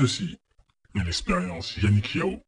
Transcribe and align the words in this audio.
Ceci 0.00 0.38
est 0.94 1.04
l'expérience 1.04 1.76
Yannick 1.76 2.14
Yao. 2.14 2.40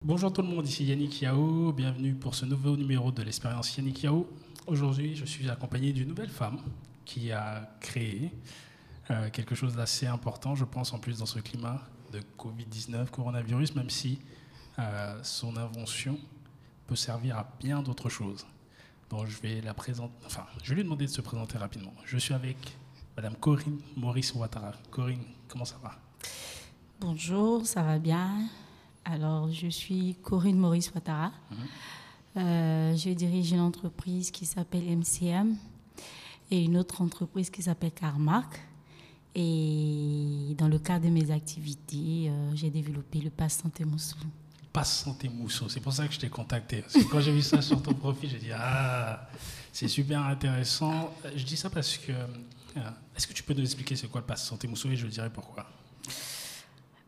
Bonjour 0.00 0.32
tout 0.32 0.42
le 0.42 0.46
monde, 0.46 0.64
ici 0.68 0.84
Yannick 0.84 1.22
Yao, 1.22 1.72
bienvenue 1.72 2.14
pour 2.14 2.36
ce 2.36 2.44
nouveau 2.44 2.76
numéro 2.76 3.10
de 3.10 3.22
l'expérience 3.24 3.76
Yannick 3.76 4.04
Yao. 4.04 4.30
Aujourd'hui, 4.68 5.16
je 5.16 5.24
suis 5.24 5.50
accompagné 5.50 5.92
d'une 5.92 6.06
nouvelle 6.06 6.30
femme 6.30 6.60
qui 7.04 7.32
a 7.32 7.68
créé 7.80 8.30
euh, 9.10 9.28
quelque 9.30 9.56
chose 9.56 9.74
d'assez 9.74 10.06
important, 10.06 10.54
je 10.54 10.64
pense, 10.64 10.92
en 10.92 11.00
plus 11.00 11.18
dans 11.18 11.26
ce 11.26 11.40
climat 11.40 11.82
de 12.12 12.20
Covid-19, 12.38 13.10
coronavirus, 13.10 13.74
même 13.74 13.90
si 13.90 14.20
euh, 14.78 15.18
son 15.24 15.56
invention 15.56 16.16
peut 16.86 16.96
servir 16.96 17.38
à 17.38 17.52
bien 17.60 17.82
d'autres 17.82 18.08
choses. 18.08 18.46
Donc 19.10 19.26
je 19.26 19.40
vais 19.40 19.60
la 19.60 19.74
présenter, 19.74 20.14
enfin, 20.24 20.46
je 20.62 20.70
vais 20.70 20.76
lui 20.76 20.84
demander 20.84 21.06
de 21.06 21.10
se 21.10 21.20
présenter 21.20 21.58
rapidement. 21.58 21.92
Je 22.04 22.18
suis 22.18 22.34
avec 22.34 22.56
Madame 23.16 23.36
Corinne 23.36 23.78
Maurice 23.96 24.34
Ouattara. 24.34 24.72
Corinne, 24.90 25.24
comment 25.48 25.64
ça 25.64 25.78
va? 25.82 25.92
Bonjour, 27.00 27.66
ça 27.66 27.82
va 27.82 27.98
bien? 27.98 28.48
Alors, 29.04 29.50
je 29.50 29.68
suis 29.68 30.16
Corinne 30.22 30.56
Maurice 30.56 30.92
Ouattara. 30.94 31.32
Euh, 32.36 32.96
je 32.96 33.10
dirige 33.10 33.52
une 33.52 33.60
entreprise 33.60 34.30
qui 34.30 34.46
s'appelle 34.46 34.84
MCM 34.84 35.56
et 36.50 36.62
une 36.64 36.78
autre 36.78 37.02
entreprise 37.02 37.50
qui 37.50 37.62
s'appelle 37.62 37.92
Carmark. 37.92 38.60
Et 39.34 40.54
dans 40.56 40.68
le 40.68 40.78
cadre 40.78 41.06
de 41.06 41.10
mes 41.10 41.30
activités, 41.30 42.28
euh, 42.28 42.54
j'ai 42.54 42.70
développé 42.70 43.20
le 43.20 43.30
Pass 43.30 43.58
Santé 43.58 43.84
Moussou. 43.84 44.18
Passe 44.72 45.02
Santé 45.04 45.28
Mousseau, 45.28 45.68
c'est 45.68 45.80
pour 45.80 45.92
ça 45.92 46.06
que 46.08 46.14
je 46.14 46.18
t'ai 46.20 46.28
contacté. 46.30 46.82
Parce 46.82 46.94
que 46.94 47.10
quand 47.10 47.20
j'ai 47.20 47.32
vu 47.32 47.42
ça 47.42 47.60
sur 47.60 47.82
ton 47.82 47.92
profil, 47.94 48.30
j'ai 48.30 48.38
dit 48.38 48.52
Ah, 48.54 49.28
c'est 49.72 49.88
super 49.88 50.22
intéressant. 50.24 51.12
Je 51.36 51.44
dis 51.44 51.56
ça 51.56 51.68
parce 51.70 51.98
que. 51.98 52.12
euh, 52.12 52.90
Est-ce 53.16 53.26
que 53.26 53.34
tu 53.34 53.42
peux 53.42 53.52
nous 53.54 53.62
expliquer 53.62 53.96
c'est 53.96 54.08
quoi 54.08 54.20
le 54.22 54.26
Pass 54.26 54.46
Santé 54.46 54.66
Mousseau 54.68 54.88
et 54.90 54.96
je 54.96 55.06
dirai 55.06 55.28
pourquoi? 55.30 55.66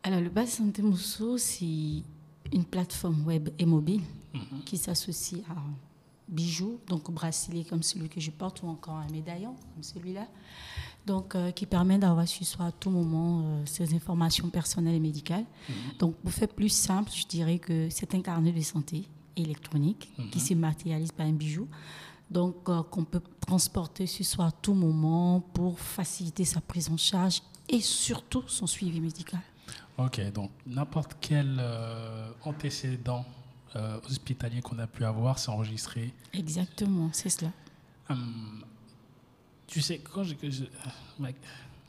Alors, 0.02 0.20
le 0.20 0.28
Pass 0.28 0.50
Santé 0.58 0.82
Moussou, 0.82 1.38
c'est 1.38 2.02
une 2.52 2.64
plateforme 2.70 3.24
web 3.26 3.48
et 3.58 3.64
mobile 3.64 4.02
qui 4.66 4.76
s'associe 4.76 5.40
à 5.48 5.52
un 5.52 5.74
bijou, 6.28 6.80
donc 6.88 7.10
bracelet 7.10 7.64
comme 7.64 7.82
celui 7.82 8.08
que 8.08 8.20
je 8.20 8.30
porte 8.30 8.62
ou 8.62 8.68
encore 8.68 8.96
un 8.96 9.08
médaillon 9.08 9.54
comme 9.72 9.82
celui-là. 9.82 10.26
Donc, 11.06 11.34
euh, 11.34 11.50
qui 11.50 11.66
permet 11.66 11.98
d'avoir 11.98 12.26
sur 12.26 12.46
soi 12.46 12.66
à 12.66 12.72
tout 12.72 12.90
moment 12.90 13.42
euh, 13.44 13.62
ces 13.66 13.94
informations 13.94 14.48
personnelles 14.48 14.94
et 14.94 15.00
médicales. 15.00 15.44
Donc, 15.98 16.14
pour 16.16 16.32
faire 16.32 16.48
plus 16.48 16.70
simple, 16.70 17.10
je 17.14 17.26
dirais 17.26 17.58
que 17.58 17.88
c'est 17.90 18.14
un 18.14 18.22
carnet 18.22 18.52
de 18.52 18.60
santé 18.62 19.06
électronique 19.36 20.10
qui 20.30 20.40
se 20.40 20.54
matérialise 20.54 21.12
par 21.12 21.26
un 21.26 21.32
bijou. 21.32 21.68
Donc, 22.30 22.68
euh, 22.68 22.82
qu'on 22.84 23.04
peut 23.04 23.20
transporter 23.46 24.06
sur 24.06 24.24
soi 24.24 24.46
à 24.46 24.50
tout 24.50 24.72
moment 24.72 25.40
pour 25.40 25.78
faciliter 25.78 26.46
sa 26.46 26.62
prise 26.62 26.88
en 26.88 26.96
charge 26.96 27.42
et 27.68 27.80
surtout 27.80 28.44
son 28.46 28.66
suivi 28.66 28.98
médical. 29.00 29.40
Ok, 29.98 30.20
donc 30.32 30.50
n'importe 30.66 31.16
quel 31.20 31.56
euh, 31.60 32.30
antécédent 32.44 33.24
hospitalier 34.08 34.60
qu'on 34.60 34.78
a 34.78 34.86
pu 34.86 35.04
avoir, 35.04 35.36
c'est 35.40 35.50
enregistré. 35.50 36.14
Exactement, 36.32 37.10
c'est 37.12 37.28
cela. 37.28 37.50
Hum, 38.08 38.62
tu 39.66 39.80
sais, 39.80 39.98
quand 39.98 40.22
j'ai 40.22 40.36
mec, 41.18 41.36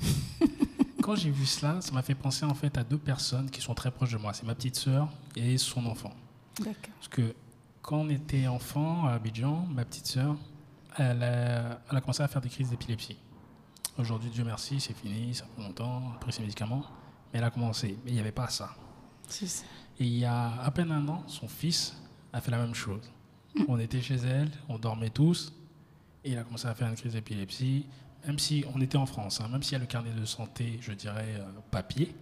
quand 1.01 1.15
j'ai 1.15 1.31
vu 1.31 1.45
cela, 1.45 1.81
ça 1.81 1.91
m'a 1.91 2.01
fait 2.01 2.15
penser 2.15 2.45
en 2.45 2.53
fait 2.53 2.77
à 2.77 2.83
deux 2.83 2.97
personnes 2.97 3.49
qui 3.49 3.61
sont 3.61 3.73
très 3.73 3.91
proches 3.91 4.11
de 4.11 4.17
moi. 4.17 4.33
C'est 4.33 4.45
ma 4.45 4.55
petite 4.55 4.75
sœur 4.75 5.09
et 5.35 5.57
son 5.57 5.85
enfant. 5.85 6.13
D'accord. 6.59 6.75
Parce 6.95 7.07
que 7.09 7.35
quand 7.81 7.97
on 7.97 8.09
était 8.09 8.47
enfant 8.47 9.05
à 9.05 9.13
Abidjan, 9.13 9.67
ma 9.67 9.85
petite 9.85 10.07
sœur, 10.07 10.35
elle 10.97 11.23
a, 11.23 11.79
elle 11.89 11.97
a 11.97 12.01
commencé 12.01 12.23
à 12.23 12.27
faire 12.27 12.41
des 12.41 12.49
crises 12.49 12.69
d'épilepsie. 12.69 13.17
Aujourd'hui, 13.97 14.29
Dieu 14.29 14.43
merci, 14.43 14.79
c'est 14.79 14.95
fini, 14.95 15.33
ça 15.33 15.45
fait 15.55 15.61
longtemps, 15.61 16.01
elle 16.09 16.15
a 16.15 16.19
pris 16.19 16.33
ses 16.33 16.41
médicaments. 16.41 16.83
Mais 17.31 17.39
elle 17.39 17.45
a 17.45 17.51
commencé, 17.51 17.97
mais 18.03 18.11
il 18.11 18.13
n'y 18.15 18.19
avait 18.19 18.31
pas 18.31 18.49
ça. 18.49 18.75
C'est 19.27 19.47
ça. 19.47 19.65
Et 19.99 20.05
il 20.05 20.17
y 20.17 20.25
a 20.25 20.61
à 20.61 20.71
peine 20.71 20.91
un 20.91 21.07
an, 21.07 21.23
son 21.27 21.47
fils 21.47 21.95
a 22.33 22.41
fait 22.41 22.51
la 22.51 22.57
même 22.57 22.75
chose. 22.75 23.11
On 23.67 23.79
était 23.79 24.01
chez 24.01 24.15
elle, 24.15 24.51
on 24.67 24.77
dormait 24.77 25.09
tous, 25.09 25.53
et 26.25 26.31
il 26.31 26.37
a 26.37 26.43
commencé 26.43 26.67
à 26.67 26.73
faire 26.75 26.89
une 26.89 26.95
crise 26.95 27.13
d'épilepsie, 27.13 27.85
même 28.25 28.39
si 28.39 28.65
on 28.75 28.81
était 28.81 28.97
en 28.97 29.05
France, 29.05 29.39
hein, 29.39 29.47
même 29.49 29.61
s'il 29.63 29.73
y 29.73 29.75
a 29.75 29.79
le 29.79 29.85
carnet 29.85 30.11
de 30.11 30.25
santé, 30.25 30.79
je 30.81 30.91
dirais, 30.91 31.35
euh, 31.37 31.45
papier. 31.71 32.13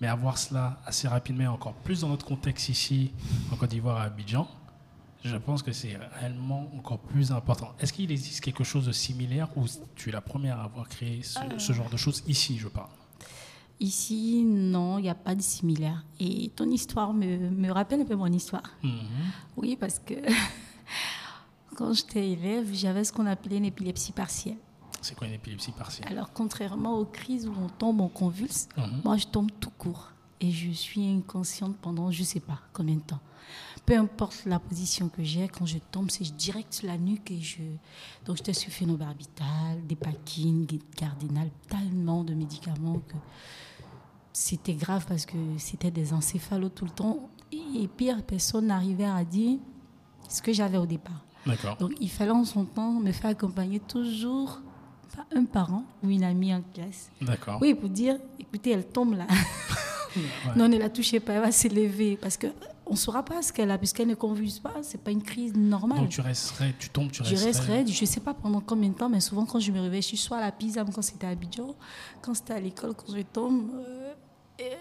Mais 0.00 0.06
avoir 0.06 0.38
cela 0.38 0.80
assez 0.86 1.08
rapidement, 1.08 1.44
et 1.44 1.48
encore 1.48 1.74
plus 1.74 2.00
dans 2.00 2.08
notre 2.08 2.24
contexte 2.24 2.68
ici, 2.68 3.12
en 3.52 3.56
Côte 3.56 3.70
d'Ivoire, 3.70 3.98
à 3.98 4.04
Abidjan, 4.04 4.48
je 5.24 5.36
pense 5.36 5.62
que 5.62 5.72
c'est 5.72 5.96
réellement 6.18 6.68
encore 6.76 6.98
plus 6.98 7.30
important. 7.30 7.72
Est-ce 7.78 7.92
qu'il 7.92 8.10
existe 8.10 8.40
quelque 8.40 8.64
chose 8.64 8.86
de 8.86 8.92
similaire 8.92 9.48
ou 9.56 9.66
tu 9.94 10.08
es 10.08 10.12
la 10.12 10.20
première 10.20 10.58
à 10.58 10.64
avoir 10.64 10.88
créé 10.88 11.22
ce, 11.22 11.38
ce 11.58 11.72
genre 11.72 11.90
de 11.90 11.96
choses 11.96 12.24
ici, 12.26 12.58
je 12.58 12.66
parle? 12.66 12.88
Ici, 13.78 14.42
non, 14.44 14.98
il 14.98 15.02
n'y 15.02 15.10
a 15.10 15.14
pas 15.14 15.34
de 15.34 15.42
similaire. 15.42 16.04
Et 16.18 16.50
ton 16.54 16.68
histoire 16.70 17.12
me, 17.12 17.50
me 17.50 17.70
rappelle 17.70 18.00
un 18.00 18.04
peu 18.04 18.16
mon 18.16 18.26
histoire. 18.32 18.62
Mhm. 18.82 18.92
Oui, 19.56 19.76
parce 19.78 20.00
que 20.00 20.14
quand 21.74 21.92
j'étais 21.92 22.30
élève, 22.30 22.68
j'avais 22.72 23.04
ce 23.04 23.12
qu'on 23.12 23.26
appelait 23.26 23.56
une 23.58 23.64
épilepsie 23.64 24.12
partielle. 24.12 24.56
C'est 25.00 25.16
quoi 25.16 25.26
une 25.26 25.34
épilepsie 25.34 25.72
partielle? 25.72 26.06
Alors, 26.08 26.32
contrairement 26.32 26.98
aux 26.98 27.04
crises 27.04 27.48
où 27.48 27.52
on 27.60 27.68
tombe, 27.68 28.00
on 28.00 28.08
convulse, 28.08 28.68
Mhm. 28.76 29.00
moi, 29.04 29.16
je 29.16 29.26
tombe 29.26 29.50
tout 29.60 29.70
court. 29.70 30.12
Et 30.40 30.50
je 30.50 30.70
suis 30.72 31.06
inconsciente 31.08 31.76
pendant 31.76 32.10
je 32.10 32.20
ne 32.20 32.24
sais 32.26 32.40
pas 32.40 32.58
combien 32.72 32.96
de 32.96 33.00
temps. 33.00 33.20
Peu 33.86 33.96
importe 33.96 34.44
la 34.44 34.58
position 34.60 35.08
que 35.08 35.22
j'ai, 35.24 35.48
quand 35.48 35.66
je 35.66 35.78
tombe, 35.78 36.10
c'est 36.10 36.24
direct 36.36 36.72
sur 36.72 36.86
la 36.86 36.96
nuque 36.98 37.30
et 37.30 37.40
je. 37.40 37.62
Donc, 38.24 38.36
j'étais 38.36 38.52
sur 38.52 38.70
phénobarbital, 38.70 39.84
des 39.86 39.96
paquines, 39.96 40.66
des 40.66 40.78
cardinal, 40.96 41.48
tellement 41.68 42.22
de 42.24 42.34
médicaments 42.34 43.00
que 43.08 43.14
c'était 44.32 44.74
grave 44.74 45.04
parce 45.06 45.26
que 45.26 45.36
c'était 45.58 45.90
des 45.90 46.12
encéphalos 46.12 46.70
tout 46.70 46.84
le 46.84 46.90
temps. 46.92 47.28
Et 47.52 47.86
pire, 47.88 48.22
personne 48.24 48.66
n'arrivait 48.68 49.04
à 49.04 49.24
dire 49.24 49.58
ce 50.28 50.40
que 50.42 50.52
j'avais 50.52 50.78
au 50.78 50.86
départ. 50.86 51.24
Donc, 51.78 51.92
il 52.00 52.10
fallait 52.10 52.30
en 52.30 52.44
son 52.44 52.64
temps 52.64 52.92
me 52.92 53.12
faire 53.12 53.30
accompagner 53.30 53.80
toujours 53.80 54.60
par 55.14 55.26
un 55.34 55.44
parent 55.44 55.84
ou 56.02 56.10
une 56.10 56.24
amie 56.24 56.54
en 56.54 56.62
classe. 56.74 57.10
D'accord. 57.20 57.58
Oui, 57.60 57.74
pour 57.74 57.88
dire, 57.88 58.16
écoutez, 58.38 58.70
elle 58.70 58.86
tombe 58.86 59.14
là. 59.16 59.26
Ouais. 60.16 60.52
Non, 60.56 60.68
ne 60.68 60.78
la 60.78 60.90
touchez 60.90 61.20
pas, 61.20 61.34
elle 61.34 61.40
va 61.40 61.52
s'élever. 61.52 62.16
Parce 62.16 62.36
qu'on 62.36 62.90
ne 62.90 62.96
saura 62.96 63.24
pas 63.24 63.42
ce 63.42 63.52
qu'elle 63.52 63.70
a, 63.70 63.78
puisqu'elle 63.78 64.08
ne 64.08 64.14
convulse 64.14 64.58
pas. 64.58 64.82
Ce 64.82 64.92
n'est 64.92 65.02
pas 65.02 65.10
une 65.10 65.22
crise 65.22 65.54
normale. 65.54 66.00
Donc 66.00 66.08
tu 66.10 66.20
resterais, 66.20 66.74
tu 66.78 66.90
tombes, 66.90 67.10
tu 67.10 67.24
je 67.24 67.30
resterais. 67.30 67.46
resterai, 67.78 67.86
je 67.86 68.00
ne 68.02 68.06
sais 68.06 68.20
pas 68.20 68.34
pendant 68.34 68.60
combien 68.60 68.90
de 68.90 68.94
temps, 68.94 69.08
mais 69.08 69.20
souvent 69.20 69.46
quand 69.46 69.60
je 69.60 69.72
me 69.72 69.80
réveille, 69.80 70.02
je 70.02 70.08
suis 70.08 70.16
soit 70.16 70.38
à 70.38 70.40
la 70.40 70.52
Pisa, 70.52 70.84
quand 70.84 71.02
c'était 71.02 71.26
à 71.26 71.30
Abidjan, 71.30 71.74
quand 72.20 72.34
c'était 72.34 72.54
à 72.54 72.60
l'école, 72.60 72.94
quand 72.94 73.14
je 73.14 73.22
tombe, 73.22 73.70
euh, 73.74 74.12
et, 74.58 74.72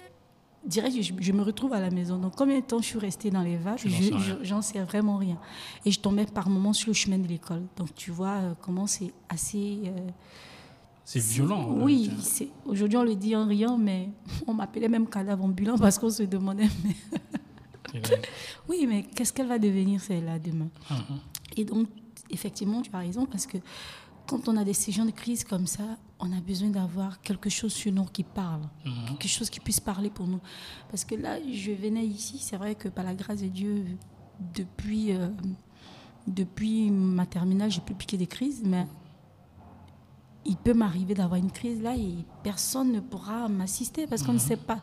direct, 0.65 1.01
je, 1.01 1.13
je 1.19 1.31
me 1.31 1.41
retrouve 1.41 1.73
à 1.73 1.79
la 1.79 1.89
maison. 1.89 2.17
Donc 2.17 2.33
combien 2.35 2.59
de 2.59 2.63
temps 2.65 2.79
je 2.79 2.85
suis 2.85 2.99
restée 2.99 3.29
dans 3.31 3.41
les 3.41 3.57
sais 3.57 4.19
je- 4.39 4.43
j'en 4.43 4.61
sais 4.61 4.79
vraiment 4.83 5.17
rien. 5.17 5.37
Et 5.85 5.91
je 5.91 5.99
tombais 5.99 6.25
par 6.25 6.49
moments 6.49 6.73
sur 6.73 6.87
le 6.89 6.93
chemin 6.93 7.17
de 7.17 7.27
l'école. 7.27 7.63
Donc 7.77 7.93
tu 7.95 8.11
vois 8.11 8.37
euh, 8.41 8.53
comment 8.61 8.87
c'est 8.87 9.11
assez... 9.29 9.79
euh, 9.85 10.07
C'est 11.03 11.19
violent. 11.21 11.71
hein, 11.71 11.81
oui, 11.81 12.09
aujourd'hui 12.65 12.97
on 12.97 13.03
le 13.03 13.15
dit 13.15 13.35
en 13.35 13.45
riant, 13.47 13.77
mais 13.77 14.09
on 14.47 14.53
m'appelait 14.53 14.87
même 14.89 15.07
cadavre 15.07 15.43
ambulant 15.43 15.77
parce 15.77 15.97
qu'on 15.99 16.09
se 16.09 16.23
demandait, 16.23 16.69
mais, 16.83 18.01
oui, 18.69 18.85
mais 18.87 19.03
qu'est-ce 19.03 19.33
qu'elle 19.33 19.47
va 19.47 19.59
devenir 19.59 19.99
celle-là 20.01 20.39
demain 20.39 20.69
Mhm. 20.89 21.19
Et 21.57 21.65
donc, 21.65 21.87
effectivement, 22.29 22.81
tu 22.81 22.89
as 22.93 22.99
raison 22.99 23.25
parce 23.25 23.45
que 23.45 23.57
quand 24.27 24.47
on 24.47 24.55
a 24.55 24.63
des 24.63 24.73
séjours 24.73 25.05
de 25.05 25.11
crise 25.11 25.43
comme 25.43 25.67
ça, 25.67 25.83
on 26.21 26.31
a 26.37 26.39
besoin 26.41 26.69
d'avoir 26.69 27.19
quelque 27.21 27.49
chose 27.49 27.73
sur 27.73 27.91
nous 27.91 28.05
qui 28.05 28.23
parle, 28.23 28.61
Mhm. 28.85 29.17
quelque 29.17 29.27
chose 29.27 29.49
qui 29.49 29.59
puisse 29.59 29.79
parler 29.79 30.09
pour 30.09 30.27
nous. 30.27 30.39
Parce 30.89 31.03
que 31.03 31.15
là, 31.15 31.37
je 31.51 31.71
venais 31.71 32.05
ici, 32.05 32.37
c'est 32.39 32.57
vrai 32.57 32.75
que 32.75 32.87
par 32.89 33.03
la 33.03 33.15
grâce 33.15 33.41
de 33.41 33.47
Dieu, 33.47 33.85
depuis, 34.53 35.13
euh, 35.13 35.29
depuis 36.27 36.91
ma 36.91 37.25
terminale, 37.25 37.71
j'ai 37.71 37.81
pu 37.81 37.93
piquer 37.95 38.17
des 38.17 38.27
crises, 38.27 38.61
mais 38.63 38.85
il 40.45 40.57
peut 40.57 40.73
m'arriver 40.73 41.13
d'avoir 41.13 41.39
une 41.39 41.51
crise 41.51 41.81
là 41.81 41.95
et 41.95 42.15
personne 42.43 42.91
ne 42.91 42.99
pourra 42.99 43.47
m'assister 43.47 44.07
parce 44.07 44.23
qu'on 44.23 44.33
ne 44.33 44.39
sait 44.39 44.57
pas. 44.57 44.79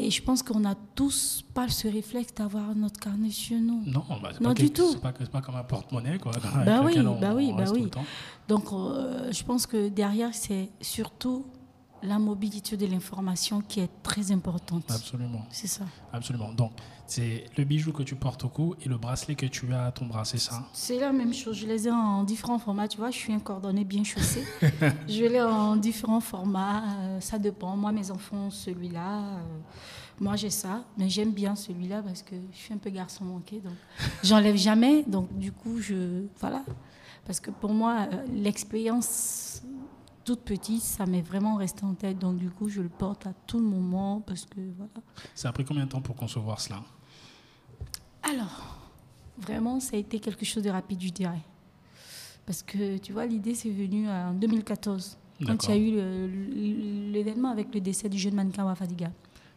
Et 0.00 0.10
je 0.10 0.22
pense 0.22 0.42
qu'on 0.44 0.60
n'a 0.60 0.74
tous 0.94 1.44
pas 1.54 1.68
ce 1.68 1.88
réflexe 1.88 2.32
d'avoir 2.34 2.74
notre 2.74 3.00
carnet 3.00 3.30
sur 3.30 3.58
nous. 3.58 3.82
Non, 3.86 4.04
bah, 4.22 4.30
Non, 4.40 4.50
pas 4.50 4.54
du 4.54 4.70
tout. 4.70 4.92
C'est 4.92 5.00
pas, 5.00 5.12
pas 5.12 5.40
comme 5.40 5.56
un 5.56 5.64
porte-monnaie, 5.64 6.18
quoi. 6.18 6.32
Bah 6.64 6.82
oui, 6.84 6.94
on- 7.00 7.18
bah 7.20 7.32
oui, 7.34 7.52
bah 7.56 7.64
oui. 7.72 7.90
Donc, 8.46 8.72
euh, 8.72 9.32
je 9.32 9.42
pense 9.42 9.66
que 9.66 9.88
derrière, 9.88 10.32
c'est 10.34 10.70
surtout 10.80 11.44
la 12.02 12.18
mobilité 12.20 12.76
de 12.76 12.86
l'information 12.86 13.60
qui 13.60 13.80
est 13.80 13.90
très 14.04 14.30
importante. 14.30 14.84
Absolument, 14.88 15.44
C'est 15.50 15.66
ça. 15.66 15.84
absolument. 16.12 16.52
Donc, 16.52 16.70
c'est 17.10 17.46
le 17.56 17.64
bijou 17.64 17.92
que 17.92 18.02
tu 18.04 18.14
portes 18.14 18.44
au 18.44 18.48
cou 18.48 18.74
et 18.84 18.88
le 18.88 18.98
bracelet 18.98 19.34
que 19.34 19.46
tu 19.46 19.72
as 19.72 19.86
à 19.86 19.92
ton 19.92 20.06
bras, 20.06 20.24
c'est 20.24 20.38
ça 20.38 20.64
C'est 20.72 20.98
la 21.00 21.12
même 21.12 21.32
chose. 21.34 21.56
Je 21.56 21.66
les 21.66 21.88
ai 21.88 21.90
en 21.90 22.22
différents 22.22 22.58
formats. 22.58 22.86
Tu 22.86 22.98
vois, 22.98 23.10
je 23.10 23.16
suis 23.16 23.32
un 23.32 23.40
cordonnet 23.40 23.84
bien 23.84 24.04
chaussé. 24.04 24.44
je 25.08 25.24
l'ai 25.24 25.42
en 25.42 25.74
différents 25.76 26.20
formats. 26.20 26.82
euh, 27.00 27.20
ça 27.20 27.38
dépend. 27.38 27.76
Moi, 27.76 27.92
mes 27.92 28.10
enfants, 28.10 28.50
celui-là. 28.50 29.20
euh, 29.20 29.40
Moi, 30.20 30.36
j'ai 30.36 30.50
ça, 30.50 30.84
mais 30.98 31.08
j'aime 31.08 31.32
bien 31.32 31.56
celui-là 31.56 32.02
parce 32.02 32.22
que 32.22 32.34
je 32.52 32.56
suis 32.56 32.74
un 32.74 32.78
peu 32.78 32.90
garçon 32.90 33.24
manqué, 33.24 33.60
donc 33.60 33.74
j'enlève 34.22 34.56
jamais. 34.56 35.02
Donc, 35.04 35.36
du 35.38 35.50
coup, 35.52 35.80
je. 35.80 36.26
Voilà. 36.40 36.62
Parce 37.24 37.40
que 37.40 37.50
pour 37.50 37.72
moi, 37.72 38.06
euh, 38.12 38.24
l'expérience 38.34 39.62
toute 40.24 40.40
petite, 40.40 40.82
ça 40.82 41.06
m'est 41.06 41.22
vraiment 41.22 41.56
resté 41.56 41.84
en 41.84 41.94
tête. 41.94 42.18
Donc, 42.18 42.36
du 42.36 42.50
coup, 42.50 42.68
je 42.68 42.82
le 42.82 42.88
porte 42.90 43.26
à 43.26 43.32
tout 43.46 43.60
moment 43.60 44.20
parce 44.20 44.44
que, 44.44 44.60
voilà. 44.76 44.90
Ça 45.34 45.48
a 45.48 45.52
pris 45.52 45.64
combien 45.64 45.84
de 45.84 45.90
temps 45.90 46.02
pour 46.02 46.16
concevoir 46.16 46.60
cela? 46.60 46.82
Alors, 48.22 48.76
vraiment, 49.38 49.80
ça 49.80 49.96
a 49.96 49.98
été 49.98 50.18
quelque 50.20 50.44
chose 50.44 50.62
de 50.62 50.70
rapide, 50.70 51.00
je 51.02 51.10
dirais. 51.10 51.40
Parce 52.46 52.62
que, 52.62 52.96
tu 52.98 53.12
vois, 53.12 53.26
l'idée, 53.26 53.54
c'est 53.54 53.70
venu 53.70 54.08
en 54.08 54.32
2014, 54.34 55.18
quand 55.46 55.68
il 55.68 55.70
y 55.70 55.72
a 55.72 55.76
eu 55.76 57.12
l'événement 57.12 57.50
avec 57.50 57.72
le 57.74 57.80
décès 57.80 58.08
du 58.08 58.18
jeune 58.18 58.34
mannequin 58.34 58.64
Wafadiga. 58.64 59.10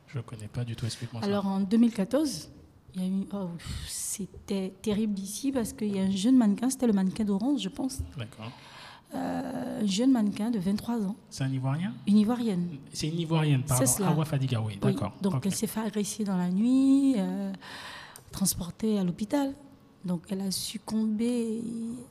Je 0.07 0.17
ne 0.17 0.23
connais 0.23 0.47
pas 0.47 0.63
du 0.65 0.75
tout, 0.75 0.85
explique-moi 0.85 1.21
ça. 1.21 1.27
Alors 1.27 1.47
en 1.47 1.61
2014, 1.61 2.49
il 2.95 3.01
y 3.01 3.05
a 3.05 3.07
eu, 3.07 3.25
oh, 3.33 3.47
c'était 3.87 4.73
terrible 4.81 5.17
ici 5.17 5.53
parce 5.53 5.71
qu'il 5.71 5.95
y 5.95 5.99
a 5.99 6.03
un 6.03 6.11
jeune 6.11 6.35
mannequin, 6.35 6.69
c'était 6.69 6.87
le 6.87 6.91
mannequin 6.93 7.23
d'Orange, 7.23 7.61
je 7.61 7.69
pense, 7.69 7.99
D'accord. 8.17 8.51
Euh, 9.15 9.81
un 9.81 9.85
jeune 9.85 10.11
mannequin 10.11 10.51
de 10.51 10.59
23 10.59 11.05
ans, 11.05 11.15
C'est 11.29 11.43
un 11.45 11.51
Ivoirien? 11.51 11.93
Une 12.07 12.17
Ivoirienne. 12.17 12.67
C'est 12.93 13.07
une 13.07 13.19
Ivoirienne, 13.19 13.63
pardon. 13.63 13.85
C'est 13.85 13.97
cela. 13.97 14.09
Awa 14.09 14.25
Fadiga, 14.25 14.59
oui, 14.61 14.73
Oui, 14.73 14.91
d'accord. 14.93 15.13
donc 15.21 15.45
elle 15.45 15.55
s'est 15.55 15.67
fait 15.67 15.79
agresser 15.81 16.25
dans 16.25 16.37
la 16.37 16.49
nuit, 16.49 17.15
euh, 17.17 17.53
transportée 18.31 18.97
à 18.99 19.03
l'hôpital. 19.03 19.53
Donc 20.03 20.23
elle 20.29 20.41
a 20.41 20.49
succombé 20.49 21.61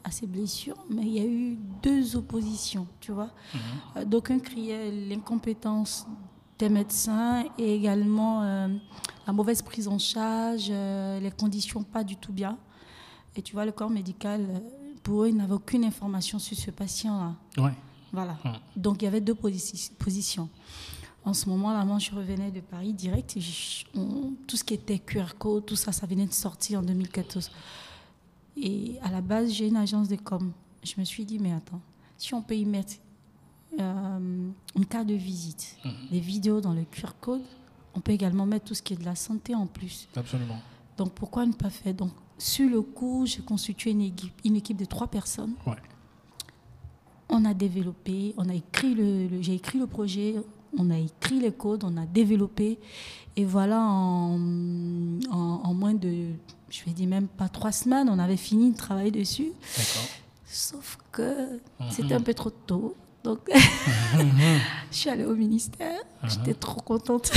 à 0.05 0.11
ses 0.13 0.27
blessures, 0.29 0.77
mais 0.89 1.03
il 1.03 1.13
y 1.13 1.21
a 1.21 1.25
eu 1.27 1.59
deux 1.83 2.15
oppositions, 2.17 2.87
tu 3.01 3.11
vois. 3.13 3.31
Mhm. 3.55 3.61
Euh, 3.97 4.05
D'aucuns 4.05 4.39
criaient 4.39 4.91
l'incompétence 4.93 6.07
des 6.59 6.69
médecins 6.69 7.45
et 7.59 7.75
également 7.75 8.43
euh, 8.45 8.69
la 9.27 9.33
mauvaise 9.33 9.61
prise 9.63 9.89
en 9.89 9.99
charge, 9.99 10.69
euh, 10.71 11.19
les 11.19 11.31
conditions 11.33 11.83
pas 11.83 12.05
du 12.05 12.17
tout 12.17 12.33
bien. 12.33 12.59
Et 13.35 13.43
tu 13.43 13.55
vois, 13.55 13.65
le 13.65 13.73
corps 13.73 13.91
médical, 13.91 14.63
pour 15.03 15.23
eux, 15.25 15.29
ils 15.29 15.37
n'avaient 15.37 15.55
aucune 15.55 15.85
information 15.85 16.39
sur 16.39 16.57
ce 16.57 16.71
patient-là. 16.71 17.35
Ouais. 17.65 17.75
Voilà. 18.13 18.37
Donc 18.77 19.03
il 19.03 19.05
y 19.05 19.09
avait 19.09 19.21
deux 19.21 19.35
posi- 19.35 19.93
positions. 19.95 20.49
En 21.25 21.35
ce 21.35 21.49
moment-là, 21.51 21.85
moi, 21.85 21.99
je 21.99 22.11
revenais 22.13 22.51
de 22.51 22.61
Paris 22.61 22.93
direct. 22.95 23.37
et 23.37 23.41
je- 23.41 23.85
on- 23.95 24.33
tout 24.47 24.57
ce 24.57 24.65
qui 24.65 24.75
était 24.75 24.99
QR 24.99 25.35
code, 25.39 25.67
tout 25.67 25.77
ça, 25.77 25.93
ça 25.93 26.07
venait 26.07 26.27
de 26.27 26.33
sortir 26.33 26.81
en 26.81 26.83
2014. 26.83 27.51
Et 28.57 28.97
à 29.03 29.11
la 29.11 29.21
base, 29.21 29.53
j'ai 29.53 29.69
une 29.69 29.77
agence 29.77 30.09
de 30.09 30.17
com. 30.17 30.53
Je 30.83 30.95
me 30.99 31.05
suis 31.05 31.25
dit, 31.25 31.39
mais 31.39 31.53
attends, 31.53 31.81
si 32.17 32.33
on 32.35 32.43
peut 32.43 32.57
y 32.57 32.65
mettre 32.65 32.95
euh, 33.79 34.49
une 34.75 34.87
carte 34.87 35.07
de 35.07 35.15
visite, 35.15 35.77
Mhm. 35.85 35.93
des 36.11 36.19
vidéos 36.21 36.61
dans 36.61 36.73
le 36.73 36.83
QR 36.85 37.13
code, 37.21 37.43
on 37.95 38.01
peut 38.01 38.11
également 38.11 38.45
mettre 38.45 38.65
tout 38.65 38.75
ce 38.75 38.83
qui 38.83 38.95
est 38.95 38.97
de 38.97 39.05
la 39.05 39.15
santé 39.15 39.55
en 39.55 39.67
plus. 39.69 40.09
Absolument. 40.17 40.59
Donc 40.97 41.13
pourquoi 41.13 41.47
ne 41.47 41.53
pas 41.53 41.71
faire? 41.71 41.95
Donc 41.95 42.11
sur 42.37 42.69
le 42.69 42.83
coup, 42.83 43.27
j'ai 43.27 43.43
constitué 43.43 43.93
une 43.93 44.01
équipe, 44.01 44.33
une 44.45 44.57
équipe 44.57 44.77
de 44.77 44.87
trois 44.87 45.07
personnes. 45.07 45.55
Ouais. 45.67 45.77
On 47.29 47.45
a 47.45 47.55
développé, 47.55 48.35
on 48.37 48.49
a 48.49 48.55
écrit 48.55 48.95
le, 48.95 49.29
le- 49.29 49.41
j'ai 49.43 49.55
écrit 49.55 49.79
le 49.79 49.87
projet, 49.87 50.35
on 50.79 50.91
a 50.91 50.99
écrit 50.99 51.41
les 51.41 51.53
codes, 51.53 51.85
on 51.85 51.97
a 51.97 52.07
développé, 52.07 52.79
et 53.37 53.45
voilà 53.45 53.81
en, 53.81 54.39
en, 55.31 55.37
en 55.65 55.75
moins 55.75 55.95
de, 55.95 56.27
je 56.69 56.85
vais 56.85 56.93
dire 56.93 57.09
même 57.09 57.29
pas 57.29 57.49
trois 57.49 57.73
semaines, 57.73 58.09
on 58.09 58.19
avait 58.19 58.37
fini 58.37 58.73
de 58.73 58.77
travailler 58.77 59.11
dessus. 59.11 59.53
D'accord. 59.77 60.09
Sauf 60.47 60.99
que 61.13 61.61
Mhm. 61.81 61.91
c'était 61.91 62.15
un 62.15 62.21
peu 62.21 62.35
trop 62.35 62.51
tôt, 62.51 62.97
donc 63.25 63.41
je 64.91 64.97
suis 64.97 65.11
allée 65.11 65.25
au 65.25 65.35
ministère, 65.35 66.01
j'étais 66.25 66.55
trop 66.55 66.81
contente. 66.81 67.31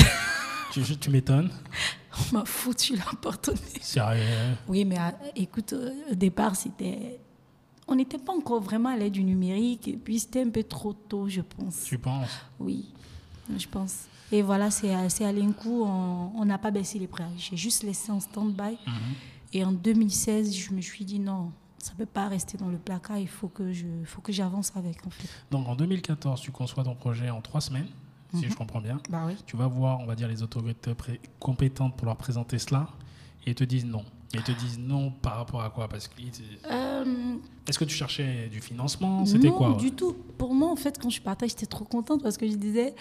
Tu, 0.71 0.81
tu 0.97 1.09
m'étonnes. 1.11 1.51
on 2.31 2.37
m'a 2.39 2.45
foutu 2.45 2.95
la 2.95 3.05
porte. 3.21 3.51
Sérieux? 3.81 4.23
Oui, 4.67 4.85
mais 4.85 4.97
euh, 4.97 5.11
écoute, 5.35 5.73
euh, 5.73 5.91
au 6.11 6.15
départ, 6.15 6.55
c'était. 6.55 7.19
On 7.87 7.95
n'était 7.95 8.17
pas 8.17 8.33
encore 8.33 8.61
vraiment 8.61 8.89
à 8.89 8.95
l'aide 8.97 9.11
du 9.13 9.23
numérique, 9.23 9.87
et 9.89 9.97
puis 9.97 10.17
c'était 10.19 10.41
un 10.41 10.49
peu 10.49 10.63
trop 10.63 10.93
tôt, 10.93 11.27
je 11.27 11.41
pense. 11.41 11.83
Tu 11.83 11.97
penses? 11.99 12.29
Oui, 12.59 12.91
je 13.57 13.67
pense. 13.67 14.05
Et 14.31 14.41
voilà, 14.41 14.71
c'est 14.71 14.93
à- 14.93 14.99
un 15.27 15.51
coup, 15.51 15.83
on 15.83 16.45
n'a 16.45 16.57
pas 16.57 16.71
baissé 16.71 16.97
les 16.99 17.07
prix. 17.07 17.23
J'ai 17.37 17.57
juste 17.57 17.83
laissé 17.83 18.11
en 18.11 18.19
stand-by. 18.19 18.77
Mhm. 18.87 18.93
Et 19.53 19.63
en 19.63 19.71
2016, 19.71 20.55
je 20.55 20.73
me 20.73 20.81
suis 20.81 21.05
dit 21.05 21.19
non, 21.19 21.51
ça 21.77 21.91
ne 21.93 21.97
peut 21.97 22.05
pas 22.07 22.27
rester 22.27 22.57
dans 22.57 22.69
le 22.69 22.77
placard, 22.77 23.17
il 23.19 23.27
faut 23.27 23.49
que 23.49 23.71
je, 23.71 23.85
faut 24.05 24.21
que 24.21 24.31
j'avance 24.31 24.71
avec, 24.75 25.05
en 25.05 25.09
fait. 25.11 25.27
Donc 25.51 25.67
en 25.67 25.75
2014, 25.75 26.41
tu 26.41 26.51
conçois 26.51 26.83
ton 26.83 26.95
projet 26.95 27.29
en 27.29 27.41
trois 27.41 27.61
semaines, 27.61 27.87
si 28.33 28.45
Mhm. 28.45 28.51
je 28.51 28.55
comprends 28.55 28.81
bien. 28.81 28.99
Bah 29.09 29.23
oui. 29.27 29.35
Tu 29.45 29.55
vas 29.55 29.67
voir, 29.67 29.99
on 29.99 30.05
va 30.07 30.15
dire, 30.15 30.27
les 30.27 30.41
autorités 30.41 30.93
compétentes 31.39 31.95
pour 31.95 32.07
leur 32.07 32.15
présenter 32.17 32.57
cela, 32.57 32.87
et 33.45 33.51
ils 33.51 33.55
te 33.55 33.63
disent 33.63 33.85
non. 33.85 34.03
Et 34.33 34.37
ils 34.37 34.43
te 34.43 34.51
disent 34.51 34.79
non 34.79 35.11
par 35.11 35.35
rapport 35.37 35.61
à 35.61 35.69
quoi? 35.69 35.87
Parce 35.87 36.07
que 36.07 36.13
Euh, 36.71 37.35
est-ce 37.67 37.77
que 37.77 37.85
tu 37.85 37.95
cherchais 37.95 38.47
du 38.49 38.61
financement? 38.61 39.25
C'était 39.25 39.49
non, 39.49 39.57
quoi? 39.57 39.69
ouais 39.71 39.77
du 39.77 39.91
tout. 39.91 40.13
Pour 40.37 40.53
moi, 40.55 40.71
en 40.71 40.75
fait, 40.75 40.99
quand 40.99 41.09
je 41.09 41.21
partais, 41.21 41.47
j'étais 41.47 41.65
trop 41.67 41.85
contente 41.85 42.23
parce 42.23 42.37
que 42.37 42.47
je 42.49 42.55
disais, 42.55 42.95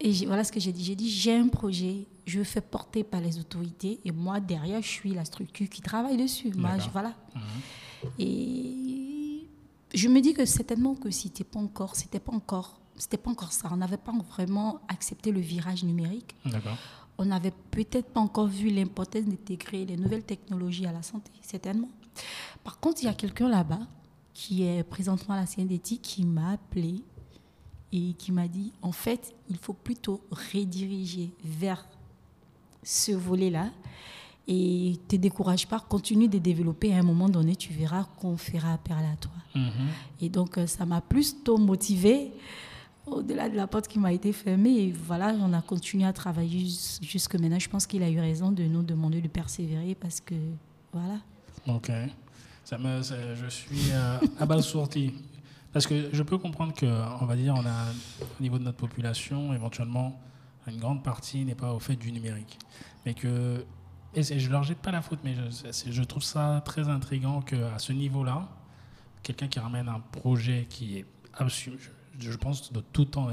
et 0.00 0.12
voilà 0.26 0.44
ce 0.44 0.52
que 0.52 0.60
j'ai 0.60 0.72
dit, 0.72 0.84
j'ai 0.84 0.94
dit, 0.96 1.08
j'ai 1.10 1.34
un 1.36 1.48
projet, 1.48 2.06
je 2.26 2.42
fais 2.42 2.60
porter 2.60 3.02
par 3.02 3.20
les 3.20 3.38
autorités, 3.38 3.98
et 4.04 4.10
moi, 4.12 4.40
derrière, 4.40 4.82
je 4.82 4.88
suis 4.88 5.14
la 5.14 5.24
structure 5.24 5.68
qui 5.68 5.80
travaille 5.80 6.16
dessus. 6.18 6.52
Moi, 6.54 6.70
D'accord. 6.72 6.84
je- 6.86 6.90
voilà. 6.90 7.14
Mhm. 7.34 8.10
Et 8.18 9.46
je 9.94 10.08
me 10.08 10.20
dis 10.20 10.34
que 10.34 10.44
certainement 10.44 10.94
que 10.94 11.10
si 11.10 11.22
c'était 11.28 11.44
pas 11.44 11.60
encore, 11.60 11.96
c'était 11.96 12.20
pas 12.20 12.32
encore, 12.32 12.80
c'était 12.96 13.16
pas 13.16 13.30
encore 13.30 13.52
ça. 13.52 13.68
On 13.72 13.76
n'avait 13.76 13.96
pas 13.96 14.12
vraiment 14.28 14.80
accepté 14.88 15.30
le 15.32 15.40
virage 15.40 15.82
numérique. 15.84 16.34
D'accord. 16.44 16.76
On 17.22 17.26
n'avait 17.26 17.52
peut-être 17.70 18.08
pas 18.08 18.20
encore 18.20 18.48
vu 18.48 18.68
l'importance 18.68 19.24
d'intégrer 19.24 19.84
les 19.84 19.96
nouvelles 19.96 20.24
technologies 20.24 20.86
à 20.86 20.92
la 20.92 21.02
santé, 21.02 21.30
certainement. 21.40 21.88
Par 22.64 22.80
contre, 22.80 23.02
il 23.02 23.06
y 23.06 23.08
a 23.08 23.14
quelqu'un 23.14 23.48
là-bas 23.48 23.78
qui 24.34 24.64
est 24.64 24.82
présentement 24.82 25.34
à 25.34 25.40
la 25.40 25.46
CNDT 25.46 25.98
qui 25.98 26.24
m'a 26.24 26.54
appelé 26.54 27.00
et 27.92 28.14
qui 28.14 28.32
m'a 28.32 28.48
dit 28.48 28.72
en 28.82 28.90
fait, 28.90 29.36
il 29.48 29.56
faut 29.56 29.72
plutôt 29.72 30.20
rediriger 30.32 31.30
vers 31.44 31.86
ce 32.82 33.12
volet-là 33.12 33.70
et 34.48 34.98
te 35.06 35.14
décourage 35.14 35.68
pas, 35.68 35.78
continue 35.78 36.26
de 36.26 36.38
développer. 36.38 36.92
À 36.92 36.98
un 36.98 37.04
moment 37.04 37.28
donné, 37.28 37.54
tu 37.54 37.72
verras 37.72 38.04
qu'on 38.18 38.36
fera 38.36 38.72
appel 38.72 38.96
à 38.96 39.16
toi. 39.16 39.32
Mhm. 39.54 39.70
Et 40.22 40.28
donc, 40.28 40.58
euh, 40.58 40.66
ça 40.66 40.84
m'a 40.86 41.00
plutôt 41.00 41.56
motivée 41.56 42.32
au-delà 43.06 43.48
de 43.48 43.56
la 43.56 43.66
porte 43.66 43.88
qui 43.88 43.98
m'a 43.98 44.12
été 44.12 44.32
fermée. 44.32 44.84
Et 44.84 44.92
voilà, 44.92 45.34
on 45.40 45.52
a 45.52 45.62
continué 45.62 46.04
à 46.04 46.12
travailler 46.12 46.60
jus- 46.60 46.98
jusque 47.02 47.34
maintenant. 47.34 47.58
Je 47.58 47.68
pense 47.68 47.86
qu'il 47.86 48.02
a 48.02 48.10
eu 48.10 48.20
raison 48.20 48.52
de 48.52 48.62
nous 48.64 48.82
demander 48.82 49.20
de 49.20 49.28
persévérer 49.28 49.94
parce 49.94 50.20
que, 50.20 50.34
voilà. 50.92 51.18
Ok. 51.66 51.90
Ça 52.64 52.78
me, 52.78 53.02
je 53.02 53.46
suis 53.48 53.90
euh, 53.92 54.18
abasourdi. 54.40 55.12
Parce 55.72 55.86
que 55.86 56.10
je 56.12 56.22
peux 56.22 56.38
comprendre 56.38 56.74
que, 56.74 56.86
on 57.20 57.24
va 57.26 57.34
dire, 57.34 57.54
on 57.56 57.64
a, 57.66 57.86
au 58.38 58.42
niveau 58.42 58.58
de 58.58 58.64
notre 58.64 58.76
population, 58.76 59.52
éventuellement, 59.54 60.20
une 60.68 60.78
grande 60.78 61.02
partie 61.02 61.44
n'est 61.44 61.54
pas 61.54 61.72
au 61.72 61.78
fait 61.80 61.96
du 61.96 62.12
numérique. 62.12 62.58
Mais 63.04 63.14
que, 63.14 63.64
et 64.14 64.22
je 64.22 64.50
leur 64.50 64.62
jette 64.64 64.78
pas 64.78 64.92
la 64.92 65.00
faute, 65.00 65.20
mais 65.24 65.34
je 65.34 66.02
trouve 66.02 66.22
ça 66.22 66.62
très 66.66 66.88
intriguant 66.88 67.40
qu'à 67.40 67.78
ce 67.78 67.92
niveau-là, 67.92 68.48
quelqu'un 69.22 69.48
qui 69.48 69.58
ramène 69.58 69.88
un 69.88 70.00
projet 70.00 70.66
qui 70.68 70.98
est 70.98 71.06
absolu, 71.34 71.90
je, 72.18 72.32
pense 72.36 72.72
de 72.72 72.80
tout 72.92 73.04
temps, 73.06 73.28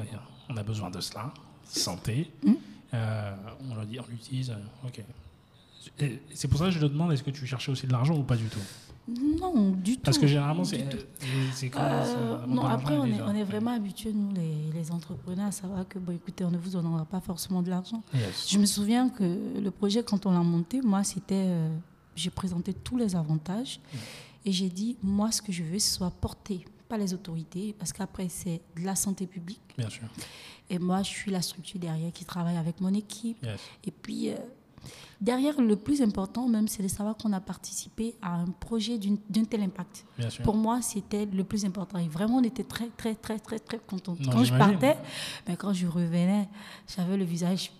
on 0.50 0.58
a 0.58 0.64
besoin 0.64 0.90
de 0.90 1.00
cela, 1.02 1.34
santé, 1.64 2.32
Mm. 2.44 2.54
euh, 2.94 3.36
on 3.72 3.76
le 3.76 3.86
dit, 3.86 4.00
on 4.00 4.06
l'utilise, 4.10 4.50
euh, 4.52 4.88
ok. 4.88 5.02
C'est 6.34 6.48
pour 6.48 6.60
ça 6.60 6.66
que 6.66 6.72
je 6.72 6.80
te 6.80 6.86
demande, 6.86 7.12
est-ce 7.14 7.24
que 7.24 7.32
tu 7.32 7.46
cherchais 7.46 7.72
aussi 7.72 7.88
de 7.88 7.92
l'argent 7.92 8.16
ou 8.16 8.24
pas 8.24 8.36
du 8.36 8.46
tout? 8.46 8.60
Non, 9.40 9.72
du 9.72 9.96
tout. 9.96 10.02
Parce 10.04 10.18
que 10.20 10.28
généralement, 10.28 10.62
Du 10.64 10.70
c'est 11.54 11.70
quand 11.70 11.80
Euh, 11.82 12.46
non, 12.46 12.64
après, 12.64 12.96
on 12.98 13.06
est, 13.06 13.12
déjà. 13.14 13.26
on 13.28 13.34
est 13.36 13.44
vraiment 13.44 13.72
habitués, 13.72 14.14
nous, 14.14 14.32
les, 14.34 14.72
les 14.72 14.92
entrepreneurs, 14.92 15.48
à 15.48 15.52
savoir 15.52 15.88
que, 15.88 15.98
bon, 15.98 16.14
écoutez, 16.14 16.44
on 16.46 16.52
ne 16.52 16.58
vous 16.58 16.70
donnera 16.72 17.06
pas 17.06 17.20
forcément 17.20 17.62
de 17.64 17.70
l'argent. 17.72 18.04
Yes. 18.14 18.50
Je 18.52 18.60
me 18.60 18.66
souviens 18.66 19.10
que 19.10 19.60
le 19.60 19.72
projet, 19.72 20.04
quand 20.04 20.26
on 20.28 20.32
l'a 20.32 20.44
monté, 20.44 20.82
moi, 20.82 21.04
c'était. 21.04 21.34
euh, 21.48 21.70
j'ai 22.16 22.30
présenté 22.30 22.74
tous 22.74 22.98
les 22.98 23.16
avantages 23.16 23.80
et 24.46 24.52
j'ai 24.52 24.68
dit, 24.70 24.98
moi, 25.02 25.32
ce 25.32 25.42
que 25.42 25.52
je 25.54 25.64
veux, 25.64 25.80
ce 25.80 25.96
soit 25.96 26.12
porté 26.12 26.66
par 26.90 26.98
les 26.98 27.14
autorités, 27.14 27.74
parce 27.78 27.94
qu'après, 27.94 28.28
c'est 28.30 28.62
de 28.76 28.84
la 28.84 28.96
santé 28.96 29.28
publique. 29.28 29.62
Bien 29.78 29.90
sûr. 29.90 30.08
Et 30.70 30.80
moi, 30.80 31.04
je 31.04 31.10
suis 31.10 31.32
la 31.32 31.42
structure 31.42 31.80
derrière 31.80 32.12
qui 32.12 32.26
travaille 32.26 32.58
avec 32.58 32.82
mon 32.82 32.94
équipe. 32.94 33.38
Yes. 33.44 33.60
Et 33.86 33.92
puis, 33.92 34.30
euh, 34.32 34.36
derrière, 35.22 35.62
le 35.62 35.76
plus 35.76 36.02
important, 36.02 36.48
même, 36.48 36.68
c'est 36.68 36.82
de 36.84 36.88
savoir 36.88 37.16
qu'on 37.16 37.32
a 37.34 37.40
participé 37.40 38.16
à 38.22 38.36
un 38.36 38.46
projet 38.48 38.98
d'un 38.98 39.44
tel 39.46 39.62
impact. 39.64 40.06
Bien 40.18 40.30
sûr. 40.30 40.44
Pour 40.44 40.56
moi, 40.56 40.82
c'était 40.82 41.26
le 41.26 41.44
plus 41.44 41.64
important. 41.64 42.00
Et 42.00 42.08
vraiment, 42.08 42.38
on 42.38 42.44
était 42.44 42.64
très, 42.64 42.90
très, 42.90 43.16
très, 43.16 43.40
très, 43.40 43.60
très 43.60 43.80
contents. 43.80 44.16
Non, 44.20 44.32
Quand 44.32 44.44
je 44.44 44.54
partais, 44.58 44.98
mais 45.48 45.56
quand 45.56 45.74
je 45.74 45.88
revenais, 45.88 46.48
j'avais 46.88 47.18
le 47.18 47.24
visage. 47.26 47.72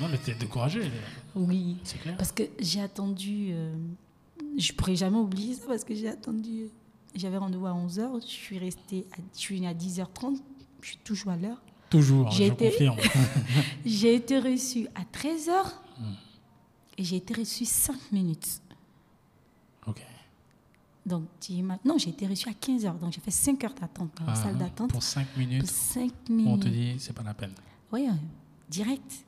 Non, 0.00 0.08
mais 0.10 0.18
t'es 0.18 0.34
découragé, 0.34 0.90
Oui. 1.36 1.76
c'est 1.84 1.98
clair. 2.00 2.16
Parce 2.16 2.32
que 2.32 2.42
j'ai 2.58 2.80
attendu. 2.80 3.50
euh, 3.52 3.76
je 4.58 4.72
pourrais 4.72 4.96
jamais 4.96 5.18
oublier 5.18 5.54
ça 5.54 5.66
parce 5.68 5.84
que 5.84 5.94
j'ai 5.94 6.08
attendu. 6.08 6.70
J'avais 7.14 7.36
rendez-vous 7.38 7.66
à 7.66 7.72
11h. 7.72 8.20
Je 8.22 8.26
suis 8.26 8.58
restée. 8.58 9.06
À, 9.12 9.16
je 9.34 9.38
suis 9.38 9.66
à 9.66 9.74
10h30. 9.74 10.38
Je 10.82 10.88
suis 10.88 10.98
toujours 10.98 11.32
à 11.32 11.36
l'heure. 11.36 11.60
Toujours, 11.90 12.30
J'ai 12.30 12.46
je 12.48 12.52
été- 12.52 12.70
confirme. 12.70 12.96
J'ai 13.84 14.14
été 14.14 14.38
reçue 14.38 14.86
à 14.94 15.02
13h 15.02 15.50
Hmm. 15.98 16.14
et 16.96 17.04
j'ai 17.04 17.16
été 17.16 17.34
reçue 17.34 17.64
5 17.66 17.94
minutes. 18.12 18.62
ok. 19.86 20.00
Donc, 21.04 21.24
non, 21.84 21.98
j'ai 21.98 22.10
été 22.10 22.26
reçue 22.26 22.48
à 22.48 22.52
15h. 22.52 22.98
Donc, 22.98 23.12
j'ai 23.12 23.20
fait 23.20 23.30
5 23.32 23.64
heures 23.64 23.74
d'attente 23.74 24.10
dans 24.18 24.26
la 24.26 24.32
Ah, 24.32 24.36
salle 24.36 24.56
d'attente. 24.56 24.90
Pour 24.90 25.02
5 25.02 25.26
Pour 25.28 25.38
minutes, 25.40 25.66
5 25.66 26.10
on 26.28 26.32
minutes. 26.32 26.62
te 26.62 26.68
dit 26.68 26.94
c'est 26.98 27.12
pas 27.12 27.22
la 27.24 27.34
peine. 27.34 27.52
Oui, 27.92 28.06
euh, 28.08 28.12
direct. 28.68 29.24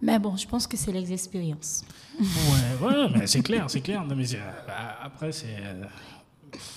Mais 0.00 0.18
bon, 0.18 0.36
je 0.36 0.46
pense 0.46 0.66
que 0.66 0.76
c'est 0.76 0.92
l'expérience. 0.92 1.84
Ouais, 2.20 2.86
ouais, 2.86 3.08
mais 3.18 3.26
c'est 3.26 3.42
clair, 3.42 3.68
c'est 3.68 3.80
clair. 3.80 4.04
Non, 4.04 4.14
mais 4.14 4.26
c'est- 4.26 4.38
euh, 4.38 4.62
après, 5.02 5.32
c'est. 5.32 5.56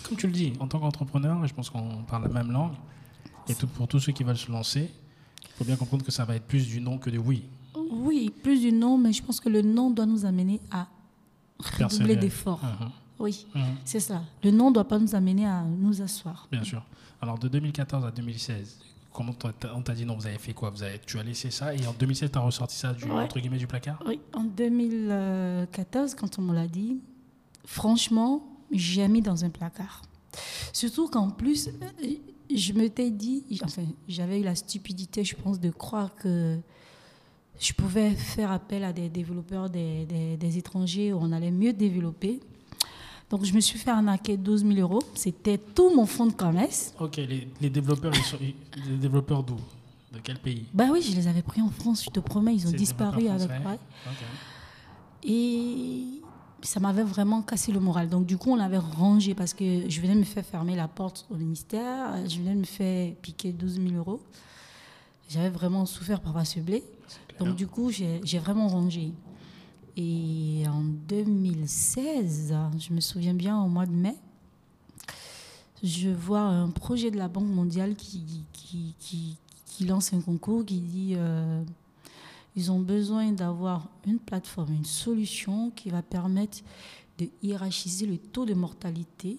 Comme 0.03 0.17
tu 0.17 0.27
le 0.27 0.33
dis, 0.33 0.53
en 0.59 0.67
tant 0.67 0.79
qu'entrepreneur, 0.79 1.45
je 1.47 1.53
pense 1.53 1.69
qu'on 1.69 2.03
parle 2.03 2.23
la 2.23 2.29
même 2.43 2.51
langue. 2.51 2.73
Et 3.47 3.55
tout, 3.55 3.67
pour 3.67 3.87
tous 3.87 3.99
ceux 3.99 4.11
qui 4.11 4.23
veulent 4.23 4.37
se 4.37 4.51
lancer, 4.51 4.89
il 5.43 5.49
faut 5.57 5.63
bien 5.65 5.75
comprendre 5.75 6.05
que 6.05 6.11
ça 6.11 6.25
va 6.25 6.35
être 6.35 6.45
plus 6.45 6.67
du 6.67 6.79
non 6.81 6.97
que 6.97 7.09
du 7.09 7.17
oui. 7.17 7.43
Oui, 7.91 8.31
plus 8.43 8.59
du 8.61 8.71
non, 8.71 8.97
mais 8.97 9.11
je 9.13 9.23
pense 9.23 9.39
que 9.39 9.49
le 9.49 9.61
non 9.61 9.89
doit 9.89 10.05
nous 10.05 10.25
amener 10.25 10.59
à 10.71 10.87
redoubler 11.59 12.15
d'efforts. 12.15 12.63
Mhm, 12.63 12.89
Oui, 13.19 13.45
mhm, 13.55 13.61
c'est 13.85 13.99
ça. 13.99 14.21
Le 14.43 14.51
non 14.51 14.69
ne 14.69 14.75
doit 14.75 14.87
pas 14.87 14.99
nous 14.99 15.15
amener 15.15 15.45
à 15.47 15.63
nous 15.63 16.01
asseoir. 16.01 16.47
bien 16.51 16.63
sûr. 16.63 16.83
Alors, 17.21 17.37
de 17.39 17.47
2014 17.49 18.05
à 18.05 18.11
2016, 18.11 18.79
comment 19.11 19.33
on 19.73 19.81
t'a 19.81 19.93
dit 19.93 20.05
non, 20.05 20.15
vous 20.15 20.25
avez 20.27 20.37
fait 20.37 20.53
quoi? 20.53 20.69
Vous 20.69 20.83
avez, 20.83 20.99
Tu 20.99 21.17
as 21.19 21.23
laissé 21.23 21.51
ça 21.51 21.73
et 21.75 21.85
en 21.87 21.93
2016, 21.93 22.31
tu 22.31 22.37
as 22.37 22.41
ressorti 22.41 22.75
ça 22.77 22.93
du, 22.93 23.03
Ouais. 23.05 23.23
entre 23.23 23.39
guillemets, 23.39 23.57
du 23.57 23.67
placard? 23.67 24.01
Oui, 24.07 24.19
en 24.33 24.43
2014, 24.43 26.15
quand 26.15 26.39
on 26.39 26.43
me 26.43 26.53
l'a 26.53 26.67
dit, 26.67 26.97
franchement, 27.65 28.41
j'ai 28.71 29.07
mis 29.07 29.21
dans 29.21 29.43
un 29.45 29.49
placard. 29.49 30.01
Surtout 30.73 31.07
qu'en 31.07 31.29
plus, 31.29 31.67
euh, 31.67 32.07
je 32.55 32.73
m'étais 32.73 33.09
dit, 33.09 33.43
enfin, 33.63 33.83
j'avais 34.07 34.39
eu 34.39 34.43
la 34.43 34.55
stupidité, 34.55 35.23
je 35.23 35.35
pense, 35.35 35.59
de 35.59 35.69
croire 35.71 36.13
que 36.15 36.57
je 37.59 37.73
pouvais 37.73 38.11
faire 38.11 38.51
appel 38.51 38.83
à 38.83 38.93
des 38.93 39.09
développeurs 39.09 39.69
des, 39.69 40.05
des- 40.05 40.37
des 40.37 40.57
étrangers 40.57 41.11
où 41.13 41.17
on 41.21 41.31
allait 41.31 41.51
mieux 41.51 41.73
développer. 41.73 42.39
Donc, 43.29 43.43
je 43.45 43.53
me 43.53 43.59
suis 43.59 43.77
fait 43.77 43.91
arnaquer 43.91 44.37
12 44.37 44.65
000 44.65 44.79
euros. 44.79 45.03
C'était 45.13 45.57
tout 45.59 45.93
mon 45.95 46.05
fonds 46.05 46.25
de 46.27 46.33
commerce. 46.33 46.93
Ok, 46.99 47.17
les, 47.17 47.47
les 47.61 47.69
développeurs, 47.69 48.11
les 48.41 48.97
développeurs 48.97 49.43
d'où? 49.43 49.57
De 50.11 50.17
quel 50.23 50.39
pays? 50.39 50.65
Bah 50.73 50.85
oui, 50.91 51.03
je 51.03 51.15
les 51.15 51.27
avais 51.27 51.43
pris 51.43 51.61
en 51.61 51.69
France, 51.69 52.03
je 52.03 52.09
te 52.09 52.19
promets, 52.19 52.55
ils 52.55 52.65
ont 52.67 52.71
disparu 52.71 53.27
avec 53.27 53.47
français 53.47 53.63
ouais. 53.67 53.79
Ok. 54.07 55.29
Et 55.29 56.18
ça 56.61 56.79
m'avait 56.79 57.03
vraiment 57.03 57.41
cassé 57.41 57.71
le 57.71 57.79
moral. 57.79 58.09
Donc, 58.09 58.25
du 58.25 58.37
coup, 58.37 58.51
on 58.51 58.55
l'avait 58.55 58.77
rangé 58.77 59.33
parce 59.33 59.53
que 59.53 59.89
je 59.89 60.01
venais 60.01 60.15
me 60.15 60.23
faire 60.23 60.45
fermer 60.45 60.75
la 60.75 60.87
porte 60.87 61.25
au 61.29 61.35
ministère. 61.35 62.15
Je 62.27 62.39
venais 62.39 62.55
me 62.55 62.65
faire 62.65 63.13
piquer 63.21 63.51
12 63.51 63.75
000 63.75 63.95
euros. 63.95 64.21
J'avais 65.29 65.49
vraiment 65.49 65.85
souffert 65.85 66.21
par 66.21 66.45
ce 66.45 66.59
blé. 66.59 66.83
Donc, 67.39 67.55
du 67.55 67.67
coup, 67.67 67.91
j'ai 67.91 68.19
j'ai 68.23 68.39
vraiment 68.39 68.67
rangé. 68.67 69.13
Et 69.95 70.63
en 70.67 70.81
2016, 70.81 72.55
je 72.79 72.93
me 72.93 73.01
souviens 73.01 73.33
bien, 73.33 73.61
au 73.61 73.67
mois 73.67 73.85
de 73.85 73.91
mai, 73.91 74.15
je 75.83 76.09
vois 76.09 76.41
un 76.41 76.69
projet 76.69 77.11
de 77.11 77.17
la 77.17 77.27
Banque 77.27 77.49
mondiale 77.49 77.95
qui, 77.95 78.45
qui, 78.53 78.95
qui, 78.99 79.37
qui 79.65 79.85
lance 79.85 80.13
un 80.13 80.21
concours 80.21 80.65
qui 80.65 80.79
dit 80.79 81.13
euh, 81.15 81.63
ils 82.59 82.73
ont 82.73 82.79
besoin 82.79 83.31
d'avoir 83.31 83.87
une 84.05 84.19
plateforme, 84.19 84.73
une 84.73 84.83
solution 84.83 85.71
qui 85.71 85.89
va 85.89 86.01
permettre 86.01 86.57
de 87.17 87.29
hiérarchiser 87.41 88.05
le 88.05 88.17
taux 88.17 88.45
de 88.45 88.53
mortalité 88.53 89.37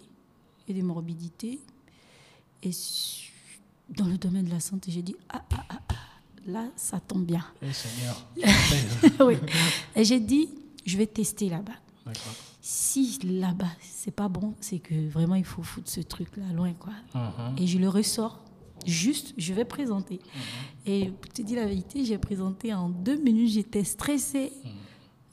et 0.66 0.72
de 0.72 0.80
morbidité. 0.80 1.60
Et 2.62 2.70
dans 3.90 4.06
le 4.06 4.16
domaine 4.16 4.46
de 4.46 4.50
la 4.50 4.60
santé, 4.60 4.90
j'ai 4.90 5.02
dit 5.02 5.16
ah, 5.28 5.44
ah, 5.52 5.64
ah, 5.68 5.80
ah, 5.90 5.94
là, 6.46 6.64
ça 6.76 6.98
tombe 6.98 7.26
bien. 7.26 7.44
Eh, 7.60 7.70
Seigneur. 7.74 8.26
oui. 9.26 9.36
Et 9.94 10.02
j'ai 10.02 10.20
dit 10.20 10.48
je 10.86 10.96
vais 10.96 11.06
tester 11.06 11.50
là-bas. 11.50 11.76
Si 12.62 13.18
là-bas, 13.22 13.76
c'est 13.82 14.10
pas 14.10 14.28
bon, 14.28 14.54
c'est 14.60 14.78
que 14.78 15.10
vraiment 15.10 15.34
il 15.34 15.44
faut 15.44 15.62
foutre 15.62 15.90
ce 15.90 16.00
truc-là 16.00 16.52
loin, 16.54 16.72
quoi. 16.72 16.94
Mhm. 17.14 17.58
Et 17.58 17.66
je 17.66 17.76
le 17.78 17.88
ressors. 17.90 18.42
Juste, 18.86 19.34
je 19.36 19.52
vais 19.54 19.64
présenter. 19.64 20.20
Et 20.86 21.06
pour 21.10 21.32
te 21.32 21.42
dire 21.42 21.60
la 21.60 21.66
vérité, 21.66 22.04
j'ai 22.04 22.18
présenté 22.18 22.72
en 22.74 22.88
deux 22.88 23.16
minutes, 23.16 23.50
j'étais 23.50 23.84
stressée. 23.84 24.52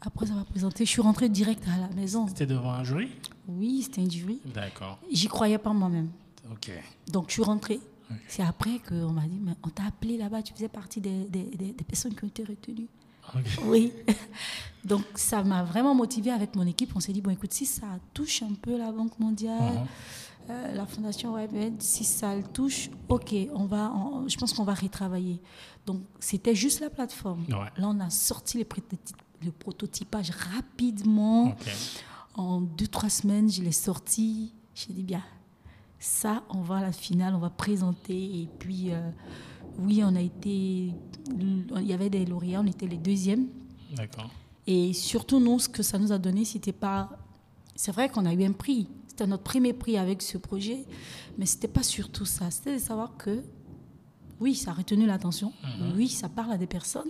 Après 0.01 0.30
avoir 0.30 0.46
présenté, 0.46 0.86
je 0.86 0.89
suis 0.92 1.01
rentrée 1.01 1.27
direct 1.30 1.63
à 1.68 1.80
la 1.80 1.89
maison. 1.96 2.27
C'était 2.27 2.46
devant 2.46 2.72
un 2.72 2.84
jury? 2.84 3.10
Oui, 3.48 3.82
c'était 3.82 4.01
une 4.01 4.12
jury. 4.12 4.39
D'accord. 4.54 5.00
J'y 5.12 5.27
croyais 5.27 5.58
pas 5.58 5.74
moi-même. 5.74 6.10
Ok. 6.51 6.72
Donc 7.12 7.25
je 7.30 7.34
suis 7.34 7.44
rentrée. 7.44 7.80
C'est 8.27 8.44
après 8.44 8.80
qu'on 8.88 9.12
m'a 9.12 9.24
dit, 9.25 9.39
mais 9.42 9.51
on 9.63 9.70
t'a 9.70 9.84
appelé 9.86 10.18
là-bas, 10.18 10.42
tu 10.42 10.54
faisais 10.54 10.70
partie 10.70 11.01
des, 11.01 11.25
des- 11.25 11.44
des- 11.58 11.74
des 11.74 11.84
personnes 11.84 12.16
qui 12.16 12.24
ont 12.24 12.27
été 12.27 12.44
retenues. 12.44 12.88
Ok. 13.36 13.44
Oui. 13.66 13.92
Donc 14.86 15.01
ça 15.16 15.44
m'a 15.44 15.63
vraiment 15.63 15.94
motivée 15.94 16.32
avec 16.32 16.56
mon 16.56 16.66
équipe. 16.66 16.92
On 16.96 17.01
s'est 17.01 17.12
dit, 17.12 17.20
bon 17.22 17.32
écoute, 17.32 17.51
si 17.51 17.66
ça 17.66 17.88
touche 18.13 18.44
un 18.44 18.54
peu 18.54 18.77
la 18.77 18.92
Banque 18.94 19.20
mondiale, 19.20 19.74
Mhm. 19.74 19.88
Euh, 20.50 20.74
la 20.75 20.86
Fondation 20.86 21.34
WebAid, 21.34 21.82
si 21.82 22.04
ça 22.04 22.36
le 22.36 22.44
touche, 22.44 22.89
ok, 23.10 23.34
on 23.54 23.66
va, 23.66 23.92
on- 23.92 24.27
je 24.27 24.38
pense 24.38 24.54
qu'on 24.54 24.63
va 24.63 24.74
retravailler. 24.74 25.39
Donc 25.86 26.01
c'était 26.20 26.56
juste 26.56 26.80
la 26.80 26.89
plateforme. 26.89 27.44
Ouais. 27.50 27.70
Là, 27.77 27.88
on 27.89 28.00
a 28.00 28.10
sorti 28.10 28.58
le 28.58 29.51
prototypage 29.51 30.30
rapidement. 30.32 31.56
En 32.36 32.62
deux, 32.62 32.88
trois 32.88 33.10
semaines, 33.10 33.50
je 33.50 33.62
l'ai 33.63 33.72
sorti. 33.72 34.54
J'ai 34.75 34.94
dit, 34.94 35.04
bien, 35.04 35.24
ça, 36.00 36.44
on 36.50 36.62
va 36.62 36.77
à 36.77 36.82
la 36.82 36.92
finale, 36.92 37.34
on 37.36 37.39
va 37.39 37.50
présenter. 37.50 38.42
Et 38.42 38.50
puis, 38.60 38.92
euh, 38.94 39.10
oui, 39.80 40.04
on 40.04 40.16
a 40.16 40.22
été. 40.22 40.94
Il 41.36 41.84
y 41.88 41.94
avait 41.94 42.10
des 42.10 42.25
lauréats, 42.25 42.62
on 42.62 42.68
était 42.68 42.88
les 42.88 42.98
deuxièmes. 42.98 43.48
D'accord. 43.96 44.30
Et 44.68 44.94
surtout, 44.94 45.39
nous, 45.39 45.60
ce 45.60 45.68
que 45.70 45.82
ça 45.82 45.98
nous 45.98 46.12
a 46.12 46.18
donné, 46.18 46.46
c'était 46.46 46.74
pas. 46.74 47.10
C'est 47.75 47.92
vrai 47.92 48.10
qu'on 48.10 48.25
a 48.25 48.34
eu 48.34 48.44
un 48.44 48.51
prix. 48.51 48.88
C'était 49.18 49.30
notre 49.32 49.42
premier 49.42 49.74
prix 49.74 49.98
avec 49.98 50.22
ce 50.22 50.38
projet. 50.38 50.86
Mais 51.40 51.48
c'était 51.48 51.68
pas 51.68 51.82
surtout 51.82 52.26
ça. 52.26 52.52
C'était 52.52 52.76
de 52.76 52.80
savoir 52.80 53.18
que, 53.18 53.42
oui, 54.40 54.54
ça 54.54 54.70
a 54.70 54.74
retenu 54.76 55.08
l'attention. 55.08 55.52
Oui, 55.96 56.08
ça 56.08 56.30
parle 56.30 56.52
à 56.52 56.58
des 56.60 56.68
personnes. 56.68 57.10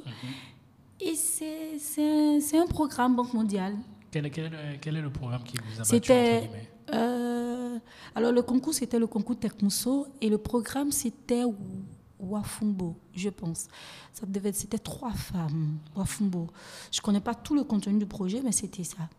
Et 1.02 1.16
c'est 1.16 1.78
c'est 1.80 2.58
un, 2.58 2.64
un 2.64 2.68
programme 2.68 3.18
Banque 3.18 3.34
mondiale. 3.34 3.76
Quel, 4.10 4.26
est- 4.26 4.30
quel 4.30 4.52
quel 4.80 4.96
est 4.96 5.02
le 5.02 5.10
programme 5.12 5.44
qui 5.44 5.58
vous 5.58 5.82
a 5.82 5.84
C'était. 5.84 6.50
euh, 6.94 7.78
alors, 8.16 8.32
le 8.32 8.42
concours, 8.42 8.74
c'était 8.74 9.00
le 9.00 9.08
concours 9.08 9.38
Tekmuso. 9.38 10.08
Et 10.22 10.30
le 10.30 10.38
programme, 10.38 10.94
c'était 10.94 11.44
Wafumbo, 12.22 12.96
je 13.14 13.28
pense. 13.30 13.68
Ça 14.14 14.26
devait, 14.26 14.54
c'était 14.54 14.80
trois 14.80 15.12
femmes, 15.12 15.78
Wafumbo. 15.94 16.48
Je 16.90 17.00
ne 17.00 17.04
connais 17.04 17.20
pas 17.20 17.36
tout 17.36 17.54
le 17.54 17.66
contenu 17.66 18.00
du 18.00 18.06
projet, 18.06 18.42
mais 18.42 18.54
c'était 18.54 18.86
ça. 18.86 19.10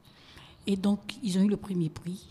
Et 0.71 0.77
donc, 0.77 1.01
ils 1.23 1.39
ont 1.39 1.41
eu 1.43 1.49
le 1.49 1.57
premier 1.57 1.89
prix. 1.89 2.29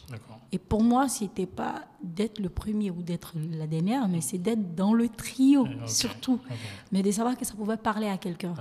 Et 0.51 0.59
pour 0.59 0.83
moi, 0.83 1.09
ce 1.09 1.23
n'était 1.23 1.47
pas 1.47 1.85
d'être 2.03 2.37
le 2.39 2.49
premier 2.49 2.91
ou 2.91 3.01
d'être 3.01 3.33
la 3.35 3.65
dernière, 3.65 4.07
mais 4.07 4.21
c'est 4.21 4.37
d'être 4.37 4.75
dans 4.75 4.93
le 4.93 5.09
trio, 5.09 5.65
Eh, 5.67 5.87
surtout. 5.87 6.33
Ok. 6.35 6.55
Mais 6.91 7.01
de 7.01 7.09
savoir 7.11 7.35
que 7.35 7.43
ça 7.43 7.55
pouvait 7.55 7.77
parler 7.77 8.07
à 8.07 8.17
quelqu'un. 8.19 8.53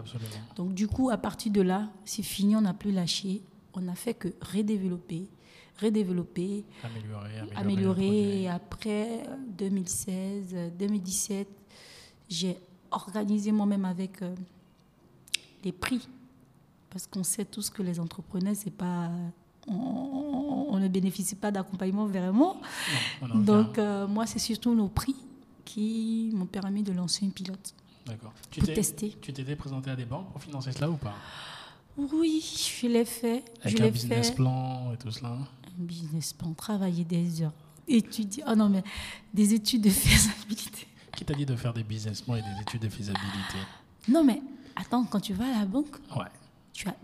Donc 0.57 0.73
du 0.73 0.89
coup, 0.89 1.11
à 1.11 1.19
partir 1.19 1.53
de 1.53 1.61
là, 1.61 1.91
c'est 2.07 2.23
fini, 2.23 2.57
on 2.57 2.63
n'a 2.63 2.73
plus 2.73 2.91
lâché. 2.91 3.43
On 3.75 3.83
n'a 3.83 3.95
fait 3.95 4.15
que 4.15 4.29
redévelopper, 4.41 5.29
redévelopper, 5.83 6.65
Améliorer, 6.83 7.39
améliorer. 7.39 7.57
améliorer. 7.61 8.43
Et 8.45 8.49
après, 8.49 9.25
euh, 9.29 9.37
2016, 9.59 10.55
euh, 10.55 10.71
2017, 10.79 11.47
j'ai 12.31 12.57
organisé 12.91 13.53
moi-même 13.53 13.85
avec 13.85 14.23
euh, 14.23 14.35
les 15.63 15.73
prix. 15.73 16.09
Parce 16.89 17.07
qu'on 17.07 17.23
sait 17.23 17.45
tous 17.45 17.69
que 17.69 17.83
les 17.83 18.01
entrepreneurs, 18.01 18.57
c'est 18.57 18.73
pas... 18.73 19.11
On, 19.69 20.79
ne 20.79 20.89
bénéficie 20.89 21.35
pas 21.35 21.51
d'accompagnement 21.51 22.07
vraiment. 22.07 22.61
Non, 23.23 23.39
Donc 23.39 23.79
euh, 23.79 24.07
moi, 24.07 24.27
c'est 24.27 24.39
surtout 24.39 24.75
nos 24.75 24.89
prix 24.89 25.17
qui 25.65 26.31
m'ont 26.35 26.47
permis 26.47 26.83
de 26.83 26.93
lancer 26.93 27.27
un 27.27 27.31
pilote 27.31 27.75
D'accord. 28.07 28.33
Tu 28.51 28.61
pour 28.61 28.69
t'es- 28.69 28.75
tester. 28.75 29.17
Tu 29.21 29.33
t'étais 29.33 29.57
présenté 29.57 29.91
à 29.91 29.97
des 29.97 30.05
banques 30.05 30.31
pour 30.31 30.41
financer 30.43 30.71
cela 30.73 30.89
ou 30.91 30.97
pas? 30.97 31.15
Oui, 31.97 32.45
je 32.81 32.87
l'ai 32.87 33.05
fait. 33.05 33.43
Avec 33.63 33.79
je 33.79 33.83
un 33.83 33.89
business 33.91 34.29
fait. 34.29 34.35
plan 34.37 34.93
et 34.93 34.97
tout 34.97 35.11
cela 35.11 35.31
Un 35.31 35.39
business 35.85 36.33
plan, 36.33 36.53
travailler 36.53 37.05
des 37.05 37.43
heures, 37.43 37.53
étudier. 37.89 38.45
Oh 38.47 38.55
non, 38.55 38.69
mais 38.69 38.85
des 39.35 39.55
études 39.55 39.83
de 39.83 39.91
faisabilité. 39.91 40.87
Qui 41.17 41.25
t'a 41.25 41.35
dit 41.35 41.47
de 41.47 41.57
faire 41.57 41.73
des 41.73 41.83
business 41.83 42.21
plans 42.21 42.37
et 42.37 42.43
des 42.43 42.61
études 42.63 42.83
de 42.83 42.89
faisabilité? 42.91 43.59
Non, 44.09 44.23
mais 44.23 44.41
attends, 44.77 45.05
quand 45.05 45.21
tu 45.21 45.33
vas 45.33 45.47
à 45.47 45.61
la 45.61 45.65
banque, 45.65 45.97
Ouais. 46.15 46.27
tu 46.73 46.87
as, 46.89 46.95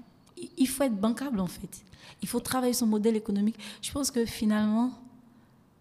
il- 0.58 0.66
faut 0.68 0.84
être 0.84 0.96
bancable 0.98 1.40
en 1.40 1.46
fait. 1.46 1.82
Il 2.22 2.28
faut 2.28 2.40
travailler 2.40 2.72
son 2.72 2.86
modèle 2.86 3.16
économique. 3.16 3.56
Je 3.80 3.90
pense 3.92 4.10
que 4.10 4.24
finalement, 4.26 4.92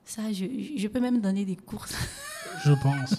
ça, 0.06 0.32
je, 0.32 0.46
je 0.78 0.88
peux 0.88 1.00
même 1.00 1.22
donner 1.22 1.46
des 1.46 1.56
cours. 1.56 1.86
Je 2.66 2.74
pense. 2.74 3.16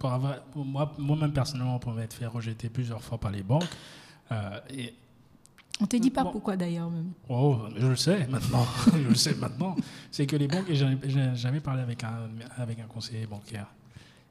pour 0.00 0.10
avoir, 0.12 0.40
pour 0.44 0.64
moi, 0.64 0.92
moi-même 0.98 1.32
personnellement, 1.32 1.78
pour 1.78 1.92
m'être 1.92 2.14
fait 2.14 2.26
rejeter 2.26 2.68
plusieurs 2.68 3.02
fois 3.02 3.18
par 3.18 3.30
les 3.30 3.42
banques. 3.42 3.68
euh, 4.32 4.58
et, 4.70 4.94
On 5.80 5.86
te 5.86 5.96
dit 5.96 6.10
pas 6.10 6.24
Bon. 6.24 6.32
pourquoi 6.32 6.56
d'ailleurs 6.56 6.90
même. 6.90 7.12
oh, 7.28 7.58
je 7.76 7.86
le 7.86 7.94
sais 7.96 8.26
maintenant. 8.26 8.66
je 8.92 9.08
le 9.08 9.14
sais 9.14 9.34
maintenant. 9.34 9.76
C'est 10.10 10.26
que 10.26 10.34
les 10.36 10.48
banques, 10.48 10.68
et 10.68 10.74
jamais 11.36 11.60
parlé 11.60 11.82
avec 11.82 12.02
un, 12.04 12.30
avec 12.56 12.80
un 12.80 12.86
conseiller 12.86 13.26
bancaire. 13.26 13.66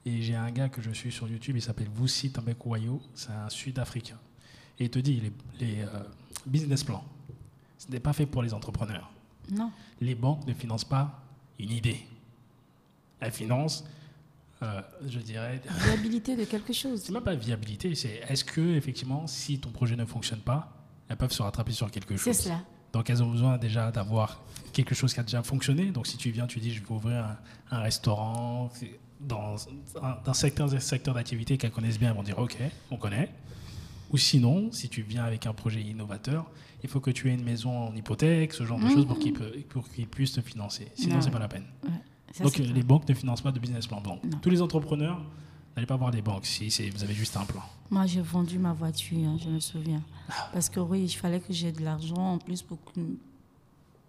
Et 0.05 0.21
j'ai 0.21 0.35
un 0.35 0.49
gars 0.51 0.67
que 0.69 0.81
je 0.81 0.91
suis 0.91 1.11
sur 1.11 1.27
YouTube, 1.27 1.55
il 1.57 1.61
s'appelle 1.61 1.89
Voussi 1.93 2.31
Tambekouayo, 2.31 3.01
c'est 3.13 3.31
un 3.31 3.49
Sud-Africain. 3.49 4.17
Et 4.79 4.85
il 4.85 4.89
te 4.89 4.99
dit, 4.99 5.21
les, 5.59 5.67
les 5.67 5.81
euh, 5.81 5.87
business 6.45 6.83
plans, 6.83 7.03
ce 7.77 7.89
n'est 7.91 7.99
pas 7.99 8.13
fait 8.13 8.25
pour 8.25 8.43
les 8.43 8.53
entrepreneurs. 8.53 9.09
Non. 9.51 9.71
Les 9.99 10.15
banques 10.15 10.45
ne 10.47 10.53
financent 10.53 10.85
pas 10.85 11.21
une 11.59 11.71
idée. 11.71 11.99
Elles 13.19 13.31
financent, 13.31 13.83
euh, 14.63 14.81
je 15.05 15.19
dirais, 15.19 15.61
Viabilité 15.85 16.35
de 16.35 16.45
quelque 16.45 16.71
chose. 16.73 17.01
c'est 17.03 17.11
même 17.11 17.23
pas 17.23 17.35
viabilité, 17.35 17.93
c'est 17.95 18.21
est-ce 18.29 18.43
que, 18.45 18.75
effectivement, 18.75 19.27
si 19.27 19.59
ton 19.59 19.71
projet 19.71 19.95
ne 19.95 20.05
fonctionne 20.05 20.39
pas, 20.39 20.71
elles 21.09 21.17
peuvent 21.17 21.31
se 21.33 21.41
rattraper 21.41 21.71
sur 21.71 21.89
quelque 21.91 22.15
chose. 22.15 22.33
C'est 22.33 22.43
cela. 22.43 22.61
Donc 22.93 23.09
elles 23.09 23.21
ont 23.21 23.29
besoin 23.29 23.57
déjà 23.57 23.91
d'avoir 23.91 24.41
quelque 24.73 24.95
chose 24.95 25.13
qui 25.13 25.19
a 25.19 25.23
déjà 25.23 25.43
fonctionné. 25.43 25.91
Donc 25.91 26.07
si 26.07 26.17
tu 26.17 26.31
viens, 26.31 26.47
tu 26.47 26.59
dis 26.59 26.71
je 26.71 26.81
vais 26.81 26.91
ouvrir 26.91 27.23
un, 27.25 27.37
un 27.77 27.79
restaurant 27.81 28.71
dans 29.19 29.55
un, 30.01 30.17
un 30.25 30.33
secteur, 30.33 30.73
un 30.73 30.79
secteur 30.79 31.13
d'activité 31.13 31.57
qu'elles 31.57 31.71
connaissent 31.71 31.99
bien, 31.99 32.09
elles 32.09 32.15
vont 32.15 32.23
dire 32.23 32.39
ok, 32.39 32.57
on 32.89 32.97
connaît. 32.97 33.29
Ou 34.11 34.17
sinon, 34.17 34.71
si 34.71 34.89
tu 34.89 35.01
viens 35.01 35.23
avec 35.23 35.45
un 35.45 35.53
projet 35.53 35.81
innovateur, 35.81 36.49
il 36.83 36.89
faut 36.89 36.99
que 36.99 37.11
tu 37.11 37.29
aies 37.29 37.33
une 37.33 37.43
maison 37.43 37.89
en 37.89 37.95
hypothèque, 37.95 38.53
ce 38.53 38.65
genre 38.65 38.79
de 38.79 38.89
choses 38.89 39.05
pour 39.05 39.19
qu'ils 39.19 39.33
pour 39.33 39.87
qu'ils 39.89 40.07
puissent 40.07 40.31
te 40.33 40.41
financer. 40.41 40.87
Sinon, 40.95 41.15
Non. 41.15 41.21
c'est 41.21 41.31
pas 41.31 41.39
la 41.39 41.47
peine. 41.47 41.65
Ouais, 41.83 41.89
ça, 42.33 42.43
Donc 42.45 42.59
euh, 42.59 42.63
les 42.63 42.83
banques 42.83 43.07
ne 43.07 43.13
financent 43.13 43.41
pas 43.41 43.51
de 43.51 43.59
business 43.59 43.85
plan. 43.87 44.01
Donc 44.01 44.23
Non. 44.23 44.37
tous 44.41 44.49
les 44.49 44.61
entrepreneurs, 44.61 45.21
n'allez 45.75 45.85
pas 45.85 45.97
voir 45.97 46.11
les 46.11 46.21
banques 46.21 46.45
si 46.45 46.69
vous 46.89 47.03
avez 47.03 47.13
juste 47.13 47.35
un 47.37 47.45
plan. 47.45 47.61
Moi, 47.91 48.05
j'ai 48.05 48.21
vendu 48.21 48.57
ma 48.59 48.73
voiture, 48.73 49.17
hein, 49.27 49.37
je 49.43 49.49
me 49.49 49.59
souviens. 49.59 50.01
Parce 50.53 50.69
que 50.69 50.79
oui, 50.79 51.03
il 51.03 51.09
fallait 51.15 51.39
que 51.39 51.51
j'ai 51.53 51.71
de 51.71 51.83
l'argent 51.83 52.33
en 52.33 52.37
plus 52.37 52.61
pour 52.61 52.77
que... 52.83 52.99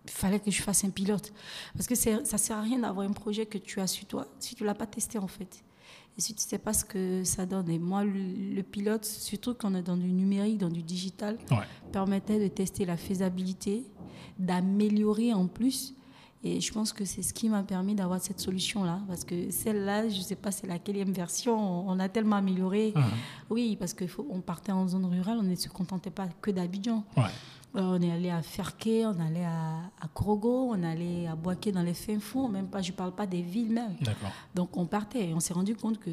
Il 0.06 0.10
fallait 0.10 0.40
que 0.40 0.50
je 0.50 0.62
fasse 0.62 0.82
un 0.84 0.90
pilote. 0.90 1.32
Parce 1.74 1.86
que 1.86 1.94
ça 1.94 2.10
ne 2.20 2.24
sert 2.24 2.56
à 2.56 2.62
rien 2.62 2.78
d'avoir 2.78 3.06
un 3.08 3.12
projet 3.12 3.44
que 3.46 3.58
tu 3.58 3.80
as 3.80 3.86
su 3.86 4.06
toi 4.06 4.26
si 4.38 4.54
tu 4.54 4.62
ne 4.62 4.66
l'as 4.68 4.74
pas 4.74 4.86
testé 4.86 5.18
en 5.18 5.28
fait. 5.28 5.62
Et 6.20 6.22
si 6.22 6.34
tu 6.34 6.44
ne 6.44 6.48
sais 6.50 6.58
pas 6.58 6.74
ce 6.74 6.84
que 6.84 7.24
ça 7.24 7.46
donne. 7.46 7.70
Et 7.70 7.78
moi, 7.78 8.04
le, 8.04 8.12
le 8.54 8.62
pilote, 8.62 9.06
surtout 9.06 9.54
quand 9.54 9.72
on 9.72 9.74
est 9.74 9.82
dans 9.82 9.96
du 9.96 10.12
numérique, 10.12 10.58
dans 10.58 10.68
du 10.68 10.82
digital, 10.82 11.38
Ouais. 11.50 11.56
permettait 11.92 12.38
de 12.38 12.46
tester 12.48 12.84
la 12.84 12.98
faisabilité, 12.98 13.86
d'améliorer 14.38 15.32
en 15.32 15.46
plus. 15.46 15.94
Et 16.44 16.60
je 16.60 16.72
pense 16.74 16.92
que 16.92 17.06
c'est 17.06 17.22
ce 17.22 17.32
qui 17.32 17.48
m'a 17.48 17.62
permis 17.62 17.94
d'avoir 17.94 18.20
cette 18.20 18.38
solution-là. 18.40 19.00
Parce 19.08 19.24
que 19.24 19.50
celle-là, 19.50 20.10
je 20.10 20.18
ne 20.18 20.22
sais 20.22 20.36
pas 20.36 20.50
c'est 20.50 20.66
laquelle 20.66 21.10
version, 21.10 21.88
on 21.88 21.98
a 21.98 22.10
tellement 22.10 22.36
amélioré. 22.36 22.92
Mhm. 22.94 23.02
Oui, 23.48 23.76
parce 23.80 23.94
qu'on 23.94 24.42
partait 24.42 24.72
en 24.72 24.86
zone 24.88 25.06
rurale, 25.06 25.38
on 25.40 25.42
ne 25.42 25.54
se 25.54 25.70
contentait 25.70 26.10
pas 26.10 26.28
que 26.42 26.50
d'Abidjan. 26.50 27.02
Ouais. 27.16 27.24
Euh, 27.76 27.80
on 27.98 28.02
est 28.02 28.10
allé 28.10 28.30
à 28.30 28.42
Ferké, 28.42 29.06
on 29.06 29.18
allait 29.20 29.44
à, 29.44 29.76
à 30.00 30.08
Krogo, 30.12 30.70
on 30.72 30.82
allait 30.82 31.28
à 31.28 31.36
Boaké 31.36 31.70
dans 31.70 31.82
les 31.82 31.94
fins 31.94 32.18
fonds, 32.18 32.48
même 32.48 32.66
pas, 32.66 32.82
je 32.82 32.90
ne 32.90 32.96
parle 32.96 33.12
pas 33.12 33.26
des 33.26 33.42
villes 33.42 33.72
même. 33.72 33.94
Donc 34.54 34.76
on 34.76 34.86
partait 34.86 35.28
et 35.28 35.34
on 35.34 35.40
s'est 35.40 35.54
rendu 35.54 35.76
compte 35.76 35.98
que, 36.00 36.10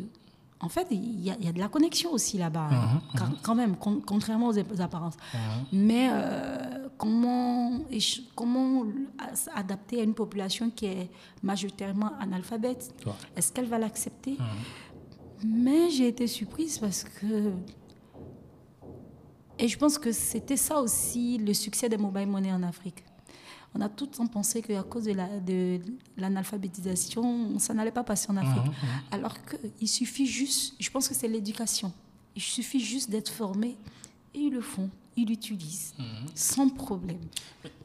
en 0.60 0.70
fait, 0.70 0.88
il 0.92 1.20
y, 1.24 1.32
a- 1.32 1.36
il 1.40 1.46
y 1.46 1.50
a 1.50 1.52
de 1.52 1.60
la 1.60 1.68
connexion 1.68 2.12
aussi 2.12 2.38
là-bas, 2.38 2.68
hein. 2.72 2.90
Mhm, 2.94 3.02
quand, 3.20 3.30
quand 3.42 3.56
même, 3.56 3.76
con- 3.76 4.02
contrairement 4.06 4.48
aux 4.50 4.58
ap- 4.60 4.80
apparences. 4.80 5.16
Mhm. 5.34 5.40
Mais 5.86 6.10
euh, 6.12 6.88
comment, 6.98 7.80
comment 8.36 8.84
s- 9.32 9.50
adapter 9.56 10.02
à 10.02 10.04
une 10.04 10.14
population 10.14 10.70
qui 10.70 10.86
est 10.86 11.10
majoritairement 11.42 12.12
analphabète? 12.20 12.94
Est-ce 13.36 13.52
qu'elle 13.52 13.68
va 13.68 13.80
l'accepter? 13.80 14.38
Mhm. 14.40 14.46
mais 15.44 15.90
j'ai 15.92 16.08
été 16.08 16.26
surprise 16.28 16.78
parce 16.80 17.04
que. 17.04 17.52
Et 19.60 19.68
je 19.68 19.78
pense 19.78 19.98
que 19.98 20.12
c'était 20.12 20.58
ça 20.58 20.80
aussi 20.80 21.38
le 21.38 21.54
succès 21.54 21.90
des 21.90 21.98
mobile 21.98 22.28
money 22.28 22.52
en 22.54 22.64
Afrique. 22.64 23.04
On 23.76 23.82
a 23.82 23.90
tout 23.90 24.06
le 24.06 24.12
temps 24.12 24.28
pensé 24.28 24.62
qu'à 24.62 24.82
cause 24.84 25.04
de 25.06 25.14
la- 25.14 25.40
de 25.40 25.80
l'analphabétisation, 26.16 27.60
ça 27.60 27.74
n'allait 27.74 27.92
pas 27.92 28.04
passer 28.04 28.32
en 28.32 28.38
Afrique. 28.38 28.64
Mhm, 28.66 28.70
mhm. 28.72 29.02
Alors 29.12 29.36
qu'il 29.44 29.88
suffit 29.88 30.26
juste, 30.26 30.76
je 30.80 30.90
pense 30.90 31.08
que 31.08 31.14
c'est 31.14 31.28
l'éducation. 31.28 31.92
Il 32.36 32.42
suffit 32.42 32.80
juste 32.80 33.10
d'être 33.10 33.30
formé 33.32 33.76
et 34.34 34.40
ils 34.40 34.54
le 34.54 34.62
font, 34.62 34.90
ils 35.16 35.28
l'utilisent 35.28 35.94
Mhm. 35.98 36.06
sans 36.36 36.70
problème. 36.70 37.20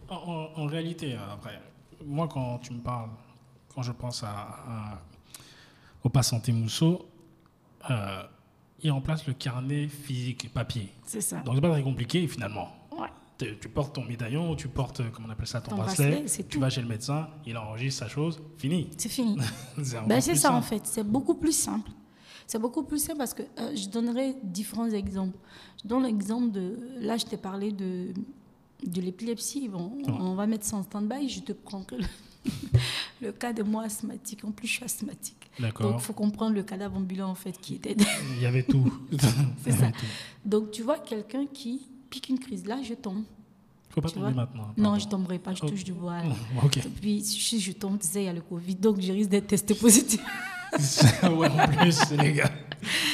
En, 0.08 0.66
réalité, 0.66 1.14
euh, 1.14 1.32
après, 1.32 1.60
moi, 2.04 2.28
quand 2.28 2.58
tu 2.58 2.72
me 2.74 2.80
parles, 2.80 3.08
quand 3.74 3.82
je 3.82 3.92
pense 3.92 4.22
à, 4.22 4.28
à- 4.30 5.02
au 6.04 6.08
Pas 6.10 6.22
Santé 6.22 6.52
Mousseau, 6.52 7.06
il 8.82 8.90
remplace 8.90 9.26
le 9.26 9.32
carnet 9.34 9.88
physique 9.88 10.52
papier. 10.52 10.92
C'est 11.06 11.20
ça. 11.20 11.40
Donc, 11.40 11.54
c'est 11.54 11.60
pas 11.60 11.70
très 11.70 11.82
compliqué 11.82 12.26
finalement. 12.28 12.68
Ouais. 12.92 13.08
Tu 13.38 13.58
tu 13.60 13.68
portes 13.68 13.94
ton 13.94 14.04
médaillon, 14.04 14.54
tu 14.56 14.68
portes, 14.68 15.00
euh, 15.00 15.08
comment 15.12 15.28
on 15.28 15.30
appelle 15.30 15.46
ça, 15.46 15.60
ton, 15.60 15.70
Ton 15.70 15.76
bracelet, 15.78 16.24
tu 16.26 16.44
tout. 16.44 16.60
vas 16.60 16.70
chez 16.70 16.82
le 16.82 16.88
médecin, 16.88 17.28
il 17.46 17.56
enregistre 17.56 18.00
sa 18.04 18.08
chose, 18.08 18.40
fini. 18.58 18.88
C'est 18.96 19.08
fini. 19.08 19.36
C'est 19.82 20.06
Ben, 20.06 20.20
ça 20.20 20.32
en 20.32 20.36
simple. 20.62 20.66
fait, 20.66 20.80
c'est 20.86 21.04
beaucoup 21.04 21.34
plus 21.34 21.56
simple. 21.56 21.90
C'est 22.46 22.58
beaucoup 22.58 22.82
plus 22.82 23.02
simple 23.02 23.18
parce 23.18 23.34
que 23.34 23.42
euh, 23.58 23.74
je 23.74 23.88
donnerai 23.88 24.36
différents 24.42 24.90
exemples. 24.90 25.38
Je 25.82 25.88
donne 25.88 26.02
l'exemple 26.02 26.50
de. 26.52 26.76
Là, 27.00 27.16
je 27.16 27.24
t'ai 27.24 27.36
parlé 27.38 27.72
de, 27.72 28.12
de 28.86 29.00
l'épilepsie. 29.00 29.68
Bon, 29.68 29.92
Ouais. 29.96 30.02
on 30.20 30.34
va 30.34 30.46
mettre 30.46 30.64
ça 30.66 30.76
en 30.76 30.82
stand-by. 30.82 31.28
Je 31.28 31.40
te 31.40 31.52
prendrai 31.52 31.98
le, 31.98 32.04
le 33.22 33.32
cas 33.32 33.52
de 33.52 33.62
moi 33.62 33.84
asthmatique. 33.84 34.44
En 34.44 34.50
plus, 34.50 34.66
je 34.68 34.72
suis 34.74 34.84
asthmatique. 34.84 35.36
Donc, 35.60 35.94
il 35.94 36.00
faut 36.00 36.12
comprendre 36.12 36.54
le 36.54 36.62
cadavre 36.62 36.96
ambulant 36.96 37.28
en 37.30 37.34
fait 37.34 37.52
qui 37.60 37.76
était. 37.76 37.96
Il 38.36 38.42
y 38.42 38.46
avait 38.46 38.62
tout. 38.64 38.92
C'est 39.64 39.72
ça. 39.72 39.90
Donc, 40.44 40.70
tu 40.72 40.82
vois 40.82 40.98
quelqu'un 40.98 41.46
qui 41.46 41.86
pique 42.10 42.28
une 42.28 42.38
crise. 42.38 42.66
Là, 42.66 42.78
je 42.82 42.94
tombe. 42.94 43.22
faut 43.90 44.00
pas 44.00 44.08
Tu 44.08 44.14
tomber 44.14 44.32
maintenant. 44.34 44.68
Non, 44.76 44.98
je 44.98 45.06
tomberai 45.08 45.38
pas. 45.38 45.54
Je 45.54 45.60
Oh. 45.62 45.68
touche 45.68 45.84
du 45.84 45.92
bois. 45.92 46.18
Ok. 46.64 46.78
Et 46.78 46.80
puis, 47.00 47.22
si 47.22 47.60
je 47.60 47.72
tombe, 47.72 47.98
tu 47.98 48.06
sais, 48.08 48.22
il 48.22 48.26
y 48.26 48.28
a 48.28 48.32
le 48.32 48.40
Covid. 48.42 48.74
Donc, 48.76 49.00
je 49.00 49.12
risque 49.12 49.30
d'être 49.30 49.46
testé 49.46 49.74
positif. 49.74 50.20
ouais, 51.22 51.48
en 51.48 51.68
plus, 51.68 52.10
les 52.12 52.32
gars. 52.32 52.50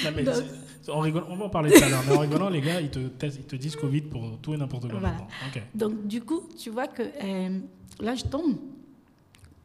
Non, 0.05 0.11
mais 0.16 0.23
Donc- 0.23 0.35
c'est- 0.37 0.90
on, 0.92 1.01
rigole, 1.01 1.25
on 1.29 1.37
va 1.37 1.44
en 1.47 1.51
parler 1.51 1.71
tout 1.73 1.85
à 1.85 1.88
l'heure, 1.90 2.03
mais 2.09 2.14
en 2.16 2.21
rigolant, 2.21 2.49
les 2.49 2.62
gars, 2.62 2.81
ils 2.81 2.90
te, 2.90 2.99
testent- 3.09 3.37
ils 3.40 3.44
te 3.44 3.57
disent 3.57 3.77
Covid 3.77 4.03
pour 4.03 4.38
tout 4.40 4.55
et 4.55 4.57
n'importe 4.57 4.88
quoi. 4.88 5.01
Voilà. 5.01 5.27
Donc, 5.75 6.07
du 6.07 6.23
coup, 6.23 6.42
tu 6.59 6.71
vois 6.71 6.87
que 6.87 7.03
euh, 7.03 7.59
là, 8.01 8.14
je 8.14 8.23
tombe. 8.25 8.57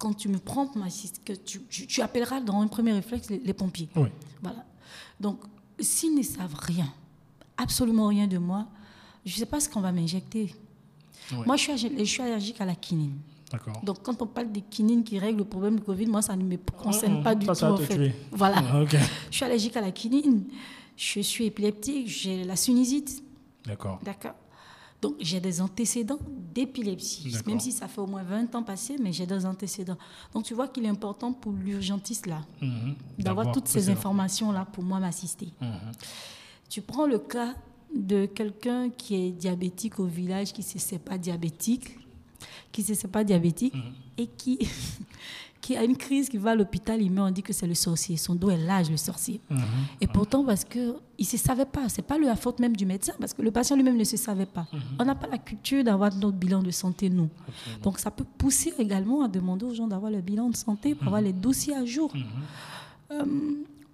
Quand 0.04 0.14
tu 0.14 0.28
me 0.28 0.38
prends, 0.38 0.70
ma 0.76 0.88
assist- 0.88 1.22
que 1.24 1.32
tu, 1.32 1.62
tu- 1.70 1.88
tu 1.88 2.02
appelleras 2.02 2.42
dans 2.42 2.60
un 2.60 2.68
premier 2.68 2.92
réflexe 2.92 3.30
les, 3.30 3.40
les 3.40 3.54
pompiers. 3.54 3.88
Oui. 3.96 4.10
Voilà. 4.42 4.66
Donc, 5.18 5.40
s'ils 5.80 6.14
ne 6.14 6.22
savent 6.24 6.56
rien, 6.60 6.92
absolument 7.56 8.08
rien 8.08 8.28
de 8.28 8.38
moi, 8.38 8.68
je 9.26 9.34
ne 9.34 9.38
sais 9.40 9.46
pas 9.46 9.62
ce 9.62 9.70
qu'on 9.70 9.80
va 9.80 9.94
m'injecter. 9.94 10.54
Moi, 11.32 11.56
je 11.56 11.62
suis, 11.62 11.72
allergique- 11.72 12.00
je 12.00 12.04
suis 12.04 12.22
allergique 12.22 12.60
à 12.60 12.66
la 12.66 12.76
quinine. 12.76 13.14
D'accord. 13.50 13.80
Donc, 13.82 14.02
quand 14.04 14.22
on 14.22 14.28
parle 14.28 14.52
des 14.52 14.60
quinines 14.60 15.06
qui 15.06 15.18
règlent 15.18 15.38
le 15.38 15.46
problème 15.46 15.78
du 15.78 15.82
Covid, 15.84 16.08
moi, 16.08 16.22
ça 16.22 16.36
ne 16.36 16.44
me 16.44 16.58
concerne 16.58 17.20
Mhm. 17.20 17.24
pas 17.24 17.36
du 17.36 17.46
tout, 17.48 17.54
ça 17.56 17.72
en 17.72 17.78
fait. 17.78 17.96
tuer. 17.96 18.14
Voilà. 18.34 18.58
Ah. 18.58 18.84
Je 19.32 19.36
suis 19.38 19.46
allergique 19.46 19.78
à 19.78 19.82
la 19.82 19.92
quinine. 19.92 20.44
Je 20.98 21.22
suis 21.22 21.46
épileptique. 21.46 22.08
J'ai 22.10 22.44
la 22.44 22.58
sinusite. 22.58 23.24
D'accord. 23.66 24.02
D'accord. 24.04 24.34
Donc, 25.04 25.16
j'ai 25.20 25.42
des 25.42 25.60
antécédents 25.60 26.18
d'épilepsie, 26.56 27.36
même 27.46 27.60
si 27.60 27.72
ça 27.74 27.88
fait 27.90 28.00
au 28.00 28.08
moins 28.08 28.24
20 28.24 28.56
ans 28.56 28.64
passé, 28.64 28.96
mais 29.02 29.12
j'ai 29.12 29.26
des 29.26 29.46
antécédents. 29.46 29.98
Donc, 30.34 30.46
tu 30.46 30.54
vois 30.54 30.70
qu'il 30.70 30.86
est 30.86 30.90
important 30.90 31.34
pour 31.34 31.52
l'urgentiste, 31.52 32.26
là, 32.26 32.42
Mhm. 32.62 32.96
d'avoir 33.20 33.52
toutes 33.52 33.68
ces 33.68 33.90
informations. 33.90 34.48
informations-là 34.50 34.66
pour 34.72 34.84
moi 34.84 35.00
m'assister. 35.00 35.50
Mhm. 35.60 35.92
Tu 36.70 36.82
prends 36.82 37.06
le 37.06 37.20
cas 37.20 37.54
de 37.94 38.26
quelqu'un 38.28 38.90
qui 38.90 39.16
est 39.16 39.32
diabétique 39.32 40.00
au 40.00 40.06
village, 40.06 40.54
qui 40.54 40.62
ne 40.62 40.80
sait 40.80 41.00
pas 41.00 41.18
diabétique, 41.18 41.98
qui 42.72 42.86
ne 42.90 42.96
sait 42.96 43.08
pas 43.10 43.24
diabétique, 43.26 43.74
Mhm. 43.76 43.94
et 44.20 44.28
qui, 44.28 44.58
qui 45.64 45.78
a 45.78 45.84
une 45.86 45.96
crise, 45.96 46.28
qui 46.28 46.38
va 46.38 46.52
à 46.52 46.56
l'hôpital, 46.56 47.02
il 47.02 47.10
met, 47.10 47.22
on 47.22 47.32
dit 47.32 47.42
que 47.42 47.54
c'est 47.54 47.66
le 47.66 47.74
sorcier. 47.74 48.18
Son 48.18 48.36
dos 48.36 48.50
est 48.50 48.58
large, 48.58 48.92
le 48.92 48.98
sorcier. 48.98 49.40
Mhm. 49.50 49.60
Et 50.02 50.08
pourtant, 50.08 50.44
parce 50.44 50.66
qu'il 50.66 50.94
ne 51.18 51.24
se 51.24 51.38
savait 51.38 51.66
pas, 51.66 51.88
ce 51.88 52.02
n'est 52.02 52.04
pas 52.04 52.18
la 52.18 52.36
faute 52.36 52.60
même 52.60 52.76
du 52.76 52.86
médecin, 52.86 53.14
parce 53.18 53.34
que 53.34 53.42
le 53.42 53.50
patient 53.50 53.78
lui-même 53.78 53.96
ne 53.96 54.04
se 54.04 54.18
savait 54.18 54.46
pas. 54.46 54.68
On 55.00 55.06
n'a 55.06 55.16
pas 55.16 55.28
la 55.28 55.38
culture 55.38 55.82
d'avoir 55.82 56.14
notre 56.16 56.38
bilan 56.38 56.62
de 56.62 56.70
santé, 56.70 57.10
nous. 57.10 57.30
Absolument. 57.48 57.82
Donc, 57.82 58.00
ça 58.00 58.12
peut 58.12 58.26
pousser 58.38 58.74
également 58.78 59.24
à 59.24 59.30
demander 59.30 59.66
aux 59.66 59.74
gens 59.74 59.88
d'avoir 59.88 60.12
le 60.12 60.20
bilan 60.20 60.50
de 60.50 60.56
santé 60.58 60.96
pour 60.96 61.08
avoir 61.08 61.22
les 61.22 61.32
dossiers 61.32 61.76
à 61.76 61.86
jour. 61.86 62.14
Mhm. 62.14 62.24
Euh, 63.12 63.24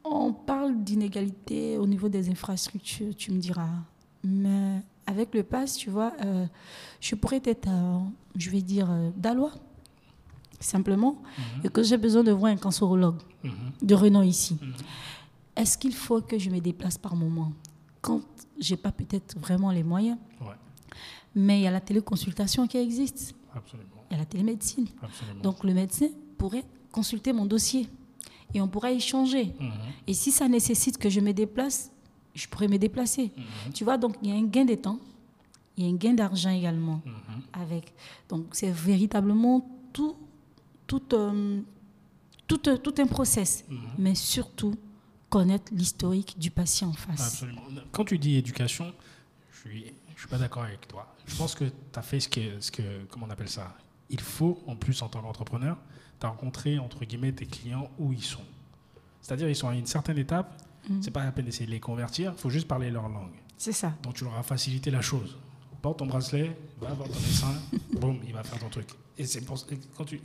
on 0.04 0.34
parle 0.34 0.84
d'inégalité 0.84 1.78
au 1.78 1.86
niveau 1.86 2.10
des 2.10 2.32
infrastructures, 2.32 3.16
tu 3.16 3.32
me 3.32 3.38
diras. 3.38 3.70
Mais 4.24 4.82
avec 5.06 5.36
le 5.36 5.44
pass, 5.44 5.78
tu 5.78 5.92
vois, 5.92 6.14
euh, 6.26 6.48
je 7.00 7.14
pourrais 7.14 7.44
être, 7.46 7.70
euh, 7.70 8.00
je 8.36 8.50
vais 8.50 8.64
dire, 8.64 8.90
dalois, 9.16 9.52
simplement, 10.60 11.22
et 11.64 11.70
que 11.70 11.82
j'ai 11.84 11.98
besoin 11.98 12.24
de 12.24 12.32
voir 12.32 12.52
un 12.52 12.58
cancérologue 12.58 13.18
Mhm. 13.44 13.52
de 13.82 13.96
renom 13.96 14.22
ici. 14.24 14.58
Est-ce 15.56 15.78
qu'il 15.78 15.94
faut 15.94 16.22
que 16.22 16.38
je 16.38 16.50
me 16.50 16.60
déplace 16.60 16.98
par 16.98 17.16
moment? 17.16 17.52
Quand 18.02 18.22
j'ai 18.60 18.78
pas 18.78 18.92
peut-être 18.92 19.38
vraiment 19.40 19.72
les 19.72 19.84
moyens 19.84 20.18
Ouais. 20.42 20.48
Mais 21.36 21.60
il 21.60 21.64
y 21.64 21.68
a 21.68 21.72
la 21.72 21.82
téléconsultation 21.82 22.66
qui 22.68 22.78
existe, 22.78 23.36
Absolument. 23.54 23.90
il 24.10 24.14
y 24.14 24.16
a 24.16 24.20
la 24.20 24.26
télémédecine. 24.26 24.88
Absolument. 25.02 25.42
Donc 25.42 25.64
le 25.64 25.74
médecin 25.74 26.08
pourrait 26.38 26.64
consulter 26.92 27.34
mon 27.34 27.46
dossier 27.46 27.88
et 28.54 28.62
on 28.62 28.68
pourrait 28.68 28.96
échanger. 28.96 29.54
Mhm. 29.60 29.72
Et 30.08 30.14
si 30.14 30.32
ça 30.32 30.48
nécessite 30.48 30.98
que 30.98 31.10
je 31.10 31.20
me 31.20 31.32
déplace, 31.34 31.92
je 32.34 32.48
pourrais 32.48 32.68
me 32.68 32.78
déplacer. 32.78 33.32
Mhm. 33.38 33.74
Tu 33.74 33.84
vois, 33.84 33.98
donc 33.98 34.16
il 34.24 34.30
y 34.30 34.32
a 34.32 34.36
un 34.36 34.44
gain 34.46 34.66
de 34.66 34.76
temps, 34.76 35.00
il 35.78 35.86
y 35.86 35.88
a 35.88 35.92
un 35.92 35.96
gain 35.96 36.14
d'argent 36.14 36.50
également 36.52 37.02
Mhm. 37.06 37.42
avec. 37.54 37.94
Donc 38.30 38.46
c'est 38.54 38.72
véritablement 38.72 39.66
tout, 39.94 40.16
tout, 40.90 41.04
euh, 41.14 41.62
tout, 42.48 42.68
euh, 42.68 42.78
tout 42.78 42.96
un 42.98 43.06
process, 43.08 43.64
Mhm. 43.70 43.80
mais 44.00 44.16
surtout 44.16 44.76
connaître 45.30 45.72
l'historique 45.74 46.38
du 46.40 46.50
patient 46.52 46.90
en 46.90 46.94
face. 46.94 47.22
Absolument. 47.22 47.62
Quand 47.92 48.04
tu 48.06 48.18
dis 48.18 48.36
éducation, 48.36 48.92
je 49.54 49.60
suis, 49.70 49.86
je 50.16 50.20
suis 50.20 50.28
pas 50.28 50.40
d'accord 50.40 50.64
avec 50.64 50.88
toi. 50.88 51.16
Je 51.28 51.36
pense 51.36 51.54
que 51.54 51.66
tu 51.66 52.00
as 52.00 52.02
fait 52.02 52.20
ce 52.20 52.28
que, 52.28 52.60
ce 52.60 52.72
que, 52.72 53.06
comment 53.12 53.28
on 53.28 53.30
appelle 53.30 53.48
ça? 53.50 53.78
Il 54.10 54.20
faut, 54.20 54.62
en 54.66 54.76
plus, 54.76 55.00
en 55.04 55.08
tant 55.08 55.22
qu'entrepreneur, 55.22 55.78
tu 56.20 56.26
as 56.26 56.30
rencontré, 56.30 56.80
entre 56.80 57.06
guillemets, 57.06 57.32
tes 57.32 57.46
clients 57.46 57.90
où 58.00 58.12
ils 58.12 58.24
sont. 58.24 58.42
C'est-à-dire, 59.22 59.48
ils 59.48 59.56
sont 59.56 59.68
à 59.70 59.76
une 59.76 59.86
certaine 59.86 60.18
étape, 60.18 60.60
Mhm. 60.90 61.04
c'est 61.04 61.12
pas 61.12 61.24
la 61.24 61.32
peine 61.32 61.46
d'essayer 61.46 61.68
de 61.68 61.72
les 61.72 61.80
convertir, 61.80 62.34
il 62.36 62.42
faut 62.42 62.50
juste 62.50 62.68
parler 62.68 62.90
leur 62.90 63.08
langue. 63.08 63.36
C'est 63.58 63.74
ça. 63.74 63.94
Donc 64.02 64.16
tu 64.16 64.24
leur 64.24 64.36
as 64.36 64.44
facilité 64.44 64.90
la 64.90 65.02
chose. 65.02 65.38
Porte 65.84 66.00
ton 66.00 66.08
bracelet, 66.08 66.58
va 66.82 66.94
voir 66.94 67.08
ton 67.08 67.14
médecin, 67.20 67.54
boum, 68.02 68.20
il 68.26 68.34
va 68.34 68.44
faire 68.44 68.58
ton 68.60 68.70
truc. 68.70 68.88
Et 69.18 69.26
c'est 69.26 69.42
pour 69.42 69.64
quand 69.96 70.06
tu 70.06 70.20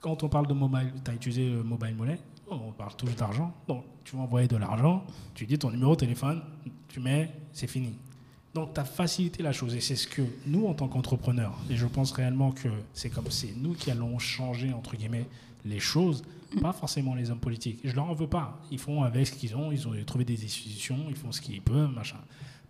quand 0.00 0.22
on 0.22 0.28
parle 0.28 0.46
de 0.46 0.54
mobile, 0.54 0.92
tu 1.04 1.10
as 1.10 1.14
utilisé 1.14 1.50
le 1.50 1.62
mobile 1.62 1.94
money, 1.94 2.18
on 2.48 2.72
parle 2.72 2.94
tous 2.96 3.14
d'argent. 3.16 3.52
Donc 3.66 3.84
tu 4.04 4.16
vas 4.16 4.22
envoyer 4.22 4.48
de 4.48 4.56
l'argent, 4.56 5.04
tu 5.34 5.46
dis 5.46 5.58
ton 5.58 5.70
numéro 5.70 5.94
de 5.94 6.00
téléphone, 6.00 6.42
tu 6.88 7.00
mets, 7.00 7.32
c'est 7.52 7.66
fini. 7.66 7.94
Donc 8.54 8.72
tu 8.74 8.80
as 8.80 8.84
facilité 8.84 9.42
la 9.42 9.52
chose 9.52 9.74
et 9.74 9.80
c'est 9.80 9.96
ce 9.96 10.06
que 10.06 10.22
nous 10.46 10.66
en 10.66 10.74
tant 10.74 10.88
qu'entrepreneurs, 10.88 11.58
et 11.68 11.76
je 11.76 11.86
pense 11.86 12.12
réellement 12.12 12.52
que 12.52 12.68
c'est 12.94 13.10
comme 13.10 13.30
c'est 13.30 13.54
nous 13.56 13.74
qui 13.74 13.90
allons 13.90 14.18
changer 14.18 14.72
entre 14.72 14.96
guillemets 14.96 15.26
les 15.64 15.80
choses, 15.80 16.22
pas 16.62 16.72
forcément 16.72 17.14
les 17.14 17.30
hommes 17.30 17.40
politiques. 17.40 17.80
Je 17.84 17.94
leur 17.94 18.08
en 18.08 18.14
veux 18.14 18.28
pas. 18.28 18.60
Ils 18.70 18.78
font 18.78 19.02
avec 19.02 19.26
ce 19.26 19.32
qu'ils 19.32 19.56
ont, 19.56 19.72
ils 19.72 19.86
ont 19.88 19.92
trouvé 20.06 20.24
des 20.24 20.44
institutions, 20.44 20.98
ils 21.08 21.16
font 21.16 21.32
ce 21.32 21.40
qu'ils 21.40 21.60
peuvent, 21.60 21.92
machin. 21.92 22.18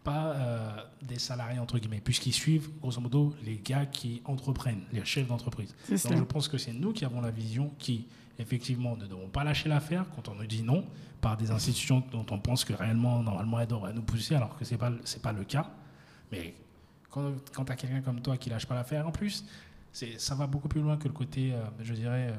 Pas 0.07 0.35
euh, 0.37 0.69
des 1.03 1.19
salariés 1.19 1.59
entre 1.59 1.81
guillemets, 1.81 2.01
puisqu'ils 2.01 2.33
suivent 2.33 2.71
grosso 2.81 3.01
modo 3.01 3.35
les 3.45 3.57
gars 3.59 3.87
qui 3.87 4.23
entreprennent, 4.25 4.85
les 4.93 5.05
chefs 5.05 5.27
d'entreprise. 5.27 5.75
Donc 5.89 5.99
ça. 5.99 6.15
je 6.15 6.23
pense 6.23 6.47
que 6.47 6.59
c'est 6.59 6.73
nous 6.73 6.93
qui 6.93 7.05
avons 7.05 7.21
la 7.21 7.33
vision 7.33 7.73
qui 7.77 8.07
effectivement 8.39 8.97
ne 8.97 9.07
devons 9.07 9.27
pas 9.27 9.43
lâcher 9.43 9.69
l'affaire 9.69 10.07
quand 10.15 10.29
on 10.29 10.37
nous 10.37 10.47
dit 10.47 10.63
non 10.63 10.85
par 11.21 11.37
des 11.37 11.51
institutions 11.51 12.05
dont 12.13 12.25
on 12.31 12.39
pense 12.39 12.65
que 12.65 12.73
réellement 12.73 13.21
normalement 13.21 13.59
elles 13.59 13.67
devraient 13.67 13.93
nous 13.93 14.03
pousser 14.03 14.37
alors 14.37 14.57
que 14.57 14.65
c'est 14.65 14.79
pas 14.79 14.93
c'est 15.03 15.23
pas 15.23 15.33
le 15.33 15.43
cas. 15.43 15.69
Mais 16.31 16.55
quand, 17.11 17.33
quand 17.53 17.65
tu 17.65 17.73
as 17.73 17.77
quelqu'un 17.77 18.01
comme 18.01 18.21
toi 18.21 18.37
qui 18.37 18.49
lâche 18.49 18.67
pas 18.67 18.77
l'affaire 18.77 19.09
en 19.09 19.13
plus, 19.13 19.45
c'est 19.93 20.21
ça 20.21 20.37
va 20.37 20.47
beaucoup 20.47 20.69
plus 20.69 20.83
loin 20.83 20.97
que 20.99 21.09
le 21.09 21.15
côté 21.15 21.53
euh, 21.53 21.65
je 21.81 21.95
dirais 21.95 22.29
euh, 22.31 22.37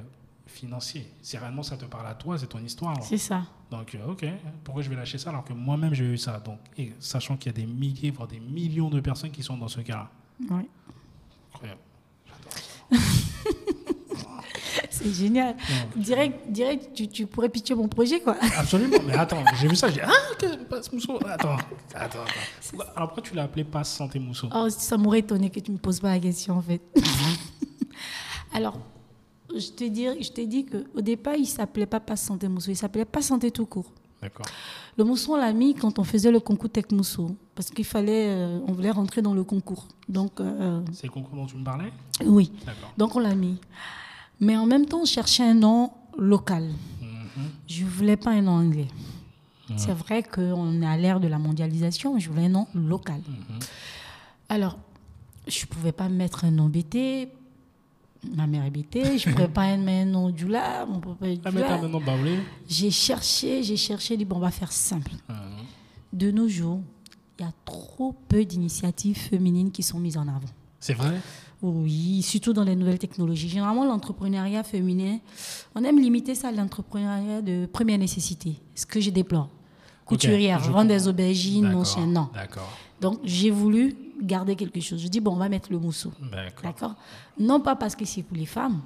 financier. 0.47 1.11
Si 1.21 1.37
réellement 1.37 1.63
ça 1.63 1.77
te 1.77 1.85
parle 1.85 2.07
à 2.07 2.13
toi, 2.15 2.37
c'est 2.37 2.47
ton 2.47 2.63
histoire. 2.63 3.01
C'est 3.03 3.17
ça. 3.17 3.43
Donc, 3.69 3.93
euh, 3.95 4.07
ok, 4.11 4.25
pourquoi 4.63 4.81
je 4.81 4.89
vais 4.89 4.95
lâcher 4.95 5.17
ça 5.17 5.29
alors 5.29 5.43
que 5.43 5.53
moi-même 5.53 5.93
j'ai 5.93 6.05
eu 6.05 6.17
ça? 6.17 6.39
Donc, 6.39 6.59
et 6.77 6.93
sachant 6.99 7.35
qu'il 7.37 7.51
y 7.51 7.55
a 7.55 7.57
des 7.57 7.65
milliers, 7.65 8.11
voire 8.11 8.27
des 8.27 8.39
millions 8.39 8.89
de 8.89 8.99
personnes 8.99 9.31
qui 9.31 9.43
sont 9.43 9.57
dans 9.57 9.67
ce 9.67 9.81
cas-là. 9.81 10.09
Oui. 10.49 10.67
Incroyable. 11.53 11.81
C'est 14.89 15.13
génial. 15.13 15.55
Non, 15.55 16.01
Direct, 16.01 16.51
direct 16.51 16.93
tu, 16.93 17.07
tu 17.07 17.25
pourrais 17.27 17.49
pitcher 17.49 17.75
mon 17.75 17.87
projet, 17.87 18.19
quoi. 18.19 18.35
absolument. 18.57 18.97
Mais 19.05 19.13
attends, 19.13 19.43
j'ai 19.59 19.67
vu 19.67 19.75
ça, 19.75 19.87
j'ai 19.89 19.95
dit, 19.95 20.01
ah, 20.03 20.11
que 20.39 20.63
passe 20.63 20.91
Mousseau. 20.91 21.19
Attends, 21.27 21.57
attends, 21.93 22.19
attends. 22.23 22.83
Alors 22.95 23.09
pourquoi 23.09 23.23
tu 23.23 23.35
l'as 23.35 23.43
appelé 23.43 23.63
Passe 23.63 23.93
Santé 23.95 24.17
Mousseau 24.19 24.49
Oh, 24.53 24.67
ça 24.69 24.97
m'aurait 24.97 25.19
étonné 25.19 25.49
que 25.49 25.59
tu 25.59 25.71
me 25.71 25.77
poses 25.77 25.99
pas 25.99 26.09
la 26.09 26.19
question, 26.19 26.57
en 26.57 26.61
fait. 26.61 26.81
Alors, 28.53 28.79
je 29.59 29.71
te 29.71 29.83
dis, 29.85 30.05
je 30.21 30.31
t'ai 30.31 30.45
dit 30.45 30.65
qu'au 30.65 31.01
départ, 31.01 31.35
il 31.35 31.45
s'appelait 31.45 31.85
pas 31.85 31.99
Passe 31.99 32.23
Santé 32.23 32.47
Mousseau, 32.47 32.71
il 32.71 32.75
s'appelait 32.77 33.05
Pas 33.05 33.21
Santé 33.21 33.51
tout 33.51 33.65
court. 33.65 33.91
D'accord. 34.21 34.45
Le 34.97 35.03
Mousseau, 35.03 35.33
on 35.33 35.37
l'a 35.37 35.53
mis 35.53 35.75
quand 35.75 35.99
on 35.99 36.03
faisait 36.03 36.31
le 36.31 36.39
concours 36.39 36.69
Tech 36.69 36.85
Mousseau, 36.91 37.35
parce 37.53 37.69
qu'il 37.69 37.85
fallait, 37.85 38.29
euh, 38.29 38.59
on 38.67 38.73
voulait 38.73 38.91
rentrer 38.91 39.21
dans 39.21 39.33
le 39.33 39.43
concours. 39.43 39.87
Donc, 40.09 40.39
euh, 40.39 40.81
C'est 40.91 41.05
le 41.07 41.11
concours 41.11 41.35
dont 41.35 41.45
tu 41.45 41.55
me 41.55 41.63
parlais? 41.63 41.91
Oui. 42.25 42.51
D'accord. 42.65 42.93
Donc, 42.97 43.15
on 43.15 43.19
l'a 43.19 43.35
mis. 43.35 43.57
Mais 44.39 44.57
en 44.57 44.65
même 44.65 44.85
temps, 44.85 45.01
on 45.01 45.05
cherchait 45.05 45.43
un 45.43 45.53
nom 45.53 45.91
local. 46.17 46.63
Mhm. 47.01 47.49
Je 47.67 47.85
voulais 47.85 48.17
pas 48.17 48.31
un 48.31 48.41
nom 48.41 48.53
anglais. 48.53 48.87
C'est 49.75 49.91
vrai 49.91 50.23
qu'on 50.23 50.81
est 50.81 50.87
à 50.87 50.95
l'ère 50.95 51.19
de 51.19 51.27
la 51.27 51.37
mondialisation, 51.37 52.17
je 52.17 52.29
voulais 52.29 52.45
un 52.45 52.49
nom 52.49 52.67
local. 52.73 53.19
Mhm. 53.27 53.59
Alors, 54.47 54.77
je 55.45 55.61
ne 55.61 55.65
pouvais 55.67 55.91
pas 55.91 56.07
mettre 56.07 56.45
un 56.45 56.51
nom 56.51 56.67
BT. 56.69 57.27
Ma 58.35 58.47
mère 58.47 58.69
BT. 58.71 59.17
Je 59.17 60.05
nom 60.05 60.29
du 60.29 60.47
là. 60.47 60.85
Mon 60.85 60.99
papa 60.99 61.25
Ah, 61.45 62.17
J'ai 62.67 62.91
cherché, 62.91 63.63
j'ai 63.63 63.77
cherché. 63.77 64.09
J'ai 64.09 64.17
dit, 64.17 64.25
bon, 64.25 64.37
on 64.37 64.39
va 64.39 64.51
faire 64.51 64.71
simple. 64.71 65.11
Mhm. 65.29 65.35
De 66.13 66.31
nos 66.31 66.47
jours, 66.47 66.81
il 67.39 67.45
y 67.45 67.47
a 67.47 67.51
trop 67.65 68.15
peu 68.27 68.43
d'initiatives 68.45 69.17
féminines 69.17 69.71
qui 69.71 69.83
sont 69.83 69.99
mises 69.99 70.17
en 70.17 70.27
avant. 70.27 70.41
C'est 70.79 70.93
vrai? 70.93 71.19
Oui, 71.61 72.21
surtout 72.21 72.53
dans 72.53 72.63
les 72.63 72.75
nouvelles 72.75 72.99
technologies. 72.99 73.49
Généralement, 73.49 73.83
l'entrepreneuriat 73.85 74.63
féminin, 74.63 75.17
on 75.75 75.83
aime 75.83 75.99
limiter 75.99 76.35
ça 76.35 76.49
à 76.49 76.51
l'entrepreneuriat 76.51 77.41
de 77.41 77.65
première 77.65 77.97
nécessité, 77.97 78.55
ce 78.75 78.85
que 78.85 78.99
je 79.01 79.09
déplore. 79.09 79.49
Couturière, 80.05 80.63
je 80.63 80.71
vendre 80.71 80.87
des 80.87 81.07
aubergines, 81.07 81.69
non, 81.69 81.83
non. 82.07 82.29
D'accord. 82.33 82.71
Donc, 83.01 83.19
j'ai 83.23 83.49
voulu 83.51 83.95
garder 84.21 84.55
quelque 84.55 84.79
chose. 84.79 85.01
Je 85.01 85.07
dis, 85.07 85.19
bon, 85.19 85.31
on 85.33 85.37
va 85.37 85.49
mettre 85.49 85.71
le 85.71 85.79
mousseau. 85.79 86.11
D'accord. 86.63 86.95
Non 87.39 87.59
pas 87.59 87.75
parce 87.75 87.95
que 87.95 88.05
c'est 88.05 88.23
pour 88.23 88.37
les 88.37 88.45
femmes, 88.45 88.81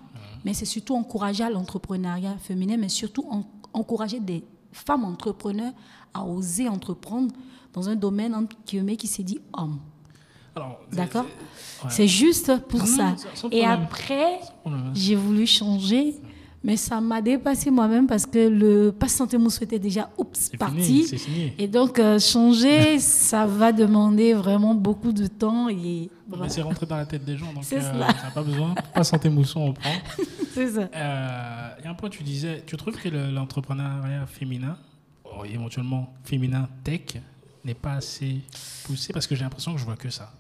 mais 0.46 0.54
c'est 0.54 0.66
surtout 0.66 0.96
encourager 0.96 1.48
l'entrepreneuriat 1.50 2.38
féminin, 2.40 2.78
mais 2.78 2.90
surtout 2.90 3.26
en- 3.30 3.44
encourager 3.74 4.20
des 4.20 4.44
femmes 4.72 5.06
entrepreneurs 5.06 5.74
à 6.14 6.24
oser 6.26 6.68
entreprendre 6.68 7.34
dans 7.74 7.88
un 7.90 7.96
domaine 7.96 8.36
entre 8.36 8.56
guillemets 8.68 8.98
qui 8.98 9.08
s'est 9.08 9.24
dit 9.24 9.40
homme. 9.54 9.80
D'accord 10.92 11.26
c'est- 11.90 12.02
ouais. 12.04 12.08
Juste 12.08 12.58
pour 12.68 12.80
Non, 12.80 12.86
ça. 12.86 13.16
Et 13.52 13.62
problème. 13.62 13.70
après, 13.84 14.40
j'ai 14.94 15.16
voulu 15.16 15.48
changer, 15.48 16.16
mais 16.64 16.78
ça 16.78 17.02
m'a 17.02 17.22
dépassé 17.22 17.72
moi-même 17.72 18.06
parce 18.08 18.26
que 18.26 18.48
le 18.48 18.92
passe 18.92 19.14
santé 19.16 19.38
mousse 19.38 19.62
était 19.62 19.80
déjà 19.80 20.10
oups, 20.18 20.40
C'est 20.52 20.64
fini, 20.64 21.02
parti. 21.08 21.54
Et 21.58 21.68
donc, 21.68 21.98
euh, 22.00 22.20
changer, 22.20 23.00
ça 23.00 23.46
va 23.46 23.72
demander 23.72 24.34
vraiment 24.34 24.76
beaucoup 24.76 25.12
de 25.12 25.28
temps. 25.28 25.70
Et 25.70 26.10
c'est 26.48 26.62
rentré 26.62 26.86
dans 26.86 26.98
la 26.98 27.06
tête 27.06 27.26
des 27.26 27.38
gens, 27.38 27.52
donc 27.54 27.64
euh, 27.74 27.82
ça 27.82 27.94
n'a 27.94 28.14
pas 28.34 28.44
besoin. 28.44 28.76
Pas 28.94 29.04
santé 29.04 29.30
mousson, 29.30 29.60
on 29.62 29.74
prend. 29.74 29.94
c'est 30.54 30.68
ça. 30.70 30.90
Euh, 30.96 31.70
et 31.84 31.88
un 31.88 31.94
point, 31.94 32.10
tu 32.10 32.24
disais, 32.24 32.64
tu 32.66 32.78
trouves 32.78 32.96
que 32.96 33.10
le- 33.10 33.32
l'entrepreneuriat 33.32 34.26
féminin, 34.28 34.78
ou 35.26 35.46
éventuellement 35.46 36.14
féminin 36.24 36.68
tech, 36.84 37.18
n'est 37.66 37.74
pas 37.74 37.94
assez 37.94 38.38
poussé? 38.86 39.14
Parce 39.14 39.28
que 39.28 39.36
j'ai 39.36 39.44
l'impression 39.44 39.74
que 39.74 39.80
je 39.80 39.86
vois 39.86 39.96
que 39.96 40.10
ça. 40.10 40.32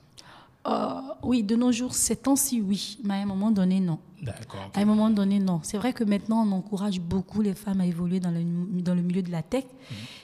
Euh, 0.67 1.01
oui, 1.23 1.43
de 1.43 1.55
nos 1.55 1.71
jours, 1.71 1.93
ces 1.93 2.15
temps-ci, 2.15 2.61
oui. 2.61 2.99
Mais 3.03 3.15
à 3.15 3.17
un 3.17 3.25
moment 3.25 3.51
donné, 3.51 3.79
non. 3.79 3.99
D'accord. 4.21 4.69
À 4.75 4.79
un 4.79 4.85
moment 4.85 5.09
donné, 5.09 5.39
non. 5.39 5.59
C'est 5.63 5.77
vrai 5.77 5.93
que 5.93 6.03
maintenant, 6.03 6.45
on 6.47 6.51
encourage 6.51 6.99
beaucoup 6.99 7.41
les 7.41 7.55
femmes 7.55 7.81
à 7.81 7.85
évoluer 7.87 8.19
dans 8.19 8.29
le, 8.29 8.43
dans 8.81 8.93
le 8.93 9.01
milieu 9.01 9.23
de 9.23 9.31
la 9.31 9.41
tech. 9.41 9.65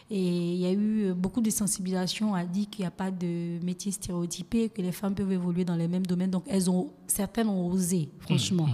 Et 0.09 0.53
il 0.53 0.59
y 0.59 0.65
a 0.65 0.71
eu 0.71 1.05
euh, 1.05 1.13
beaucoup 1.13 1.41
de 1.41 1.49
sensibilisation 1.49 2.35
à 2.35 2.45
dire 2.45 2.69
qu'il 2.69 2.83
n'y 2.83 2.87
a 2.87 2.91
pas 2.91 3.09
de 3.09 3.59
métier 3.63 3.91
stéréotypé, 3.91 4.69
que 4.69 4.81
les 4.81 4.91
femmes 4.91 5.15
peuvent 5.15 5.31
évoluer 5.31 5.65
dans 5.65 5.75
les 5.75 5.87
mêmes 5.87 6.05
domaines. 6.05 6.29
Donc, 6.29 6.43
elles 6.47 6.69
ont, 6.69 6.91
certaines 7.07 7.49
ont 7.49 7.67
osé, 7.67 8.09
franchement. 8.19 8.67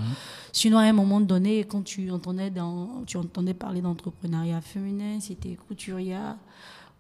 Sinon, 0.51 0.77
à 0.77 0.83
un 0.83 0.93
moment 0.93 1.21
donné, 1.21 1.63
quand 1.63 1.81
tu 1.83 2.11
entendais, 2.11 2.51
dans, 2.51 3.03
tu 3.07 3.17
entendais 3.17 3.53
parler 3.53 3.81
d'entrepreneuriat 3.81 4.61
féminin, 4.61 5.19
c'était 5.21 5.55
couturière, 5.55 6.35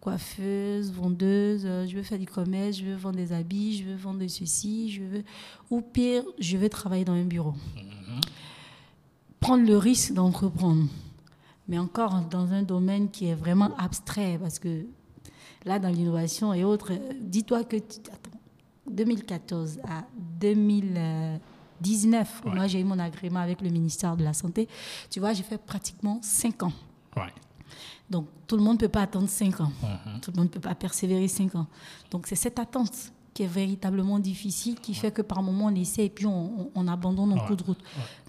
coiffeuse, 0.03 0.91
vendeuse, 0.91 1.63
euh, 1.65 1.87
je 1.87 1.95
veux 1.95 2.03
faire 2.03 2.19
du 2.19 2.25
commerce, 2.25 2.75
je 2.77 2.83
veux 2.85 2.95
vendre 2.95 3.15
des 3.15 3.31
habits, 3.31 3.77
je 3.77 3.85
veux 3.85 3.95
vendre 3.95 4.19
de 4.19 4.27
ceci, 4.27 4.91
je 4.91 5.01
veux... 5.01 5.23
Ou 5.71 5.79
pire, 5.81 6.23
je 6.39 6.57
veux 6.57 6.67
travailler 6.67 7.05
dans 7.05 7.13
un 7.13 7.23
bureau. 7.23 7.53
Prendre 9.39 9.65
le 9.65 9.77
risque 9.77 10.13
d'entreprendre. 10.13 10.87
Mais 11.69 11.79
encore 11.79 12.19
dans 12.29 12.51
un 12.51 12.63
domaine 12.63 13.09
qui 13.09 13.27
est 13.27 13.33
vraiment 13.35 13.73
abstrait, 13.77 14.37
parce 14.41 14.59
que 14.59 14.85
là, 15.65 15.79
dans 15.79 15.87
l'innovation 15.89 16.53
et 16.53 16.65
autres, 16.65 16.91
euh, 16.91 17.13
dis-toi 17.21 17.63
que... 17.63 17.77
tu- 17.77 17.99
Attends, 18.11 18.37
2014 18.91 19.79
à 19.87 20.03
2019, 20.41 22.41
où 22.43 22.49
Ouais. 22.49 22.55
moi 22.55 22.67
j'ai 22.67 22.81
eu 22.81 22.83
mon 22.83 22.99
agrément 22.99 23.39
avec 23.39 23.61
le 23.61 23.69
ministère 23.69 24.17
de 24.17 24.23
la 24.25 24.33
Santé, 24.33 24.67
tu 25.09 25.21
vois, 25.21 25.31
j'ai 25.31 25.43
fait 25.43 25.57
pratiquement 25.57 26.19
5 26.21 26.63
ans. 26.63 26.73
Ouais. 27.15 27.31
Donc, 28.13 28.27
tout 28.47 28.55
le 28.55 28.63
monde 28.63 28.75
ne 28.75 28.79
peut 28.81 28.87
pas 28.89 29.01
attendre 29.01 29.27
5 29.27 29.59
ans. 29.61 29.71
Mhm. 29.81 30.19
Tout 30.21 30.31
le 30.31 30.37
monde 30.37 30.47
ne 30.47 30.53
peut 30.53 30.59
pas 30.59 30.75
persévérer 30.75 31.27
5 31.27 31.55
ans. 31.55 31.67
Donc, 32.11 32.27
c'est 32.27 32.35
cette 32.35 32.59
attente 32.59 32.91
qui 33.33 33.41
est 33.43 33.47
véritablement 33.47 34.19
difficile, 34.19 34.75
qui 34.79 34.93
fait 34.93 35.11
que 35.11 35.23
par 35.23 35.41
moment, 35.41 35.65
on 35.65 35.75
essaie 35.75 36.05
et 36.05 36.09
puis 36.09 36.27
on, 36.27 36.61
on- 36.61 36.71
on 36.75 36.87
abandonne 36.87 37.31
en 37.33 37.37
Ouais. 37.37 37.47
cours 37.47 37.57
de 37.57 37.63
route. 37.63 37.79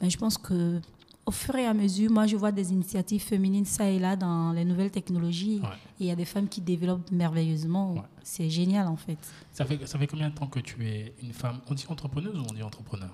Mais 0.01 0.09
je 0.09 0.16
pense 0.16 0.38
que 0.38 0.81
au 1.27 1.31
fur 1.31 1.55
et 1.57 1.66
à 1.66 1.75
mesure, 1.75 2.11
moi, 2.11 2.27
je 2.27 2.37
vois 2.37 2.53
des 2.53 2.73
initiatives 2.73 3.23
féminines 3.23 3.64
ça 3.66 3.88
et 3.88 3.99
là 3.99 4.14
dans 4.16 4.53
les 4.53 4.64
nouvelles 4.64 4.90
technologies. 4.90 5.61
Ouais. 5.62 5.68
Et 6.01 6.05
il 6.05 6.07
y 6.07 6.11
a 6.11 6.16
des 6.16 6.25
femmes 6.25 6.49
qui 6.49 6.61
développent 6.62 7.11
merveilleusement. 7.11 7.94
C'est 8.23 8.49
génial, 8.49 8.87
en 8.88 8.97
fait. 8.97 9.18
Ça 9.53 9.64
fait, 9.66 9.87
ça 9.87 9.99
fait 9.99 10.07
combien 10.07 10.31
de 10.31 10.35
temps 10.35 10.47
que 10.47 10.61
tu 10.61 10.87
es 10.88 11.14
une 11.23 11.33
femme? 11.35 11.61
On 11.68 11.75
dit 11.75 11.85
entrepreneuse 11.88 12.38
ou 12.38 12.42
on 12.51 12.55
dit 12.55 12.62
entrepreneur? 12.62 13.11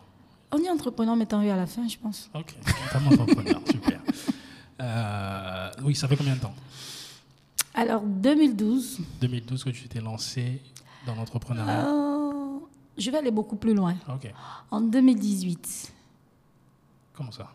On 0.53 0.59
est 0.59 0.71
entrepreneur, 0.71 1.15
mais 1.17 1.27
tant 1.27 1.41
mieux 1.41 1.51
à 1.53 1.57
la 1.57 1.67
fin, 1.67 1.87
je 1.89 1.97
pense. 1.99 2.31
Ok, 2.35 2.55
femme 2.63 3.07
entrepreneur, 3.09 3.61
super. 3.71 4.01
Euh, 4.81 5.71
oui, 5.83 5.95
ça 5.95 6.09
fait 6.09 6.17
combien 6.17 6.35
de 6.35 6.41
temps 6.41 6.55
Alors, 7.75 8.03
2012, 8.03 9.01
2012 9.21 9.65
que 9.65 9.71
tu 9.71 9.89
t'es 9.89 10.01
lancé 10.01 10.61
dans 11.07 11.15
l'entrepreneuriat. 11.15 11.87
Euh, 11.89 12.59
je 12.97 13.11
vais 13.11 13.19
aller 13.19 13.31
beaucoup 13.31 13.57
plus 13.57 13.75
loin. 13.75 13.95
En 14.71 14.81
2018, 14.81 15.93
comment 17.15 17.31
ça? 17.33 17.53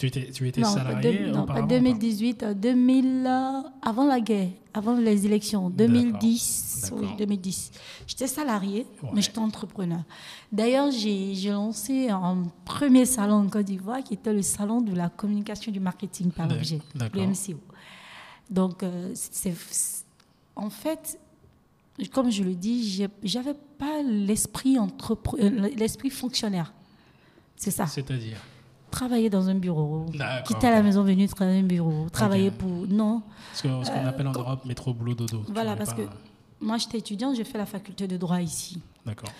Tu 0.00 0.06
étais, 0.06 0.30
tu 0.30 0.48
étais 0.48 0.62
non, 0.62 0.72
salarié 0.72 1.18
de- 1.18 1.26
non, 1.26 1.32
pas 1.34 1.42
auparavant, 1.42 1.66
2018, 1.66 2.42
euh, 2.42 2.54
2000, 2.54 3.26
euh, 3.26 3.60
avant 3.82 4.06
la 4.06 4.18
guerre, 4.20 4.48
avant 4.72 4.94
les 4.96 5.26
élections, 5.26 5.68
2010. 5.68 6.80
D'accord. 6.90 6.98
Oui, 7.02 7.16
2010. 7.18 7.70
J'étais 8.06 8.26
salarié, 8.26 8.86
Ouais. 9.02 9.10
mais 9.12 9.20
j'étais 9.20 9.38
entrepreneur. 9.40 10.00
D'ailleurs, 10.50 10.90
j'ai 10.90 11.34
lancé 11.50 12.08
un 12.08 12.44
premier 12.64 13.04
salon 13.04 13.34
en 13.44 13.48
Côte 13.48 13.66
d'Ivoire 13.66 14.02
qui 14.02 14.14
était 14.14 14.32
le 14.32 14.40
salon 14.40 14.80
de 14.80 14.94
la 14.94 15.10
communication 15.10 15.70
du 15.70 15.80
marketing 15.80 16.30
par 16.30 16.48
l'objet, 16.48 16.80
le 16.94 17.20
MCO. 17.20 17.60
Donc, 18.48 18.82
euh, 18.82 19.10
c'est- 19.14 19.54
en 20.56 20.70
fait, 20.70 21.20
comme 22.10 22.30
je 22.30 22.42
le 22.42 22.54
dis, 22.54 23.06
j'avais 23.22 23.54
pas 23.78 24.00
euh, 24.02 25.62
l'esprit 25.76 26.08
fonctionnaire. 26.10 26.72
C'est 27.54 27.70
ça 27.70 27.86
C'est-à-dire? 27.86 28.38
Travailler 28.90 29.30
dans 29.30 29.48
un 29.48 29.54
bureau, 29.54 30.06
quitter 30.44 30.66
à 30.66 30.70
la 30.72 30.82
maison, 30.82 31.02
venir 31.02 31.28
travailler 31.32 31.60
dans 31.60 31.64
un 31.64 31.68
bureau, 31.68 32.08
travailler 32.10 32.50
pour... 32.50 32.86
Non, 32.88 33.22
ce 33.54 33.62
qu'on 33.62 34.06
appelle 34.06 34.28
en 34.28 34.32
Europe 34.32 34.64
métro 34.64 34.92
boulot 34.94 35.14
dodo. 35.14 35.44
Voilà, 35.48 35.76
parce 35.76 35.90
pas- 35.90 35.96
que 35.96 36.08
moi 36.60 36.76
j'étais 36.78 36.98
étudiante, 36.98 37.36
j'ai 37.36 37.44
fait 37.44 37.58
la 37.58 37.66
faculté 37.66 38.06
de 38.06 38.16
droit 38.16 38.40
ici. 38.40 38.80
D'accord. 39.06 39.30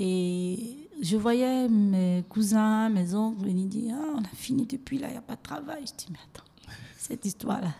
Et 0.00 0.88
je 1.02 1.16
voyais 1.16 1.68
mes 1.68 2.24
cousins, 2.28 2.88
mes 2.88 3.14
oncles 3.14 3.44
venir 3.44 3.66
dire 3.68 3.94
Ah, 3.98 4.14
on 4.16 4.22
a 4.22 4.28
fini 4.34 4.66
depuis 4.66 4.98
là, 4.98 5.08
il 5.08 5.12
n'y 5.12 5.18
a 5.18 5.22
pas 5.22 5.36
de 5.36 5.42
travail. 5.42 5.82
Je 5.86 5.92
dis 5.92 6.06
Mais 6.10 6.18
attends, 6.32 6.48
cette 6.96 7.24
histoire-là, 7.24 7.72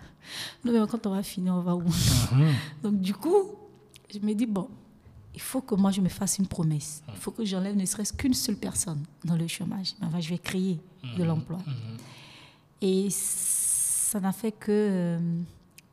non, 0.64 0.72
mais 0.72 0.86
quand 0.88 1.06
on 1.06 1.10
va 1.10 1.22
finir, 1.22 1.54
on 1.54 1.60
va 1.60 1.74
où? 1.74 1.82
Mhm. 1.82 2.52
Donc 2.82 3.00
du 3.00 3.14
coup, 3.14 3.52
je 4.12 4.18
me 4.18 4.34
dis 4.34 4.46
Bon, 4.46 4.68
il 5.34 5.40
faut 5.40 5.60
que 5.62 5.74
moi 5.74 5.90
je 5.90 6.00
me 6.00 6.08
fasse 6.08 6.38
une 6.38 6.46
promesse. 6.46 7.02
Il 7.08 7.18
faut 7.18 7.30
que 7.30 7.44
j'enlève 7.44 7.76
ne 7.76 7.84
serait-ce 7.86 8.12
qu'une 8.12 8.34
seule 8.34 8.56
personne 8.56 9.02
dans 9.24 9.36
le 9.36 9.46
chômage. 9.48 9.94
Enfin, 10.02 10.20
je 10.20 10.28
vais 10.28 10.38
créer 10.38 10.78
de 11.18 11.24
l'emploi. 11.24 11.58
Et 12.80 13.08
ça 13.10 14.20
n'a 14.20 14.32
fait 14.32 14.52
que 14.52 14.66
euh, 14.70 15.18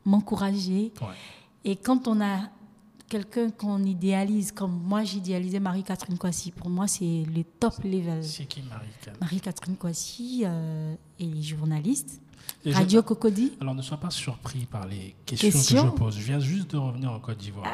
m'encourager. 0.04 0.92
Ouais. 1.00 1.06
Et 1.64 1.76
quand 1.76 2.08
on 2.08 2.20
a 2.20 2.40
quelqu'un 3.08 3.50
qu'on 3.50 3.82
idéalise, 3.84 4.52
comme 4.52 4.72
moi 4.84 5.04
j'idéalisais 5.04 5.60
Marie-Catherine 5.60 6.18
Coissy, 6.18 6.50
pour 6.50 6.68
moi 6.70 6.86
c'est 6.86 7.24
le 7.34 7.44
top 7.58 7.78
level. 7.84 8.22
C'est 8.24 8.44
qui 8.46 8.62
Marie-Can 8.62 9.12
Marie-Catherine 9.20 9.76
Coissy 9.76 10.42
euh, 10.44 10.94
est 11.18 11.42
journaliste, 11.42 12.20
Et 12.64 12.72
je- 12.72 12.76
Radio 12.76 13.02
Cocody. 13.02 13.52
Alors 13.60 13.74
ne 13.74 13.82
sois 13.82 13.96
pas 13.98 14.10
surpris 14.10 14.66
par 14.66 14.86
les 14.86 15.14
questions, 15.26 15.50
Questions 15.50 15.82
que 15.84 15.90
je 15.90 15.94
pose. 15.96 16.16
Je 16.18 16.22
viens 16.24 16.40
juste 16.40 16.70
de 16.72 16.76
revenir 16.76 17.10
en 17.12 17.20
Côte 17.20 17.38
d'Ivoire. 17.38 17.66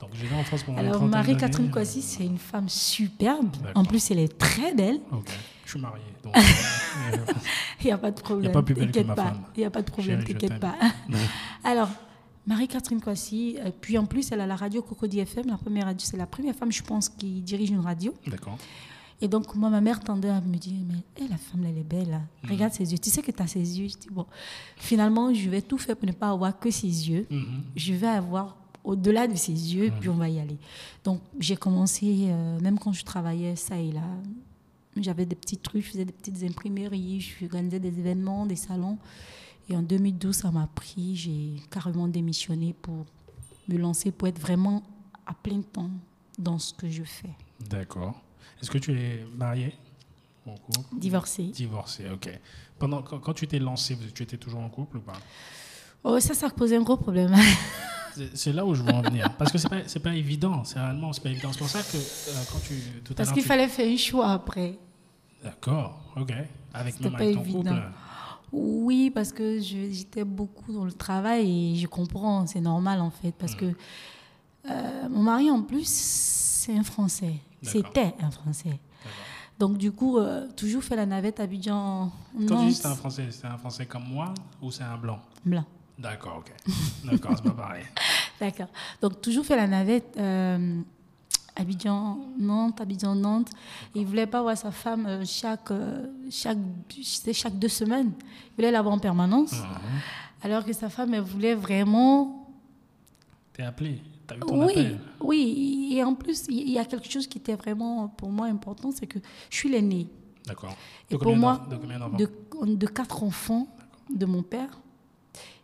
Donc 0.00 0.10
j'ai 0.14 0.34
en 0.34 0.42
France 0.44 0.62
pendant 0.62 0.80
une 0.80 0.86
Alors 0.88 1.02
Marie-Catherine. 1.04 1.70
Coissy, 1.70 2.00
c'est 2.02 2.24
une 2.24 2.38
femme 2.38 2.68
superbe. 2.68 3.48
En 3.74 3.84
plus, 3.84 4.10
elle 4.10 4.18
est 4.20 4.38
très 4.38 4.74
belle. 4.74 5.00
Je 5.64 5.70
suis 5.72 5.80
marié. 5.80 6.02
Donc, 6.24 6.34
euh, 6.36 7.16
Il 7.80 7.86
n'y 7.86 7.92
a 7.92 7.98
pas 7.98 8.10
de 8.10 8.20
problème. 8.20 8.50
pas 8.52 8.62
plus 8.62 8.74
belle 8.74 8.86
que 8.88 8.92
t'inquiète 8.92 9.06
ma 9.06 9.14
pas. 9.14 9.24
femme. 9.24 9.40
Il 9.56 9.60
n'y 9.60 9.66
a 9.66 9.70
pas 9.70 9.82
de 9.82 9.90
problème, 9.90 10.24
t'inquiète 10.24 10.58
pas. 10.58 10.74
Alors, 11.64 11.88
Marie-Catherine 12.46 13.00
Coissy, 13.00 13.56
euh, 13.60 13.70
puis 13.80 13.96
en 13.98 14.06
plus, 14.06 14.32
elle 14.32 14.40
a 14.40 14.46
la 14.46 14.56
radio 14.56 14.82
Cocody 14.82 15.20
FM, 15.20 15.46
la 15.46 15.56
première 15.58 15.84
radio. 15.86 16.04
C'est 16.10 16.16
la 16.16 16.26
première 16.26 16.54
femme, 16.54 16.72
je 16.72 16.82
pense, 16.82 17.08
qui 17.08 17.40
dirige 17.42 17.70
une 17.70 17.80
radio. 17.80 18.12
D'accord. 18.26 18.58
Et 19.22 19.28
donc, 19.28 19.54
moi, 19.54 19.68
ma 19.68 19.82
mère 19.82 20.00
tendait 20.00 20.30
à 20.30 20.40
me 20.40 20.56
dire, 20.56 20.72
mais 20.88 20.94
eh, 21.18 21.28
la 21.28 21.36
femme, 21.36 21.64
elle 21.68 21.76
est 21.76 21.84
belle. 21.84 22.08
là. 22.10 22.20
Mm. 22.42 22.50
Regarde 22.52 22.72
ses 22.72 22.90
yeux. 22.90 22.98
Tu 22.98 23.10
sais 23.10 23.20
que 23.20 23.30
tu 23.30 23.42
as 23.42 23.46
ses 23.46 23.78
yeux. 23.78 23.86
Je 23.88 23.96
dis, 23.98 24.08
bon, 24.10 24.24
finalement, 24.76 25.32
je 25.34 25.48
vais 25.50 25.60
tout 25.60 25.76
faire 25.78 25.94
pour 25.96 26.06
ne 26.08 26.12
pas 26.12 26.30
avoir 26.30 26.58
que 26.58 26.70
ses 26.70 26.86
yeux. 27.10 27.26
Mhm. 27.30 27.62
Je 27.76 27.92
vais 27.92 28.08
avoir 28.08 28.56
au-delà 28.84 29.26
de 29.28 29.34
ses 29.36 29.52
yeux, 29.52 29.84
et 29.86 29.90
puis 29.90 30.08
on 30.08 30.14
va 30.16 30.28
y 30.28 30.38
aller. 30.40 30.58
Donc, 31.04 31.20
j'ai 31.38 31.56
commencé, 31.56 32.26
euh, 32.28 32.58
même 32.60 32.78
quand 32.78 32.92
je 32.92 33.04
travaillais 33.04 33.56
ça 33.56 33.76
et 33.78 33.92
là, 33.92 34.02
j'avais 34.96 35.26
des 35.26 35.36
petits 35.36 35.56
trucs, 35.58 35.84
je 35.84 35.90
faisais 35.90 36.04
des 36.04 36.12
petites 36.12 36.42
imprimeries, 36.42 37.20
je 37.20 37.44
organisais 37.44 37.78
des 37.78 37.98
événements, 37.98 38.46
des 38.46 38.56
salons. 38.56 38.98
Et 39.68 39.76
en 39.76 39.82
2012, 39.82 40.34
ça 40.34 40.50
m'a 40.50 40.66
pris, 40.74 41.14
j'ai 41.14 41.54
carrément 41.70 42.08
démissionné 42.08 42.74
pour 42.82 43.04
me 43.68 43.76
lancer, 43.78 44.10
pour 44.10 44.26
être 44.28 44.40
vraiment 44.40 44.82
à 45.26 45.34
plein 45.34 45.60
temps 45.62 45.90
dans 46.38 46.58
ce 46.58 46.74
que 46.74 46.88
je 46.90 47.04
fais. 47.04 47.30
D'accord. 47.68 48.20
Est-ce 48.60 48.70
que 48.70 48.78
tu 48.78 48.92
es 48.98 49.24
marié 49.36 49.74
en 50.46 50.56
couple? 50.56 50.80
Divorcée. 50.98 51.44
Divorcé, 51.44 52.04
ok. 52.12 52.30
Pendant, 52.78 53.02
quand, 53.02 53.20
quand 53.20 53.34
tu 53.34 53.46
t'es 53.46 53.58
lancé, 53.60 53.94
vous- 53.94 54.10
tu 54.10 54.22
étais 54.24 54.38
toujours 54.38 54.60
en 54.60 54.68
couple 54.70 54.96
ou 54.96 55.00
pas? 55.00 55.20
Oh, 56.04 56.18
ça, 56.20 56.34
ça 56.34 56.48
posait 56.50 56.76
un 56.76 56.82
gros 56.82 56.96
problème. 56.96 57.34
C'est- 58.34 58.52
là 58.52 58.64
où 58.66 58.74
je 58.74 58.82
veux 58.82 58.92
en 58.92 59.02
venir. 59.02 59.30
Parce 59.38 59.52
que 59.52 59.56
c'est 59.58 59.68
pas, 59.68 59.80
pas 60.10 60.14
évident. 60.14 60.64
C'est 60.64 60.78
réellement, 60.80 61.12
c'est 61.12 61.22
pas 61.22 61.30
évident. 61.30 61.50
C'est 61.52 61.58
pour 61.58 61.68
ça 61.68 61.80
que 61.82 61.96
euh, 61.96 62.42
quand 62.52 62.58
tu. 62.58 62.74
Tout 63.04 63.14
Parce 63.14 63.30
qu'il 63.32 63.42
tu- 63.42 63.48
fallait 63.48 63.68
faire 63.68 63.90
un 63.90 63.96
choix 63.96 64.32
après. 64.32 64.78
D'accord, 65.42 66.00
ok. 66.16 66.32
Avec 66.74 67.00
même 67.00 67.12
pas 67.12 67.18
avec 67.18 67.34
ton 67.36 67.40
évident. 67.42 67.62
couple. 67.74 67.82
Oui, 68.52 69.10
parce 69.10 69.32
que 69.32 69.60
j'étais 69.60 70.24
beaucoup 70.24 70.72
dans 70.72 70.84
le 70.84 70.92
travail 70.92 71.72
et 71.72 71.76
je 71.76 71.86
comprends, 71.86 72.46
c'est 72.46 72.60
normal 72.60 73.00
en 73.00 73.10
fait. 73.10 73.30
Parce 73.32 73.54
que 73.54 73.66
euh, 74.68 75.08
mon 75.08 75.22
mari 75.22 75.50
en 75.50 75.62
plus, 75.62 75.86
c'est 75.88 76.76
un 76.76 76.82
Français. 76.82 77.34
C'était 77.62 78.14
un 78.20 78.30
Français. 78.30 78.80
Donc 79.58 79.78
du 79.78 79.92
coup, 79.92 80.18
euh, 80.18 80.48
toujours 80.56 80.82
fait 80.82 80.96
la 80.96 81.06
navette 81.06 81.38
à 81.38 81.44
Abidjan. 81.44 82.10
Quand 82.48 82.62
tu 82.62 82.66
dis 82.68 82.74
c'est 82.74 82.86
un 82.88 82.94
français, 82.96 83.26
c'est 83.30 83.46
un 83.46 83.56
français 83.56 83.86
comme 83.86 84.04
moi 84.08 84.34
ou 84.60 84.70
c'est 84.72 84.82
un 84.84 84.96
blanc? 84.96 85.20
Blanc. 85.44 85.64
D'accord, 86.00 86.38
ok. 86.40 86.52
D'accord, 87.04 87.32
c'est 87.36 87.44
pas 87.44 87.50
pareil. 87.50 87.84
D'accord. 88.40 88.68
Donc, 89.02 89.20
toujours 89.20 89.44
fait 89.44 89.56
la 89.56 89.66
navette 89.66 90.16
euh, 90.18 90.80
Abidjan-Nantes, 91.56 92.80
Abidjan-Nantes. 92.80 93.50
Il 93.94 94.02
ne 94.02 94.06
voulait 94.06 94.26
pas 94.26 94.42
voir 94.42 94.56
sa 94.56 94.70
femme 94.70 95.06
euh, 95.06 95.24
chaque, 95.24 95.70
euh, 95.70 96.06
chaque, 96.30 96.58
chaque 97.32 97.58
deux 97.58 97.68
semaines. 97.68 98.12
Il 98.18 98.56
voulait 98.56 98.70
l'avoir 98.70 98.94
en 98.94 98.98
permanence. 98.98 99.52
Mhm. 99.52 99.66
Alors 100.42 100.64
que 100.64 100.72
sa 100.72 100.88
femme, 100.88 101.12
elle 101.14 101.20
voulait 101.20 101.54
vraiment. 101.54 102.48
T'es 103.52 103.62
appelé 103.62 104.00
T'as 104.26 104.36
eu 104.36 104.40
ton 104.40 104.64
Oui, 104.64 104.70
appel? 104.72 105.00
oui. 105.20 105.88
Et 105.92 106.02
en 106.04 106.14
plus, 106.14 106.46
il 106.48 106.70
y 106.70 106.78
a 106.78 106.84
quelque 106.84 107.10
chose 107.10 107.26
qui 107.26 107.38
était 107.38 107.56
vraiment 107.56 108.08
pour 108.08 108.30
moi 108.30 108.46
important 108.46 108.90
c'est 108.92 109.06
que 109.06 109.18
je 109.50 109.56
suis 109.56 109.68
l'aînée. 109.68 110.06
D'accord. 110.46 110.74
Et 111.10 111.18
pour 111.18 111.36
moi, 111.36 111.58
d'enf- 111.58 111.68
de 111.68 111.76
combien 111.76 111.98
d'enfants? 111.98 112.16
de, 112.16 112.74
de 112.76 112.86
quatre 112.86 113.22
enfants 113.22 113.66
de 114.08 114.24
mon 114.24 114.42
père, 114.42 114.70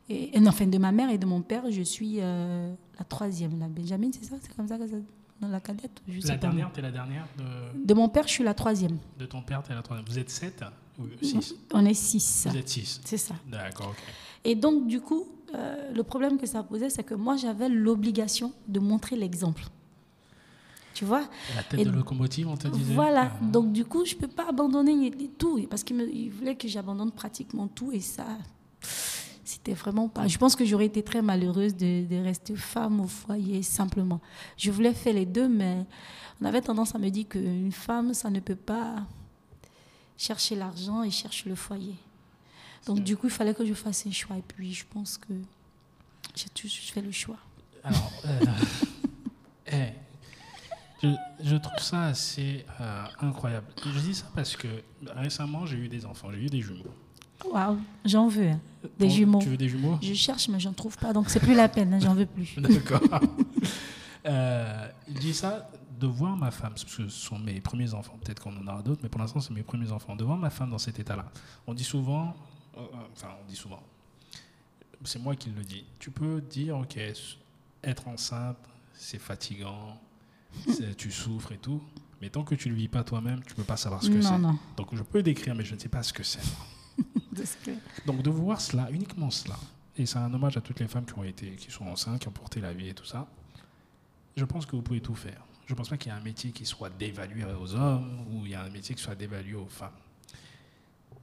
et, 0.09 0.31
enfin 0.47 0.67
de 0.67 0.79
ma 0.79 0.93
mère 0.93 1.11
et 1.11 1.19
de 1.19 1.27
mon 1.27 1.43
père, 1.43 1.65
je 1.71 1.83
suis 1.83 2.17
euh, 2.21 2.73
la 2.99 3.05
troisième, 3.05 3.59
la 3.59 3.69
Benjamin, 3.69 4.11
c'est 4.13 4.25
ça? 4.25 4.37
C'est 4.41 4.55
comme 4.55 4.69
ça 4.69 4.79
que 4.79 4.87
ça. 4.87 4.97
Dans 5.41 5.49
la 5.49 5.61
cadette? 5.61 6.01
Je 6.09 6.19
sais 6.21 6.29
La 6.29 6.35
pas. 6.39 6.47
dernière, 6.47 6.73
t'es 6.73 6.81
la 6.81 6.91
dernière 6.91 7.27
de, 7.37 7.85
De 7.85 7.93
mon 7.95 8.09
père, 8.09 8.27
je 8.27 8.33
suis 8.33 8.45
la 8.45 8.55
troisième. 8.55 8.97
de 9.19 9.27
ton 9.27 9.43
père, 9.43 9.63
t'es 9.63 9.75
la 9.75 9.83
troisième. 9.83 10.09
Vous 10.09 10.19
êtes 10.19 10.31
sept 10.31 10.65
ou 10.99 11.03
six? 11.21 11.55
On 11.75 11.85
est 11.85 11.93
six. 11.93 12.47
Vous 12.49 12.57
êtes 12.57 12.69
six. 12.69 13.01
C'est 13.05 13.19
ça. 13.19 13.35
D'accord, 13.47 13.89
ok. 13.91 14.03
Et 14.45 14.55
donc, 14.55 14.87
du 14.87 15.01
coup, 15.03 15.27
euh, 15.55 15.93
le 15.93 16.03
problème 16.05 16.39
que 16.39 16.47
ça 16.47 16.63
posait, 16.63 16.89
c'est 16.89 17.05
que 17.05 17.15
moi, 17.15 17.37
j'avais 17.37 17.69
l'obligation 17.69 18.53
de 18.67 18.81
montrer 18.81 19.15
l'exemple. 19.17 19.65
Tu 20.95 21.05
vois? 21.05 21.29
La 21.55 21.63
tête 21.65 21.81
Et 21.81 21.85
de 21.85 21.91
locomotive, 21.91 22.49
on 22.49 22.57
te 22.57 22.69
disait? 22.69 22.95
Voilà. 22.95 23.33
Ah. 23.35 23.45
Donc, 23.45 23.73
du 23.73 23.85
coup, 23.85 24.07
je 24.07 24.15
ne 24.15 24.21
peux 24.21 24.29
pas 24.29 24.49
abandonner 24.49 25.13
tout. 25.37 25.61
Parce 25.69 25.85
qu'il 25.85 26.31
voulait 26.31 26.55
que 26.57 26.67
j'abandonne 26.67 27.13
pratiquement 27.13 27.69
tout. 27.69 27.93
Et 27.93 28.01
ça, 28.01 28.25
c'était 29.67 29.79
vraiment 29.79 30.09
pas. 30.09 30.29
Je 30.29 30.39
pense 30.39 30.55
que 30.55 30.65
j'aurais 30.65 30.87
été 30.87 31.03
très 31.03 31.23
malheureuse 31.23 31.75
de, 31.75 32.07
de 32.07 32.23
rester 32.23 32.55
femme 32.55 33.01
au 33.01 33.09
foyer, 33.09 33.63
simplement. 33.63 34.21
Je 34.57 34.71
voulais 34.71 34.93
faire 34.93 35.15
les 35.15 35.27
deux, 35.27 35.49
mais 35.49 35.85
on 36.41 36.45
avait 36.45 36.61
tendance 36.61 36.95
à 36.95 36.99
me 36.99 37.09
dire 37.09 37.29
qu'une 37.29 37.73
femme, 37.73 38.15
ça 38.15 38.31
ne 38.31 38.39
peut 38.39 38.57
pas 38.57 39.05
chercher 40.17 40.55
l'argent 40.55 41.03
et 41.03 41.11
chercher 41.11 41.49
le 41.49 41.57
foyer. 41.57 41.97
Donc, 42.87 43.01
du 43.01 43.17
coup, 43.17 43.27
il 43.27 43.33
fallait 43.33 43.55
que 43.55 43.65
je 43.67 43.75
fasse 43.75 44.07
un 44.07 44.13
choix. 44.13 44.37
Et 44.37 44.43
puis, 44.43 44.73
je 44.73 44.85
pense 44.89 45.19
que 45.19 45.35
j'ai 46.37 46.49
tout 46.51 46.69
fait 46.69 47.03
le 47.03 47.11
choix. 47.11 47.39
Alors, 47.83 48.13
euh, 48.27 48.41
eh, 49.73 49.89
je, 51.03 51.09
je 51.43 51.57
trouve 51.57 51.83
ça 51.83 52.05
assez 52.05 52.65
euh, 52.81 53.05
incroyable. 53.21 53.67
Je 53.85 53.99
dis 53.99 54.15
ça 54.15 54.27
parce 54.33 54.57
que 54.57 54.69
récemment, 55.09 55.67
j'ai 55.67 55.79
eu 55.79 55.89
des 55.89 56.07
enfants, 56.07 56.29
j'ai 56.31 56.39
eu 56.39 56.51
des 56.51 56.61
jumeaux. 56.61 56.95
Waouh, 57.45 57.79
j'en 58.05 58.29
veux. 58.29 58.49
hein. 58.49 58.61
Des 58.99 59.11
jumeaux. 59.11 59.41
Tu 59.41 59.49
veux 59.49 59.57
des 59.57 59.69
jumeaux? 59.69 59.99
Je 60.01 60.15
cherche, 60.15 60.49
mais 60.49 60.61
j'en 60.61 60.73
trouve 60.73 60.97
pas. 60.97 61.13
Donc, 61.13 61.29
c'est 61.29 61.41
plus 61.41 61.55
la 61.55 61.69
peine. 61.69 61.95
hein, 61.95 61.99
j'en 62.01 62.15
veux 62.15 62.27
plus. 62.27 62.55
D'accord. 62.59 63.01
Euh, 64.29 64.89
je 65.07 65.21
dis 65.21 65.35
ça 65.35 65.71
de 66.01 66.07
voir 66.09 66.37
ma 66.37 66.51
femme, 66.51 66.71
parce 66.71 66.85
que 66.85 66.91
ce 66.91 67.09
sont 67.09 67.39
mes 67.39 67.61
premiers 67.61 67.95
enfants, 67.95 68.19
peut-être 68.25 68.43
qu'on 68.43 68.57
en 68.57 68.67
aura 68.67 68.83
d'autres, 68.83 69.01
mais 69.05 69.09
pour 69.09 69.21
l'instant, 69.21 69.39
c'est 69.41 69.55
mes 69.55 69.63
premiers 69.63 69.93
enfants. 69.93 70.17
De 70.17 70.25
voir 70.25 70.37
ma 70.37 70.51
femme 70.51 70.71
dans 70.71 70.79
cet 70.79 70.99
état-là. 70.99 71.31
On 71.69 71.75
dit 71.75 71.85
souvent, 71.85 72.35
euh, 72.77 72.81
euh, 72.81 72.85
enfin, 73.13 73.29
on 73.41 73.49
dit 73.49 73.55
souvent, 73.55 73.81
c'est 75.05 75.21
moi 75.23 75.37
qui 75.37 75.51
le 75.51 75.63
dis. 75.63 75.85
Tu 76.01 76.11
peux 76.11 76.41
dire, 76.41 76.77
ok, 76.77 76.99
être 77.85 78.09
enceinte, 78.09 78.57
c'est 78.95 79.21
fatigant, 79.21 79.97
tu 80.99 81.13
souffres 81.13 81.53
et 81.53 81.59
tout, 81.59 81.81
mais 82.21 82.29
tant 82.29 82.43
que 82.43 82.57
tu 82.57 82.69
ne 82.69 82.75
le 82.75 82.81
vis 82.81 82.89
pas 82.89 83.05
toi-même, 83.05 83.41
tu 83.45 83.53
ne 83.53 83.57
peux 83.59 83.63
pas 83.63 83.77
savoir 83.77 84.03
ce 84.03 84.11
que 84.11 84.21
c'est. 84.21 84.29
Donc 84.77 84.89
je 84.93 85.03
peux 85.05 85.23
décrire, 85.23 85.55
mais 85.55 85.65
je 85.65 85.75
ne 85.77 85.79
sais 85.79 85.89
pas 85.89 86.03
ce 86.03 86.13
que 86.13 86.25
c'est. 86.25 86.41
Que- 87.65 87.71
Donc 88.07 88.23
de 88.23 88.31
voir 88.31 88.61
cela, 88.61 88.89
uniquement 88.91 89.31
cela, 89.31 89.57
et 89.97 90.07
c'est 90.07 90.19
un 90.19 90.33
hommage 90.33 90.57
à 90.57 90.61
toutes 90.61 90.81
les 90.81 90.89
femmes 90.89 91.05
qui 91.05 91.19
ont 91.19 91.25
été, 91.25 91.53
qui 91.53 91.71
sont 91.71 91.87
enceintes, 91.87 92.21
qui 92.21 92.29
ont 92.29 92.33
porté 92.33 92.61
la 92.61 92.73
vie 92.73 92.89
et 92.89 92.95
tout 92.95 93.05
ça. 93.05 93.27
Je 94.37 94.45
pense 94.45 94.67
que 94.67 94.77
vous 94.77 94.83
pouvez 94.83 95.01
tout 95.01 95.15
faire. 95.15 95.41
Je 95.67 95.73
ne 95.73 95.77
pense 95.77 95.89
pas 95.89 95.97
qu'il 95.97 96.13
y 96.13 96.15
ait 96.15 96.19
un 96.19 96.23
métier 96.23 96.51
qui 96.53 96.65
soit 96.67 96.91
dévalué 96.91 97.45
aux 97.45 97.75
hommes 97.75 98.21
ou 98.31 98.45
il 98.45 98.53
y 98.53 98.55
a 98.55 98.63
un 98.63 98.69
métier 98.71 98.95
qui 98.95 99.03
soit 99.03 99.15
dévalué 99.15 99.55
aux 99.55 99.67
femmes. 99.67 99.91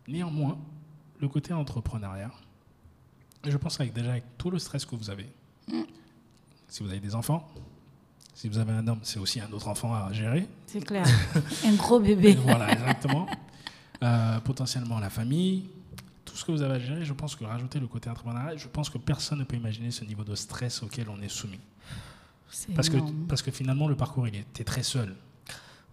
Néanmoins, 0.07 0.57
le 1.19 1.27
côté 1.29 1.53
entrepreneuriat, 1.53 2.31
je 3.45 3.55
pense 3.57 3.79
avec 3.79 3.93
déjà 3.93 4.11
avec 4.11 4.23
tout 4.37 4.49
le 4.49 4.59
stress 4.59 4.85
que 4.85 4.95
vous 4.95 5.09
avez, 5.09 5.29
si 6.67 6.83
vous 6.83 6.89
avez 6.89 6.99
des 6.99 7.15
enfants, 7.15 7.47
si 8.33 8.49
vous 8.49 8.57
avez 8.57 8.73
un 8.73 8.85
homme, 8.87 8.99
c'est 9.03 9.19
aussi 9.19 9.39
un 9.39 9.51
autre 9.51 9.67
enfant 9.67 9.93
à 9.93 10.11
gérer. 10.11 10.47
C'est 10.65 10.83
clair. 10.83 11.05
un 11.65 11.73
gros 11.75 11.99
bébé. 11.99 12.33
voilà, 12.43 12.71
exactement. 12.71 13.27
Euh, 14.01 14.39
potentiellement 14.41 14.99
la 14.99 15.09
famille, 15.09 15.69
tout 16.33 16.39
ce 16.39 16.45
que 16.45 16.51
vous 16.51 16.63
avez 16.63 16.73
à 16.73 16.79
gérer, 16.79 17.05
je 17.05 17.13
pense 17.13 17.35
que 17.35 17.43
rajouter 17.43 17.79
le 17.79 17.85
côté 17.85 18.09
entrepreneurial, 18.09 18.57
je 18.57 18.67
pense 18.67 18.89
que 18.89 18.97
personne 18.97 19.37
ne 19.37 19.43
peut 19.43 19.55
imaginer 19.55 19.91
ce 19.91 20.03
niveau 20.03 20.23
de 20.23 20.33
stress 20.33 20.81
auquel 20.81 21.07
on 21.07 21.21
est 21.21 21.29
soumis. 21.29 21.59
Parce 22.75 22.89
que, 22.89 22.97
parce 23.27 23.43
que 23.43 23.51
finalement, 23.51 23.87
le 23.87 23.95
parcours, 23.95 24.27
il 24.27 24.37
était 24.37 24.63
très 24.63 24.81
seul. 24.81 25.15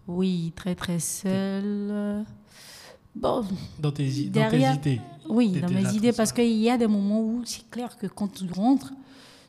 Oui, 0.07 0.51
très 0.55 0.73
très 0.73 0.99
seul. 0.99 2.25
Bon, 3.15 3.45
dans 3.77 3.91
tes, 3.91 4.29
derrière, 4.29 4.73
dans 4.73 4.81
tes 4.81 4.93
idées. 4.93 5.01
Oui, 5.29 5.51
dans 5.61 5.69
mes 5.69 5.93
idées, 5.93 6.11
parce 6.11 6.31
qu'il 6.31 6.57
y 6.57 6.71
a 6.71 6.77
des 6.77 6.87
moments 6.87 7.21
où 7.21 7.43
c'est 7.45 7.69
clair 7.69 7.95
que 7.95 8.07
quand 8.07 8.33
tu 8.33 8.51
rentres, 8.51 8.93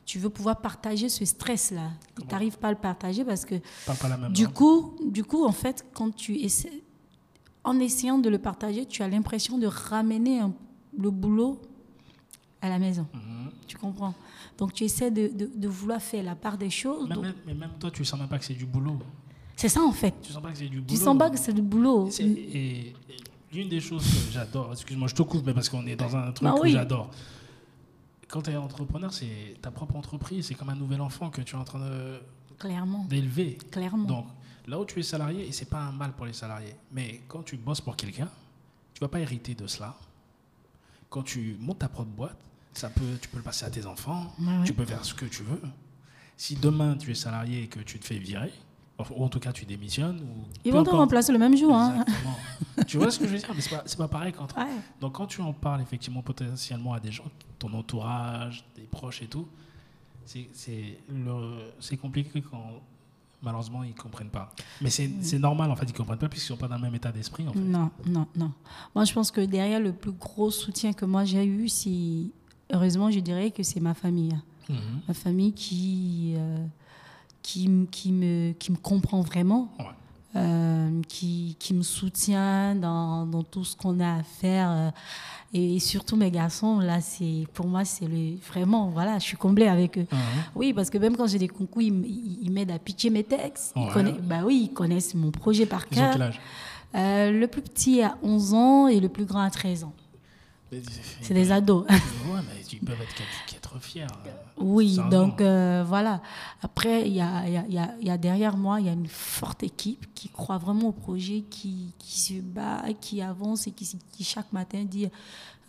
tu 0.05 0.19
veux 0.19 0.29
pouvoir 0.29 0.61
partager 0.61 1.09
ce 1.09 1.25
stress-là. 1.25 1.89
Tu 2.19 2.27
n'arrives 2.27 2.59
pas 2.59 2.67
à 2.67 2.71
le 2.71 2.77
partager 2.77 3.25
parce 3.25 3.45
que 3.45 3.55
pas 3.87 3.95
la 4.07 4.17
même 4.17 4.31
du 4.31 4.47
coup, 4.47 4.95
du 5.03 5.23
coup, 5.23 5.43
en 5.43 5.53
fait, 5.53 5.87
quand 5.93 6.15
tu 6.15 6.37
essaies, 6.37 6.83
en 7.63 7.79
essayant 7.79 8.19
de 8.19 8.29
le 8.29 8.37
partager, 8.37 8.85
tu 8.85 9.01
as 9.01 9.07
l'impression 9.07 9.57
de 9.57 9.65
ramener 9.65 10.41
le 10.97 11.09
boulot 11.09 11.59
à 12.61 12.69
la 12.69 12.79
maison. 12.79 13.05
Mhm. 13.13 13.51
Tu 13.67 13.77
comprends? 13.77 14.13
Donc 14.57 14.73
tu 14.73 14.83
essaies 14.83 15.11
de, 15.11 15.31
de, 15.55 15.67
vouloir 15.67 16.01
faire 16.01 16.23
la 16.23 16.35
part 16.35 16.57
des 16.57 16.69
choses. 16.69 17.09
Mais, 17.45 17.53
même, 17.53 17.71
toi, 17.79 17.91
tu 17.91 18.05
sens 18.05 18.19
même 18.19 18.29
pas 18.29 18.39
que 18.39 18.45
c'est 18.45 18.53
du 18.53 18.65
boulot. 18.65 18.99
C'est 19.55 19.69
ça 19.69 19.81
en 19.81 19.91
fait. 19.91 20.13
Tu 20.21 20.31
sens 20.31 20.41
pas 20.41 20.51
que 20.51 20.57
c'est 20.57 20.67
du 20.67 20.81
boulot. 20.81 20.87
Tu 20.87 20.95
sens 20.95 21.17
pas 21.17 21.29
que 21.29 21.37
c'est 21.37 21.53
du 21.53 21.61
boulot. 21.61 22.09
Et, 22.19 22.93
l'une 23.51 23.69
des 23.69 23.79
choses 23.79 24.03
que 24.03 24.31
j'adore, 24.31 24.71
excuse-moi, 24.71 25.07
je 25.07 25.15
te 25.15 25.21
coupe, 25.21 25.45
mais 25.45 25.53
parce 25.53 25.69
qu'on 25.69 25.85
est 25.85 25.95
dans 25.95 26.15
un 26.15 26.31
truc 26.31 26.49
bah 26.49 26.55
que 26.59 26.67
j'adore. 26.69 27.11
Quand 28.27 28.41
tu 28.41 28.49
es 28.49 28.55
entrepreneur, 28.55 29.13
c'est 29.13 29.57
ta 29.61 29.69
propre 29.69 29.95
entreprise, 29.95 30.47
c'est 30.47 30.55
comme 30.55 30.69
un 30.69 30.75
nouvel 30.75 31.01
enfant 31.01 31.29
que 31.29 31.41
tu 31.41 31.55
es 31.55 31.59
en 31.59 31.63
train 31.63 31.79
de 31.79 32.19
Clairement. 32.57 33.05
d'élever. 33.05 33.59
Clairement. 33.69 34.05
Donc 34.05 34.25
là 34.65 34.79
où 34.79 34.85
tu 34.85 34.99
es 34.99 35.03
salarié, 35.03 35.47
et 35.47 35.51
c'est 35.51 35.69
pas 35.69 35.81
un 35.81 35.91
mal 35.91 36.13
pour 36.13 36.25
les 36.25 36.33
salariés, 36.33 36.75
mais 36.91 37.21
quand 37.27 37.43
tu 37.43 37.57
bosses 37.57 37.81
pour 37.81 37.95
quelqu'un, 37.95 38.29
tu 38.93 39.01
vas 39.01 39.07
pas 39.07 39.19
hériter 39.19 39.53
de 39.53 39.67
cela. 39.67 39.95
Quand 41.13 41.21
tu 41.21 41.57
montes 41.59 41.77
ta 41.77 41.89
propre 41.89 42.09
boîte, 42.09 42.39
ça 42.73 42.89
peut, 42.89 43.19
tu 43.21 43.29
peux 43.29 43.37
le 43.37 43.43
passer 43.43 43.65
à 43.65 43.69
tes 43.69 43.85
enfants, 43.85 44.33
tu 44.65 44.73
peux 44.73 44.83
faire 44.83 45.05
ce 45.05 45.13
que 45.13 45.25
tu 45.25 45.43
veux. 45.43 45.61
Si 46.37 46.55
demain 46.55 46.97
tu 46.97 47.11
es 47.11 47.13
salarié 47.13 47.61
et 47.61 47.67
que 47.67 47.79
tu 47.81 47.99
te 47.99 48.05
fais 48.05 48.17
virer, 48.17 48.51
ou 48.97 49.23
en 49.23 49.29
tout 49.29 49.39
cas 49.39 49.53
tu 49.53 49.63
démissionnes. 49.65 50.21
Ou 50.21 50.47
Ils 50.65 50.73
vont 50.73 50.83
te 50.83 50.89
remplacer 50.89 51.31
le 51.31 51.37
même 51.37 51.55
jour. 51.55 51.75
Hein. 51.75 52.03
tu 52.87 52.97
vois 52.97 53.11
ce 53.11 53.19
que 53.19 53.27
je 53.27 53.29
veux 53.29 53.37
dire? 53.37 53.47
Mais 53.53 53.61
c'est 53.61 53.69
pas, 53.69 54.07
pas 54.07 54.07
pareil 54.07 54.33
quand. 54.33 54.47
Donc 54.99 55.13
quand 55.13 55.27
tu 55.27 55.41
en 55.41 55.53
parles 55.53 55.81
effectivement 55.81 56.23
potentiellement 56.23 56.95
à 56.95 56.99
des 56.99 57.11
gens, 57.11 57.25
ton 57.59 57.71
entourage, 57.73 58.65
tes 58.73 58.81
proches 58.81 59.21
et 59.21 59.27
tout, 59.27 59.47
c'est 60.25 61.97
compliqué 62.01 62.41
quand 62.41 62.81
malheureusement 63.43 63.83
ils 63.83 63.89
ne 63.89 63.95
comprennent 63.95 64.29
pas. 64.29 64.51
Mais 64.81 64.89
c'est 64.89 65.39
normal 65.39 65.69
en 65.69 65.75
fait, 65.75 65.85
ils 65.85 65.91
ne 65.93 65.97
comprennent 65.97 66.19
pas 66.19 66.29
puisqu'ils 66.29 66.53
ne 66.53 66.57
sont 66.57 66.61
pas 66.61 66.67
dans 66.67 66.75
le 66.77 66.81
même 66.81 66.95
état 66.95 67.11
d'esprit. 67.11 67.47
En 67.47 67.53
fait. 67.53 67.59
Non, 67.59 67.91
non, 68.05 68.27
non. 68.35 68.51
Moi 68.95 69.05
je 69.05 69.13
pense 69.13 69.31
que 69.31 69.41
derrière 69.41 69.79
le 69.79 69.93
plus 69.93 70.13
gros 70.13 70.51
soutien 70.51 70.93
que 70.93 71.05
moi 71.05 71.25
j'ai 71.25 71.45
eu, 71.45 71.69
c'est 71.69 72.31
heureusement 72.73 73.11
je 73.11 73.19
dirais 73.19 73.51
que 73.51 73.63
c'est 73.63 73.79
ma 73.79 73.93
famille. 73.93 74.37
Mhm. 74.69 75.01
Ma 75.07 75.13
famille 75.13 75.53
qui. 75.53 76.33
Euh, 76.37 76.65
qui, 77.43 77.69
qui, 77.91 78.13
me, 78.13 78.53
qui 78.53 78.71
me 78.71 78.77
comprend 78.77 79.21
vraiment, 79.21 79.69
euh, 80.35 81.01
qui, 81.07 81.55
qui, 81.59 81.73
me 81.73 81.83
soutient 81.83 82.73
dans, 82.73 83.27
dans 83.27 83.43
tout 83.43 83.63
ce 83.63 83.75
qu'on 83.75 83.99
a 83.99 84.15
à 84.15 84.23
faire. 84.23 84.69
Euh, 84.71 84.89
et, 85.53 85.79
surtout 85.79 86.15
mes 86.15 86.31
garçons, 86.31 86.79
là, 86.79 87.01
c'est 87.01 87.45
pour 87.53 87.67
moi, 87.67 87.85
c'est 87.85 88.07
le 88.07 88.37
vraiment, 88.47 88.89
voilà, 88.89 89.19
je 89.19 89.23
suis 89.23 89.37
comblée 89.37 89.67
avec 89.67 89.97
eux. 89.99 90.07
Oui, 90.55 90.73
parce 90.73 90.89
que 90.89 90.97
même 90.97 91.15
quand 91.15 91.27
j'ai 91.27 91.37
des 91.37 91.47
concours, 91.47 91.83
ils, 91.83 92.39
ils 92.41 92.51
m'aident 92.51 92.71
à 92.71 92.79
pitcher 92.79 93.11
mes 93.11 93.23
textes. 93.23 93.73
Ils 93.75 93.91
connaissent, 93.93 94.21
bah 94.21 94.41
oui, 94.43 94.69
ils 94.69 94.73
connaissent 94.73 95.13
mon 95.13 95.29
projet 95.29 95.67
par 95.67 95.87
cœur. 95.87 96.17
Euh, 96.95 97.31
le 97.31 97.47
plus 97.47 97.61
petit 97.61 98.01
a 98.01 98.17
11 98.21 98.53
ans 98.53 98.87
et 98.87 98.99
le 98.99 99.09
plus 99.09 99.25
grand 99.25 99.41
a 99.41 99.49
13 99.49 99.83
ans. 99.83 99.93
C'est 101.21 101.33
des 101.33 101.51
ados. 101.51 101.85
ouais, 101.89 101.95
mais 102.47 102.63
ils 102.71 102.79
peuvent 102.79 102.97
être, 103.01 103.23
être 103.75 103.83
fiers. 103.83 104.07
Oui, 104.57 104.99
donc 105.09 105.41
euh, 105.41 105.83
voilà. 105.87 106.21
Après, 106.61 107.07
il 107.07 107.13
y 107.13 107.21
a, 107.21 107.47
y, 107.47 107.77
a, 107.77 107.95
y 108.01 108.09
a, 108.09 108.17
derrière 108.17 108.57
moi, 108.57 108.79
il 108.79 108.85
y 108.85 108.89
a 108.89 108.93
une 108.93 109.07
forte 109.07 109.63
équipe 109.63 110.13
qui 110.13 110.29
croit 110.29 110.57
vraiment 110.57 110.89
au 110.89 110.91
projet, 110.91 111.43
qui, 111.49 111.93
qui 111.97 112.19
se 112.19 112.41
bat, 112.41 112.83
qui 112.99 113.21
avance 113.21 113.67
et 113.67 113.71
qui, 113.71 113.97
qui 114.11 114.23
chaque 114.23 114.51
matin 114.53 114.83
dit 114.83 115.07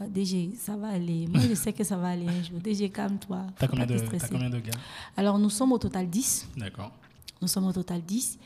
euh, 0.01 0.07
DG, 0.09 0.51
ça 0.59 0.77
va 0.77 0.89
aller. 0.89 1.27
Moi, 1.29 1.41
je 1.49 1.55
sais 1.55 1.73
que 1.73 1.85
ça 1.85 1.97
va 1.97 2.09
aller 2.09 2.29
un 2.29 2.43
jour. 2.43 2.61
DG, 2.61 2.91
calme-toi. 2.91 3.47
T'as 3.59 3.69
combien, 3.69 3.87
de, 3.87 3.95
as 3.95 4.29
combien 4.29 4.51
de 4.51 4.61
gars? 4.61 4.73
Alors, 5.17 5.39
nous 5.39 5.51
sommes 5.51 5.73
au 5.73 5.79
total 5.79 6.09
10. 6.09 6.49
D'accord. 6.57 6.93
Nous 7.41 7.49
sommes 7.49 7.67
au 7.67 7.73
total 7.73 8.03
10. 8.03 8.39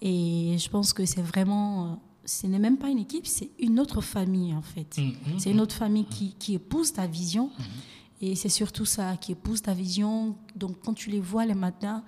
Et 0.00 0.56
je 0.58 0.68
pense 0.68 0.92
que 0.92 1.04
c'est 1.04 1.22
vraiment 1.22 1.84
euh, 1.84 1.94
ce 2.28 2.46
n'est 2.46 2.58
même 2.58 2.76
pas 2.76 2.88
une 2.88 2.98
équipe, 2.98 3.26
c'est 3.26 3.50
une 3.58 3.80
autre 3.80 4.00
famille 4.00 4.54
en 4.54 4.62
fait. 4.62 4.98
Mmh, 4.98 5.02
mmh, 5.02 5.38
c'est 5.38 5.50
une 5.50 5.60
autre 5.60 5.74
famille 5.74 6.04
qui, 6.04 6.34
qui 6.38 6.54
épouse 6.54 6.92
ta 6.92 7.06
vision. 7.06 7.46
Mmh. 7.46 7.62
Et 8.20 8.34
c'est 8.34 8.48
surtout 8.48 8.84
ça 8.84 9.16
qui 9.16 9.32
épouse 9.32 9.62
ta 9.62 9.74
vision. 9.74 10.36
Donc 10.56 10.80
quand 10.84 10.94
tu 10.94 11.10
les 11.10 11.20
vois 11.20 11.46
les 11.46 11.54
matins, 11.54 12.02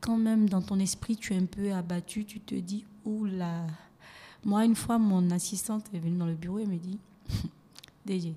quand 0.00 0.16
même 0.16 0.48
dans 0.48 0.62
ton 0.62 0.78
esprit 0.78 1.16
tu 1.16 1.34
es 1.34 1.36
un 1.36 1.46
peu 1.46 1.72
abattu, 1.72 2.24
tu 2.24 2.40
te 2.40 2.54
dis, 2.54 2.84
oula. 3.04 3.66
Moi, 4.42 4.64
une 4.64 4.74
fois, 4.74 4.98
mon 4.98 5.30
assistante 5.30 5.84
est 5.92 5.98
venue 5.98 6.16
dans 6.16 6.26
le 6.26 6.34
bureau 6.34 6.58
et 6.58 6.66
me 6.66 6.78
dit, 6.78 6.98
DG, 8.06 8.34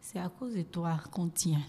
c'est 0.00 0.20
à 0.20 0.28
cause 0.28 0.54
de 0.54 0.62
toi 0.62 1.00
qu'on 1.10 1.28
tient. 1.28 1.62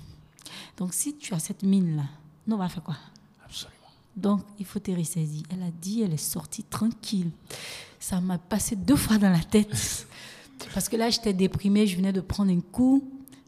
Donc 0.77 0.93
si 0.93 1.15
tu 1.15 1.33
as 1.33 1.39
cette 1.39 1.63
mine-là, 1.63 2.03
nous 2.45 2.55
on 2.55 2.59
va 2.59 2.69
faire 2.69 2.83
quoi? 2.83 2.97
Absolument. 3.43 3.75
Donc 4.15 4.41
il 4.59 4.65
faut 4.65 4.79
te 4.79 4.91
ressaisir. 4.91 5.43
Elle 5.49 5.63
a 5.63 5.71
dit, 5.71 6.03
elle 6.03 6.13
est 6.13 6.17
sortie 6.17 6.63
tranquille. 6.63 7.31
Ça 7.99 8.21
m'a 8.21 8.37
passé 8.37 8.75
deux 8.75 8.95
fois 8.95 9.17
dans 9.17 9.31
la 9.31 9.39
tête. 9.39 10.07
Parce 10.73 10.87
que 10.87 10.95
là, 10.95 11.09
j'étais 11.09 11.33
déprimée, 11.33 11.87
je 11.87 11.97
venais 11.97 12.13
de 12.13 12.21
prendre 12.21 12.51
un 12.51 12.61
coup. 12.61 13.03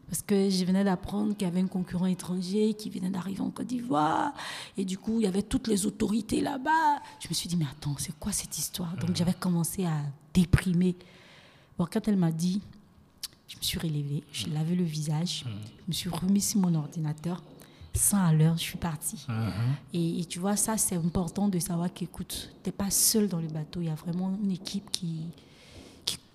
Parce 0.08 0.22
que 0.22 0.48
je 0.48 0.64
venais 0.64 0.84
d'apprendre 0.84 1.36
qu'il 1.36 1.46
y 1.46 1.50
avait 1.50 1.60
un 1.60 1.66
concurrent 1.66 2.06
étranger 2.06 2.74
qui 2.74 2.88
venait 2.88 3.10
d'arriver 3.10 3.40
en 3.40 3.50
Côte 3.50 3.66
d'Ivoire. 3.66 4.32
Et 4.76 4.84
du 4.84 4.96
coup, 4.96 5.20
il 5.20 5.24
y 5.24 5.26
avait 5.26 5.42
toutes 5.42 5.68
les 5.68 5.84
autorités 5.84 6.40
là-bas. 6.40 7.02
Je 7.20 7.28
me 7.28 7.34
suis 7.34 7.48
dit, 7.48 7.56
mais 7.56 7.66
attends, 7.70 7.94
c'est 7.98 8.18
quoi 8.18 8.32
cette 8.32 8.56
histoire? 8.56 8.96
Donc 8.96 9.14
j'avais 9.14 9.34
commencé 9.34 9.84
à 9.84 9.96
déprimer. 10.32 10.96
Bon, 11.78 11.86
quand 11.90 12.08
elle 12.08 12.16
m'a 12.16 12.32
dit, 12.32 12.62
je 13.48 13.56
me 13.56 13.62
suis 13.62 13.78
relevée, 13.78 14.22
je 14.32 14.48
lavé 14.48 14.74
le 14.74 14.84
visage, 14.84 15.44
je 15.46 15.84
me 15.88 15.92
suis 15.92 16.10
remis 16.10 16.40
sur 16.40 16.60
mon 16.60 16.74
ordinateur. 16.74 17.42
Sans 17.94 18.18
à 18.18 18.32
l'heure, 18.32 18.56
je 18.56 18.62
suis 18.62 18.78
partie. 18.78 19.26
Et, 19.92 20.20
et, 20.20 20.24
tu 20.24 20.38
vois, 20.38 20.54
ça, 20.54 20.76
c'est 20.76 20.94
important 20.94 21.48
de 21.48 21.58
savoir 21.58 21.92
qu'écoute, 21.92 22.50
tu 22.62 22.68
n'es 22.68 22.72
pas 22.72 22.90
seul 22.90 23.28
dans 23.28 23.40
le 23.40 23.48
bateau. 23.48 23.80
Il 23.80 23.86
y 23.86 23.90
a 23.90 23.94
vraiment 23.94 24.38
une 24.40 24.52
équipe 24.52 24.88
qui, 24.92 25.06
qui 25.06 25.47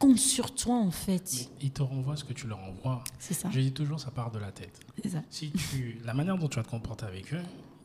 compte 0.04 0.20
sur 0.20 0.54
toi 0.54 0.76
en 0.76 0.92
fait. 0.92 1.50
ils 1.62 1.72
te 1.72 1.82
renvoient 1.82 2.18
ce 2.18 2.26
que 2.26 2.34
tu 2.34 2.48
leur 2.48 2.60
envoies. 2.60 3.02
C'est 3.20 3.34
ça. 3.34 3.50
Je 3.52 3.60
dis 3.62 3.72
toujours, 3.72 4.00
ça 4.02 4.12
part 4.12 4.32
de 4.32 4.40
la 4.40 4.52
tête. 4.52 4.78
C'est 5.02 5.10
ça. 5.10 5.22
Si 5.30 5.52
tu, 5.52 6.00
la 6.04 6.14
manière 6.14 6.38
dont 6.38 6.50
tu 6.50 6.58
vas 6.58 6.64
te 6.64 6.70
comporter 6.70 7.06
avec 7.06 7.34
eux, 7.34 7.42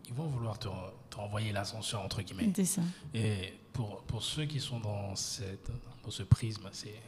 ils 0.09 0.15
vont 0.15 0.27
vouloir 0.27 0.59
te, 0.59 0.69
te 1.11 1.17
renvoyer 1.17 1.53
l'ascenseur 1.53 2.03
entre 2.03 2.23
guillemets. 2.23 2.51
C'est 2.57 2.65
ça. 2.65 2.83
Et 3.15 3.55
pour, 3.73 4.03
pour 4.03 4.25
ceux 4.25 4.47
qui 4.47 4.59
sont 4.59 4.81
dans, 4.81 5.15
cette, 5.15 5.71
dans 6.03 6.11
ce 6.11 6.25
prisme, 6.25 6.69
c'est 6.73 7.01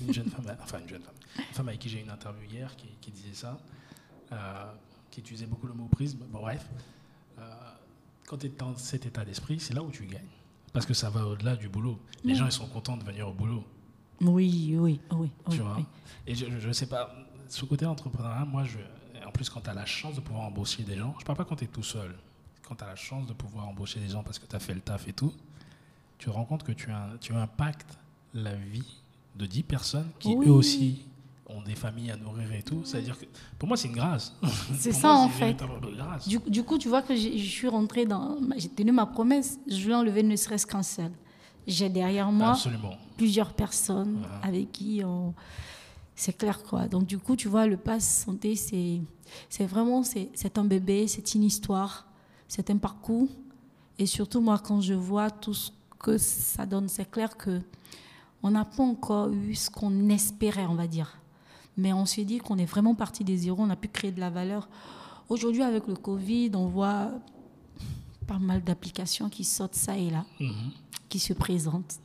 une 0.00 0.14
jeune 0.14 0.30
femme, 0.30 0.56
enfin 0.62 0.78
une 0.80 0.88
jeune 0.88 1.02
femme, 1.02 1.14
une 1.38 1.54
femme 1.54 1.68
avec 1.68 1.80
qui 1.80 1.90
j'ai 1.90 1.98
eu 1.98 2.02
une 2.02 2.10
interview 2.10 2.50
hier 2.50 2.74
qui, 2.76 2.88
qui 3.02 3.10
disait 3.10 3.34
ça, 3.34 3.58
euh, 4.32 4.72
qui 5.10 5.20
utilisait 5.20 5.46
beaucoup 5.46 5.66
le 5.66 5.74
mot 5.74 5.88
prisme. 5.88 6.20
Bon, 6.30 6.40
bref, 6.40 6.66
euh, 7.38 7.42
quand 8.26 8.38
tu 8.38 8.46
es 8.46 8.48
dans 8.48 8.74
cet 8.78 9.04
état 9.04 9.26
d'esprit, 9.26 9.60
c'est 9.60 9.74
là 9.74 9.82
où 9.82 9.90
tu 9.90 10.06
gagnes. 10.06 10.22
Parce 10.72 10.86
que 10.86 10.94
ça 10.94 11.10
va 11.10 11.26
au-delà 11.26 11.54
du 11.54 11.68
boulot. 11.68 12.00
Les 12.24 12.34
gens, 12.34 12.46
ils 12.46 12.52
sont 12.52 12.66
contents 12.66 12.96
de 12.96 13.04
venir 13.04 13.28
au 13.28 13.32
boulot. 13.32 13.62
Oui, 14.24 14.74
oui, 14.78 15.00
oui. 15.12 15.30
Tu 15.50 15.58
vois 15.58 15.78
Et 16.26 16.34
je 16.34 16.66
ne 16.66 16.72
sais 16.72 16.86
pas, 16.86 17.14
ce 17.48 17.64
côté 17.64 17.86
entrepreneuriat, 17.86 18.44
moi, 18.44 18.64
je, 18.64 18.78
en 19.26 19.30
plus, 19.30 19.48
quand 19.48 19.60
tu 19.60 19.70
as 19.70 19.74
la 19.74 19.86
chance 19.86 20.16
de 20.16 20.20
pouvoir 20.20 20.46
embaucher 20.46 20.82
des 20.82 20.96
gens, 20.96 21.14
je 21.18 21.24
parle 21.24 21.38
pas 21.38 21.44
quand 21.44 21.56
tu 21.56 21.64
es 21.64 21.68
tout 21.68 21.82
seul, 21.82 22.14
quand 22.66 22.74
tu 22.74 22.84
as 22.84 22.88
la 22.88 22.96
chance 22.96 23.26
de 23.26 23.32
pouvoir 23.32 23.68
embaucher 23.68 24.00
des 24.00 24.08
gens 24.08 24.22
parce 24.22 24.38
que 24.38 24.46
tu 24.46 24.56
as 24.56 24.60
fait 24.60 24.74
le 24.74 24.80
taf 24.80 25.06
et 25.08 25.12
tout, 25.12 25.32
tu 26.18 26.26
te 26.26 26.30
rends 26.30 26.44
compte 26.44 26.62
que 26.62 26.72
tu, 26.72 26.90
as, 26.90 27.10
tu 27.20 27.34
impactes 27.34 27.98
la 28.32 28.54
vie 28.54 29.02
de 29.36 29.46
10 29.46 29.62
personnes 29.64 30.08
qui, 30.18 30.34
eux 30.34 30.50
aussi, 30.50 31.04
ont 31.46 31.62
des 31.62 31.74
familles 31.74 32.10
à 32.10 32.16
nourrir 32.16 32.50
et 32.52 32.62
tout. 32.62 32.82
C'est-à-dire 32.84 33.18
que 33.18 33.26
pour 33.58 33.68
moi, 33.68 33.76
c'est 33.76 33.88
une 33.88 33.94
grâce. 33.94 34.34
C'est 34.78 34.92
ça, 34.92 35.14
en 35.14 35.28
fait. 35.28 35.56
Du, 36.26 36.38
du, 36.38 36.62
coup, 36.62 36.78
tu 36.78 36.88
vois 36.88 37.02
que 37.02 37.14
je, 37.14 37.36
suis 37.38 37.68
rentrée 37.68 38.06
dans. 38.06 38.38
J'ai 38.56 38.68
tenu 38.68 38.92
ma 38.92 39.06
promesse. 39.06 39.58
Je 39.66 39.82
voulais 39.82 39.94
enlever 39.94 40.22
ne 40.22 40.36
serait-ce 40.36 40.66
qu'un 40.66 40.82
seul. 40.82 41.10
J'ai 41.66 41.88
derrière 41.88 42.30
moi 42.30 42.56
plusieurs 43.16 43.52
personnes 43.52 44.22
avec 44.42 44.72
qui 44.72 45.02
on. 45.04 45.34
C'est 46.16 46.36
clair, 46.36 46.62
quoi. 46.62 46.86
Donc, 46.86 47.06
du 47.06 47.18
coup, 47.18 47.34
tu 47.34 47.48
vois, 47.48 47.66
le 47.66 47.76
pass 47.76 48.24
santé, 48.24 48.54
c'est, 48.54 49.00
c'est 49.48 49.66
vraiment 49.66 50.04
c'est, 50.04 50.58
un 50.58 50.64
bébé, 50.64 51.08
c'est 51.08 51.34
une 51.34 51.42
histoire, 51.42 52.06
c'est 52.46 52.70
un 52.70 52.76
parcours. 52.76 53.26
Et 53.98 54.06
surtout, 54.06 54.40
moi, 54.40 54.60
quand 54.62 54.80
je 54.80 54.94
vois 54.94 55.30
tout 55.30 55.54
ce 55.54 55.72
que 55.98 56.16
ça 56.18 56.66
donne, 56.66 56.88
c'est 56.88 57.10
clair 57.10 57.36
que 57.36 57.60
on 58.44 58.50
n'a 58.50 58.64
pas 58.64 58.82
encore 58.82 59.30
eu 59.30 59.54
ce 59.54 59.70
qu'on 59.70 60.08
espérait, 60.08 60.66
on 60.66 60.74
va 60.74 60.86
dire. 60.86 61.18
Mais 61.76 61.92
on 61.92 62.06
s'est 62.06 62.24
dit 62.24 62.38
qu'on 62.38 62.58
est 62.58 62.66
vraiment 62.66 62.94
parti 62.94 63.24
des 63.24 63.36
zéros, 63.38 63.62
on 63.62 63.70
a 63.70 63.76
pu 63.76 63.88
créer 63.88 64.12
de 64.12 64.20
la 64.20 64.30
valeur. 64.30 64.68
Aujourd'hui, 65.28 65.62
avec 65.62 65.88
le 65.88 65.96
Covid, 65.96 66.50
on 66.54 66.66
voit 66.66 67.10
pas 68.26 68.38
mal 68.38 68.62
d'applications 68.62 69.28
qui 69.28 69.44
sortent 69.44 69.74
ça 69.74 69.96
et 69.96 70.10
là, 70.10 70.24
Mhm. 70.40 70.70
qui 71.08 71.18
se 71.18 71.32
présentent. 71.32 71.98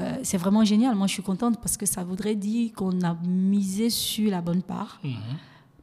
Euh, 0.00 0.18
c'est 0.22 0.36
vraiment 0.36 0.64
génial. 0.64 0.94
Moi, 0.94 1.06
je 1.06 1.14
suis 1.14 1.22
contente 1.22 1.58
parce 1.60 1.76
que 1.76 1.86
ça 1.86 2.04
voudrait 2.04 2.36
dire 2.36 2.72
qu'on 2.74 3.00
a 3.02 3.14
misé 3.26 3.88
sur 3.90 4.30
la 4.30 4.42
bonne 4.42 4.62
part, 4.62 5.00
Mhm. 5.02 5.14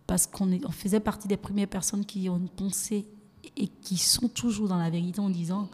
parce 0.05 0.27
qu'on 0.27 0.51
on 0.51 0.71
faisait 0.71 0.99
partie 0.99 1.27
des 1.27 1.37
premières 1.37 1.67
personnes 1.69 2.05
qui 2.05 2.29
ont 2.29 2.39
pensé 2.55 3.07
et 3.57 3.67
qui 3.67 3.97
sont 3.97 4.27
toujours 4.27 4.67
dans 4.67 4.77
la 4.77 4.89
vérité 4.89 5.19
en 5.19 5.29
disant 5.29 5.69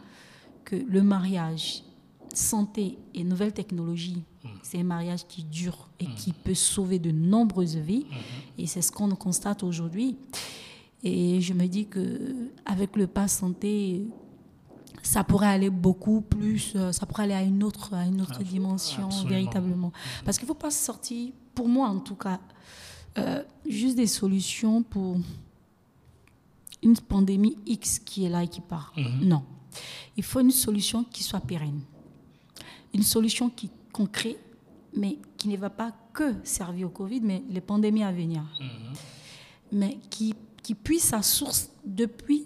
que 0.63 0.75
le 0.75 1.01
mariage, 1.03 1.83
santé 2.33 2.97
et 3.15 3.23
nouvelles 3.23 3.53
technologies, 3.53 4.21
c'est 4.61 4.79
un 4.79 4.83
mariage 4.83 5.25
qui 5.27 5.43
dure 5.43 5.89
et 5.99 6.05
qui 6.15 6.31
peut 6.31 6.53
sauver 6.53 6.99
de 6.99 7.11
nombreuses 7.11 7.75
vies. 7.77 8.05
Et 8.57 8.67
c'est 8.67 8.81
ce 8.83 8.91
qu'on 8.91 9.09
constate 9.15 9.63
aujourd'hui. 9.63 10.15
Et 11.03 11.39
je 11.41 11.53
me 11.53 11.67
dis 11.67 11.87
que 11.87 12.51
avec 12.65 12.95
le 12.95 13.07
pass 13.07 13.39
santé, 13.39 14.05
ça 15.01 15.23
pourrait 15.23 15.47
aller 15.47 15.69
beaucoup 15.69 16.21
plus, 16.21 16.73
euh, 16.75 16.91
ça 16.91 17.05
pourrait 17.05 17.23
aller 17.23 17.33
à 17.33 17.41
une 17.41 17.63
autre, 17.63 17.93
à 17.93 18.05
une 18.05 18.21
autre 18.21 18.43
dimension 18.43 19.05
absolument. 19.05 19.29
véritablement. 19.29 19.91
Parce 20.25 20.37
qu'il 20.37 20.45
ne 20.45 20.49
faut 20.49 20.59
pas 20.59 20.71
sortir, 20.71 21.31
pour 21.55 21.67
moi 21.67 21.87
en 21.87 21.99
tout 21.99 22.15
cas, 22.15 22.39
euh, 23.17 23.43
juste 23.67 23.95
des 23.95 24.07
solutions 24.07 24.83
pour 24.83 25.17
une 26.83 26.97
pandémie 26.97 27.57
X 27.65 27.99
qui 27.99 28.25
est 28.25 28.29
là 28.29 28.43
et 28.43 28.47
qui 28.47 28.61
part. 28.61 28.93
Mhm. 28.95 29.27
Non. 29.27 29.43
Il 30.17 30.23
faut 30.23 30.39
une 30.39 30.51
solution 30.51 31.03
qui 31.03 31.23
soit 31.23 31.39
pérenne. 31.39 31.81
Une 32.93 33.03
solution 33.03 33.49
qui 33.49 33.69
concrète, 33.91 34.39
mais 34.95 35.17
qui 35.37 35.47
ne 35.47 35.57
va 35.57 35.69
pas 35.69 35.91
que 36.13 36.35
servir 36.43 36.87
au 36.87 36.89
Covid, 36.89 37.21
mais 37.21 37.43
les 37.49 37.61
pandémies 37.61 38.03
à 38.03 38.11
venir. 38.11 38.43
Mhm. 38.59 38.69
Mais 39.71 39.97
qui, 40.09 40.33
qui 40.63 40.75
puisse 40.75 41.03
sa 41.03 41.21
source 41.21 41.69
depuis 41.85 42.45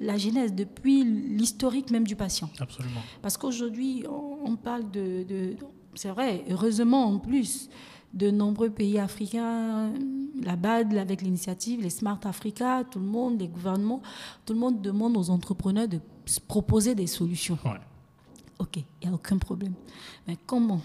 la 0.00 0.16
genèse, 0.16 0.54
depuis 0.54 1.02
l'historique 1.04 1.90
même 1.90 2.06
du 2.06 2.14
patient. 2.16 2.48
Absolument. 2.60 3.00
Parce 3.20 3.36
qu'aujourd'hui, 3.36 4.04
on, 4.08 4.56
parle 4.56 4.90
de, 4.90 5.24
de- 5.24 5.56
C'est 5.94 6.10
vrai, 6.10 6.44
heureusement 6.48 7.04
en 7.06 7.18
plus, 7.18 7.68
de 8.14 8.30
nombreux 8.30 8.70
pays 8.70 8.98
africains, 8.98 9.92
la 10.40 10.56
BAD 10.56 10.96
avec 10.96 11.20
l'initiative, 11.22 11.82
les 11.82 11.90
Smart 11.90 12.20
Africa, 12.24 12.84
tout 12.90 13.00
le 13.00 13.04
monde, 13.06 13.40
les 13.40 13.48
gouvernements, 13.48 14.00
tout 14.46 14.52
le 14.54 14.58
monde 14.60 14.80
demande 14.80 15.16
aux 15.16 15.30
entrepreneurs 15.30 15.88
de 15.88 15.98
se 16.26 16.40
proposer 16.40 16.94
des 16.94 17.06
solutions. 17.08 17.58
Ouais. 17.64 17.80
Ok, 18.60 18.76
il 18.76 18.84
n'y 19.02 19.08
a 19.10 19.14
aucun 19.14 19.38
problème. 19.38 19.74
Mais 20.26 20.36
comment 20.46 20.80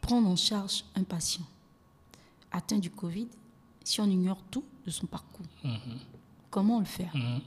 prendre 0.00 0.28
en 0.28 0.36
charge 0.36 0.84
un 0.94 1.02
patient 1.02 1.44
atteint 2.52 2.78
du 2.78 2.90
Covid 2.90 3.26
si 3.82 4.00
on 4.00 4.06
ignore 4.06 4.42
tout 4.50 4.64
de 4.86 4.90
son 4.90 5.06
parcours 5.06 5.44
Comment 6.50 6.78
le 6.78 6.84
faire 6.86 7.14
Mhm. 7.14 7.40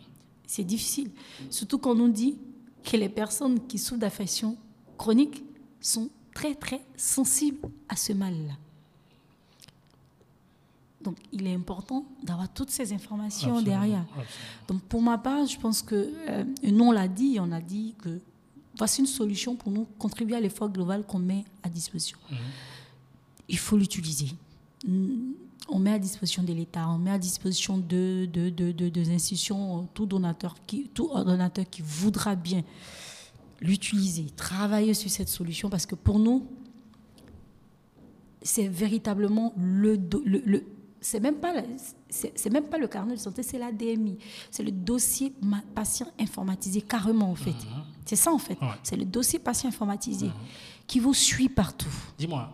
C'est 0.46 0.64
difficile. 0.64 1.12
Surtout 1.50 1.78
quand 1.78 1.92
on 1.92 1.96
nous 1.96 2.10
dit 2.12 2.38
que 2.84 2.98
les 2.98 3.10
personnes 3.10 3.66
qui 3.68 3.78
souffrent 3.78 4.00
d'affections 4.00 4.58
chroniques 4.98 5.44
sont 5.80 6.10
très, 6.34 6.56
très 6.56 6.82
sensibles 6.98 7.70
à 7.88 7.96
ce 7.96 8.14
mal-là. 8.14 8.54
Donc, 11.02 11.18
il 11.32 11.48
est 11.48 11.54
important 11.54 12.04
d'avoir 12.24 12.50
toutes 12.52 12.72
ces 12.72 12.92
informations 12.92 13.56
Absolument. 13.56 13.78
derrière. 13.80 14.02
Absolument. 14.10 14.26
Donc, 14.68 14.82
pour 14.84 15.02
ma 15.02 15.18
part, 15.18 15.46
je 15.46 15.58
pense 15.58 15.82
que, 15.82 15.96
euh, 16.28 16.44
nous, 16.64 16.84
on 16.86 16.92
l'a 16.92 17.08
dit, 17.08 17.38
on 17.40 17.52
a 17.54 17.62
dit 17.62 17.96
que 18.02 18.20
voici 18.78 19.00
une 19.02 19.08
solution 19.08 19.56
pour 19.56 19.72
nous 19.72 19.86
contribuer 19.98 20.36
à 20.36 20.42
l'effort 20.42 20.70
global 20.70 21.06
qu'on 21.06 21.20
met 21.20 21.46
à 21.64 21.70
disposition. 21.70 22.18
Il 23.48 23.58
faut 23.58 23.78
l'utiliser. 23.78 24.30
On 25.72 25.80
met 25.80 25.94
à 25.94 26.00
disposition 26.00 26.44
de 26.44 26.52
l'État, 26.54 26.88
on 26.90 26.98
met 26.98 27.12
à 27.12 27.20
disposition 27.20 27.78
de, 27.78 28.28
de, 28.32 28.50
de, 28.50 28.72
de- 28.72 28.90
des 28.90 29.12
institutions, 29.12 29.88
tout 29.94 30.06
donateur, 30.06 30.56
qui, 30.66 30.90
tout 30.94 31.10
ordonnateur 31.12 31.66
qui 31.70 31.82
voudra 31.84 32.36
bien 32.36 32.64
l'utiliser, 33.62 34.28
travailler 34.36 34.94
sur 34.94 35.10
cette 35.12 35.30
solution, 35.30 35.70
parce 35.70 35.86
que 35.86 35.96
pour 35.96 36.18
nous, 36.20 36.48
c'est 38.42 38.68
véritablement 38.68 39.54
le, 39.58 39.96
le, 40.26 40.42
le- 40.46 40.64
c'est 41.02 41.20
même 41.20 41.36
pas 41.36 41.54
c'est 42.10 42.50
même 42.52 42.66
pas 42.68 42.78
le 42.78 42.88
carnet 42.88 43.14
de 43.16 43.20
santé, 43.20 43.44
c'est 43.44 43.58
la 43.60 43.72
DMI, 43.72 44.18
c'est 44.52 44.64
le 44.64 44.72
dossier 44.72 45.34
patient 45.76 46.08
informatisé 46.20 46.82
carrément 46.82 47.32
en 47.32 47.36
fait. 47.36 47.56
C'est 48.06 48.16
ça 48.18 48.34
en 48.34 48.38
fait, 48.38 48.60
Ouais. 48.62 48.68
c'est 48.84 48.96
le 48.98 49.06
dossier 49.06 49.40
patient 49.40 49.70
informatisé 49.70 50.30
qui 50.88 51.00
vous 51.00 51.14
suit 51.14 51.48
partout. 51.50 51.94
Dis-moi, 52.18 52.52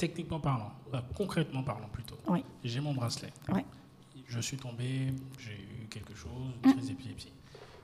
techniquement 0.00 0.40
parlant, 0.40 0.72
euh, 0.94 1.00
concrètement 1.14 1.62
parlant 1.62 1.88
plutôt, 1.88 2.16
Oui, 2.26 2.42
j'ai 2.64 2.80
mon 2.80 2.94
bracelet. 2.94 3.32
oui. 3.52 3.60
Je 4.26 4.40
suis 4.40 4.56
tombé, 4.56 5.12
j'ai 5.38 5.52
eu 5.54 5.86
quelque 5.90 6.14
chose, 6.14 6.30
Mm. 6.64 6.68
une 6.68 6.72
crise 6.74 6.86
d'épilepsie. 6.88 7.32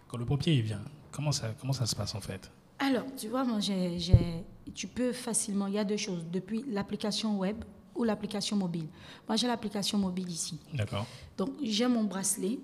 Quand 0.08 0.16
le 0.16 0.24
pompier 0.24 0.54
il 0.54 0.62
vient, 0.62 0.82
comment 1.10 1.32
ça, 1.32 1.48
comment 1.60 1.72
ça 1.72 1.86
se 1.86 1.94
passe 1.96 2.14
en 2.14 2.20
fait? 2.20 2.50
Alors, 2.78 3.04
tu 3.16 3.28
vois, 3.28 3.42
moi, 3.44 3.58
tu 4.74 4.86
peux 4.86 5.12
facilement, 5.12 5.66
il 5.66 5.74
y 5.74 5.78
a 5.78 5.84
deux 5.84 5.96
choses, 5.96 6.24
depuis 6.30 6.64
l'application 6.68 7.36
web 7.38 7.64
ou 7.94 8.04
l'application 8.04 8.56
mobile. 8.56 8.86
Moi, 9.26 9.36
j'ai 9.36 9.46
l'application 9.48 9.98
mobile 9.98 10.28
ici. 10.30 10.58
D'accord. 10.74 11.06
Donc, 11.36 11.50
j'ai 11.62 11.88
mon 11.88 12.04
bracelet, 12.04 12.58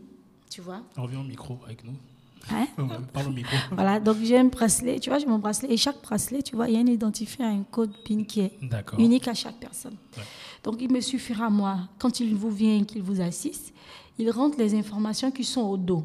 tu 0.51 0.61
vois. 0.61 0.83
Reviens 0.97 1.21
au 1.21 1.25
micro 1.25 1.59
avec 1.65 1.83
nous. 1.85 1.97
Hein? 2.51 2.66
Euh, 2.78 2.84
Parle 3.12 3.28
au 3.28 3.32
micro. 3.32 3.57
Voilà, 3.72 4.01
donc 4.01 4.16
j'ai 4.22 4.38
un 4.38 4.45
bracelet, 4.45 4.99
tu 4.99 5.11
vois, 5.11 5.18
j'ai 5.18 5.26
mon 5.26 5.38
bracelet. 5.38 5.72
Et 5.72 5.76
chaque 5.76 6.03
bracelet, 6.03 6.43
tu 6.43 6.57
vois, 6.57 6.68
il 6.68 6.74
y 6.74 6.76
a 6.76 6.80
un 6.80 6.86
identifiant, 6.86 7.47
un 7.47 7.62
code 7.62 7.93
PIN 8.05 8.24
qui 8.24 8.40
est 8.40 8.53
unique 8.99 9.28
à 9.28 9.34
chaque 9.34 9.57
personne. 9.59 9.97
Ouais. 10.16 10.22
Donc, 10.64 10.76
il 10.80 10.93
me 10.93 11.01
suffira, 11.01 11.51
moi, 11.51 11.88
quand 11.99 12.20
il 12.20 12.34
vous 12.34 12.51
vient, 12.51 12.84
qu'il 12.84 13.03
vous 13.03 13.20
assiste, 13.20 13.72
il 14.18 14.30
rentre 14.30 14.59
les 14.59 14.74
informations 14.74 15.30
qui 15.30 15.45
sont 15.45 15.62
au 15.62 15.76
dos 15.76 16.05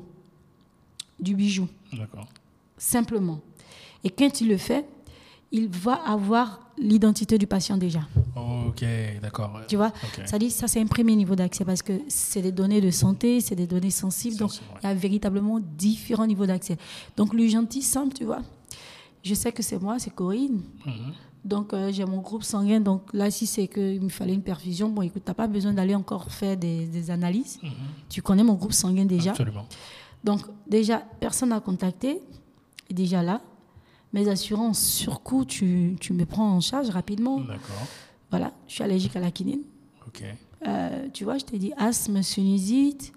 du 1.19 1.35
bijou, 1.35 1.67
D'accord. 1.93 2.27
simplement. 2.77 3.39
Et 4.03 4.09
quand 4.09 4.39
il 4.41 4.49
le 4.49 4.57
fait, 4.57 4.85
il 5.52 5.68
va 5.68 5.93
avoir 5.93 6.60
l'identité 6.78 7.38
du 7.38 7.48
patient 7.48 7.78
déjà. 7.78 8.02
Ok, 8.36 8.84
d'accord. 9.22 9.62
Tu 9.68 9.76
vois. 9.76 9.91
Ça 10.26 10.38
dit, 10.38 10.52
ça 10.52 10.68
c'est 10.68 10.80
un 10.80 10.86
premier 10.86 11.16
niveau 11.16 11.36
d'accès 11.36 11.66
parce 11.66 11.82
que 11.82 11.93
c'est 12.08 12.41
des 12.41 12.52
données 12.52 12.82
de 12.82 12.91
santé, 12.91 13.41
c'est 13.41 13.56
des 13.56 13.68
données 13.68 13.91
sensibles. 13.91 14.38
Donc, 14.38 14.52
ouais. 14.52 14.80
il 14.84 14.88
y 14.88 14.91
a 14.91 14.93
véritablement 14.93 15.60
différents 15.60 16.28
niveaux 16.28 16.45
d'accès. 16.45 16.78
Donc, 17.16 17.34
le 17.34 17.48
gentil 17.48 17.82
simple, 17.82 18.14
tu 18.14 18.26
vois, 18.26 18.41
je 19.24 19.34
sais 19.34 19.52
que 19.52 19.64
c'est 19.64 19.82
moi, 19.82 20.00
c'est 20.00 20.14
Corinne. 20.14 20.62
Mhm. 20.86 21.14
Donc, 21.43 21.74
euh, 21.74 21.91
j'ai 21.91 22.04
mon 22.06 22.20
groupe 22.20 22.43
sanguin. 22.43 22.82
Donc, 22.82 23.04
là, 23.14 23.32
si 23.32 23.48
c'est 23.48 23.68
qu'il 23.68 24.02
me 24.02 24.10
fallait 24.10 24.34
une 24.34 24.43
perfusion, 24.43 24.89
bon, 24.89 25.02
écoute, 25.02 25.24
tu 25.24 25.30
n'as 25.30 25.36
pas 25.36 25.48
besoin 25.48 25.74
d'aller 25.74 25.95
encore 25.95 26.30
faire 26.30 26.58
des, 26.58 26.86
des 26.86 27.10
analyses. 27.10 27.60
Mhm. 27.64 27.72
Tu 28.10 28.22
connais 28.22 28.43
mon 28.43 28.54
groupe 28.54 28.74
sanguin 28.74 29.06
déjà. 29.06 29.32
Absolument. 29.32 29.66
Donc, 30.24 30.41
déjà, 30.68 31.02
personne 31.20 31.54
à 31.54 31.60
contacter 31.60 32.22
est 32.89 32.93
déjà 32.93 33.24
là. 33.24 33.41
Mes 34.18 34.28
assurances, 34.30 34.82
sur 34.82 35.22
coup, 35.22 35.45
tu, 35.45 35.95
tu 35.99 36.11
me 36.11 36.26
prends 36.26 36.49
en 36.51 36.59
charge 36.59 36.89
rapidement. 36.89 37.39
D'accord. 37.39 37.86
Voilà, 38.32 38.51
je 38.68 38.74
suis 38.74 38.84
allergique 38.84 39.15
à 39.15 39.20
la 39.20 39.30
quinine. 39.30 39.61
Ok. 40.07 40.24
Euh, 40.65 41.07
tu 41.13 41.24
vois, 41.24 41.38
je 41.38 41.45
t'ai 41.45 41.59
dit 41.59 41.72
asthme, 41.78 42.24
sinusite. 42.24 43.13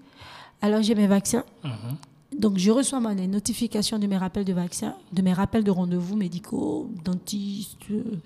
Alors, 0.60 0.82
j'ai 0.82 0.94
mes 0.94 1.06
vaccins. 1.06 1.44
Mhm. 1.64 2.38
Donc, 2.38 2.58
je 2.58 2.70
reçois 2.70 3.00
les 3.14 3.26
notifications 3.26 3.98
de 3.98 4.06
mes 4.06 4.18
rappels 4.18 4.44
de 4.44 4.52
vaccins, 4.52 4.94
de 5.10 5.22
mes 5.22 5.32
rappels 5.32 5.64
de 5.64 5.70
rendez-vous 5.70 6.16
médicaux, 6.16 6.90
dentiste, 7.02 7.78
euh, 7.90 8.20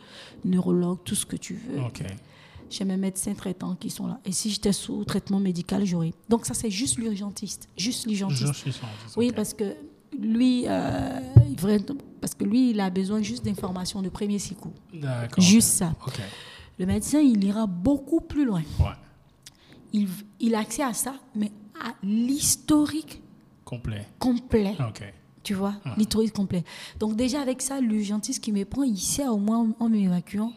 neurologue, 0.45 0.99
tout 1.05 1.14
ce 1.14 1.27
que 1.27 1.37
tu 1.37 1.55
veux. 1.55 1.81
Ok. 1.81 2.03
J'ai 2.70 2.85
mes 2.85 2.97
médecins 2.97 3.35
traitants 3.35 3.77
qui 3.77 3.89
sont 3.89 4.09
là. 4.09 4.18
Et 4.25 4.33
si 4.33 4.51
j'étais 4.51 4.72
sous 4.72 5.05
traitement 5.05 5.39
médical, 5.39 5.85
j'aurais. 5.85 6.12
Donc, 6.29 6.45
ça, 6.45 6.55
c'est 6.55 6.72
juste 6.72 6.99
l'urgentiste. 6.99 7.68
Juste 7.77 8.07
l'urgentiste. 8.09 8.66
Oui, 9.16 9.31
parce 9.31 9.55
que 9.55 9.77
lui, 10.21 10.65
euh, 10.67 11.21
parce 12.21 12.35
que 12.35 12.45
lui, 12.45 12.71
il 12.71 12.81
a 12.81 12.91
besoin 12.91 13.23
juste 13.23 13.45
d'informations 13.45 14.03
de 14.03 14.09
premier 14.09 14.39
secours. 14.39 14.73
D'accord. 14.93 15.43
Juste 15.43 15.69
ça. 15.69 15.95
Le 16.79 16.87
médecin, 16.87 17.21
il 17.21 17.43
ira 17.45 17.67
beaucoup 17.67 18.21
plus 18.21 18.45
loin. 18.45 18.62
Ouais. 18.81 18.87
Il, 19.93 20.09
il 20.41 20.55
a 20.55 20.61
accès 20.61 20.83
à 20.83 20.93
ça, 20.93 21.15
mais 21.35 21.53
à 21.81 21.93
l'historique 22.03 23.23
Complet. 23.65 24.07
complet. 24.19 24.75
Ok. 24.81 25.03
Tu 25.43 25.53
vois, 25.55 25.75
l'historique 25.99 26.33
complet. 26.33 26.65
Donc 26.99 27.17
déjà 27.17 27.41
avec 27.43 27.61
ça, 27.61 27.79
l'urgentiste 27.81 28.43
qui 28.43 28.51
me 28.51 28.65
prend, 28.65 28.83
il 28.83 28.97
sait 28.99 29.29
au 29.29 29.37
moins 29.37 29.75
en 29.79 29.89
m'évacuant. 29.91 30.53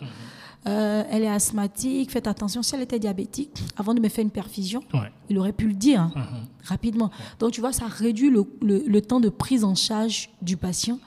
Euh, 0.68 1.03
elle 1.09 1.24
est 1.24 1.30
asthmatique, 1.30 2.11
faites 2.11 2.28
attention. 2.28 2.61
Si 2.61 2.76
elle 2.76 2.82
était 2.82 2.99
diabétique, 2.99 3.63
avant 3.78 3.93
de 3.93 4.01
me 4.01 4.09
faire 4.09 4.24
une 4.24 4.32
perfusion, 4.32 4.84
Ouais. 4.93 5.11
il 5.30 5.38
aurait 5.38 5.53
pu 5.53 5.68
le 5.68 5.74
dire 5.74 6.01
hein, 6.01 6.11
Mhm. 6.15 6.45
rapidement. 6.65 7.09
Donc 7.39 7.51
tu 7.51 7.61
vois, 7.61 7.72
ça 7.72 7.86
réduit 7.88 8.30
le, 8.30 8.43
le- 8.61 8.84
le 8.86 9.01
temps 9.01 9.20
de 9.22 9.30
prise 9.30 9.63
en 9.63 9.76
charge 9.76 10.30
du 10.41 10.57
patient 10.57 10.99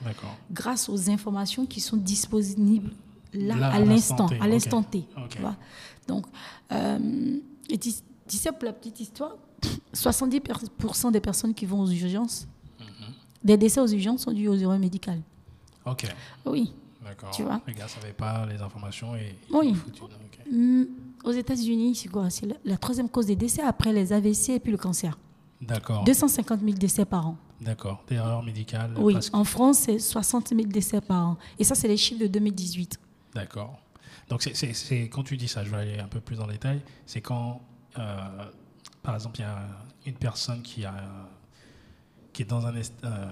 grâce 0.51 0.89
aux 0.89 1.11
informations 1.11 1.67
qui 1.67 1.81
sont 1.81 1.99
disponibles 1.99 2.91
là, 3.35 3.55
Là, 3.57 3.69
à 3.73 3.81
l'instant, 3.81 4.29
à 4.41 4.49
l'instant 4.49 4.83
T. 4.83 5.05
Donc, 6.09 6.25
euh, 6.73 7.37
et 7.69 7.77
tu, 7.79 7.91
tu 8.29 8.37
sais, 8.37 8.51
pour 8.53 8.65
la 8.65 8.73
petite 8.73 8.99
histoire, 9.01 9.37
70% 9.93 11.11
des 11.11 11.21
personnes 11.21 11.55
qui 11.55 11.67
vont 11.67 11.81
aux 11.81 11.91
urgences, 11.91 12.47
Mhm. 12.81 12.87
des 13.45 13.57
décès 13.57 13.81
aux 13.81 13.87
urgences 13.87 14.23
sont 14.23 14.33
dus 14.33 14.49
aux 14.49 14.55
erreurs 14.57 14.79
médicales. 14.79 15.21
Ok. 15.85 16.07
Oui. 16.47 16.73
D'accord. 17.11 17.31
Tu 17.33 17.43
vois 17.43 17.61
Les 17.67 17.75
gars 17.75 17.85
ne 17.85 17.89
savaient 17.89 18.13
pas 18.13 18.47
les 18.47 18.63
informations 18.63 19.17
et. 19.17 19.35
Oui. 19.53 19.71
ils 19.71 19.77
foutent 19.77 19.99
une- 19.99 20.05
ok. 20.05 20.53
Mm, 20.53 20.85
Aux 21.25 21.33
États-Unis, 21.33 21.95
c'est 21.97 22.09
quoi? 22.09 22.31
C'est 22.31 22.47
la, 22.47 22.55
la 22.65 22.77
troisième 22.79 23.09
cause 23.09 23.27
des 23.27 23.37
décès 23.37 23.63
après 23.63 23.93
les 23.93 24.13
AVC 24.13 24.51
et 24.51 24.61
puis 24.61 24.71
le 24.73 24.79
cancer. 24.79 25.19
D'accord. 25.61 26.05
250 26.05 26.61
000 26.61 26.73
décès 26.79 27.05
par 27.05 27.27
an. 27.27 27.37
D'accord. 27.61 28.03
D'erreur 28.09 28.43
médicale. 28.43 28.95
Oui, 28.97 29.13
presque. 29.15 29.35
en 29.35 29.45
France, 29.45 29.81
c'est 29.81 29.99
60 29.99 30.49
000 30.51 30.63
décès 30.69 31.01
par 31.03 31.27
an. 31.31 31.37
Et 31.59 31.65
ça, 31.65 31.75
c'est 31.75 31.89
les 31.89 31.97
chiffres 31.99 32.21
de 32.23 32.27
2018. 32.29 32.99
D'accord. 33.35 33.79
Donc, 34.31 34.43
c'est- 34.43 35.03
quand 35.11 35.25
tu 35.25 35.37
dis 35.37 35.49
ça, 35.49 35.63
je 35.65 35.71
vais 35.71 35.77
aller 35.77 35.99
un 35.99 36.07
peu 36.09 36.21
plus 36.21 36.37
dans 36.37 36.47
le 36.47 36.53
détail, 36.53 36.81
c'est 37.05 37.21
quand, 37.21 37.61
euh, 37.99 38.17
par 39.03 39.15
exemple, 39.17 39.41
il 39.41 39.43
y 39.43 39.45
a 39.45 39.59
une 40.07 40.15
personne 40.15 40.63
qui, 40.63 40.85
a, 40.87 40.95
qui 42.33 42.43
est 42.43 42.47
dans 42.47 42.65
un, 42.67 42.73
euh, 42.75 43.27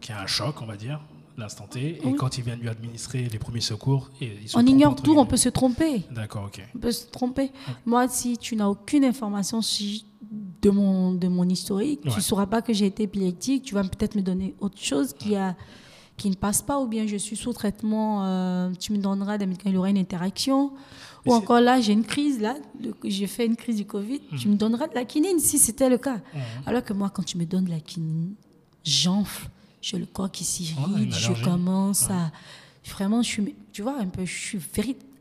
qui 0.00 0.12
a 0.12 0.20
un 0.20 0.26
choc, 0.26 0.60
on 0.62 0.66
va 0.66 0.76
dire, 0.76 1.00
l'instant 1.38 1.66
T, 1.66 2.00
et 2.06 2.14
quand 2.14 2.38
ils 2.38 2.44
viennent 2.44 2.60
lui 2.60 2.68
administrer 2.68 3.28
les 3.30 3.38
premiers 3.38 3.60
secours, 3.60 4.10
et 4.20 4.38
ils 4.42 4.48
se 4.48 4.56
On 4.56 4.64
ignore 4.64 4.96
tout, 4.96 5.16
on 5.18 5.26
peut 5.26 5.36
se 5.36 5.48
tromper. 5.48 6.02
D'accord, 6.10 6.44
ok. 6.46 6.62
On 6.74 6.78
peut 6.78 6.92
se 6.92 7.06
tromper. 7.06 7.50
Moi, 7.84 8.08
si 8.08 8.38
tu 8.38 8.56
n'as 8.56 8.68
aucune 8.68 9.04
information 9.04 9.60
de, 10.62 10.70
mon, 10.70 11.12
de 11.12 11.28
mon 11.28 11.48
historique, 11.48 12.00
tu 12.02 12.16
ne 12.16 12.20
sauras 12.20 12.46
pas 12.46 12.62
que 12.62 12.72
j'ai 12.72 12.86
été 12.86 13.04
épileptique. 13.04 13.64
Tu 13.64 13.74
vas 13.74 13.82
peut-être 13.82 14.14
me 14.14 14.22
donner 14.22 14.54
autre 14.60 14.78
chose 14.78 15.12
qui, 15.12 15.36
a, 15.36 15.56
qui 16.16 16.30
ne 16.30 16.34
passe 16.34 16.62
pas, 16.62 16.80
ou 16.80 16.86
bien 16.86 17.06
je 17.06 17.16
suis 17.16 17.36
sous 17.36 17.52
traitement, 17.52 18.24
euh, 18.24 18.70
tu 18.78 18.92
me 18.92 18.98
donneras 18.98 19.38
des 19.38 19.46
médicaments, 19.46 19.72
il 19.72 19.74
y 19.74 19.78
aura 19.78 19.90
une 19.90 19.98
interaction. 19.98 20.72
Ou 21.26 21.34
encore 21.34 21.60
là, 21.60 21.80
j'ai 21.80 21.92
une 21.92 22.04
crise, 22.04 22.40
là, 22.40 22.54
j'ai 23.04 23.26
fait 23.26 23.46
une 23.46 23.56
crise 23.56 23.76
du 23.76 23.84
Covid, 23.84 24.20
tu 24.38 24.48
me 24.48 24.54
donneras 24.54 24.86
de 24.86 24.94
la 24.94 25.04
quinine 25.04 25.40
si 25.40 25.58
c'était 25.58 25.88
le 25.88 25.98
cas. 25.98 26.16
Mhm. 26.32 26.40
Alors 26.66 26.84
que 26.84 26.92
moi, 26.92 27.10
quand 27.10 27.24
tu 27.24 27.36
me 27.36 27.44
donnes 27.44 27.64
de 27.64 27.70
la 27.70 27.80
quinine, 27.80 28.34
j'enfle, 28.84 29.48
j'ai 29.88 29.98
le 29.98 30.06
corps 30.06 30.30
qui 30.30 30.44
s'irrite, 30.44 31.12
je 31.14 31.44
commence 31.44 32.10
à. 32.10 32.32
Vraiment, 32.90 33.22
je 33.22 33.28
suis, 33.28 33.54
tu 33.72 33.82
vois, 33.82 33.98
un 34.00 34.06
peu, 34.06 34.24
je 34.24 34.32
suis 34.32 34.58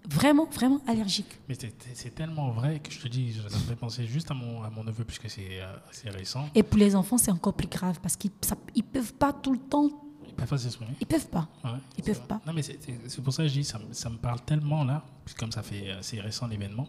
vraiment, 0.10 0.46
vraiment 0.46 0.82
allergique. 0.88 1.40
Mais 1.50 1.56
c'est- 1.56 2.14
tellement 2.16 2.52
vrai 2.52 2.80
que 2.80 2.92
je 2.92 3.00
te 3.00 3.08
dis, 3.08 3.34
ça 3.34 3.44
me 3.58 3.64
fait 3.64 3.76
penser 3.76 4.06
juste 4.08 4.30
à 4.32 4.34
mon, 4.34 4.64
à 4.64 4.70
mon 4.70 4.84
neveu, 4.84 5.04
puisque 5.04 5.30
c'est 5.30 5.62
euh, 5.62 5.76
c'est 5.92 6.10
récent. 6.10 6.48
Et 6.56 6.64
pour 6.64 6.78
les 6.78 6.96
enfants, 6.96 7.18
c'est 7.18 7.32
encore 7.32 7.54
plus 7.54 7.68
grave 7.68 8.00
parce 8.02 8.16
qu'ils 8.16 8.32
ne 8.76 8.82
peuvent 8.82 9.14
pas 9.14 9.34
tout 9.34 9.52
le 9.54 9.60
temps. 9.60 9.90
Il 10.28 10.34
peut 10.34 10.46
pas 10.46 10.58
s'exprimer. 10.58 10.92
Ils 11.00 11.08
peuvent 11.08 11.28
pas. 11.28 11.48
Ouais, 11.64 11.72
Ils 11.98 12.04
peuvent 12.04 12.18
vrai. 12.18 12.28
pas. 12.28 12.42
Non, 12.46 12.54
mais 12.54 12.62
c'est- 12.64 13.22
pour 13.22 13.34
ça 13.34 13.44
que 13.44 13.50
je 13.50 13.54
dis, 13.54 13.64
ça, 13.64 13.80
me- 13.80 13.94
ça 13.94 14.10
me 14.10 14.18
parle 14.18 14.42
tellement 14.42 14.84
là, 14.84 15.04
puis 15.26 15.34
comme 15.36 15.52
ça 15.52 15.64
fait 15.64 15.90
euh, 15.92 15.98
c'est 16.02 16.20
récent 16.20 16.48
l'événement, 16.48 16.88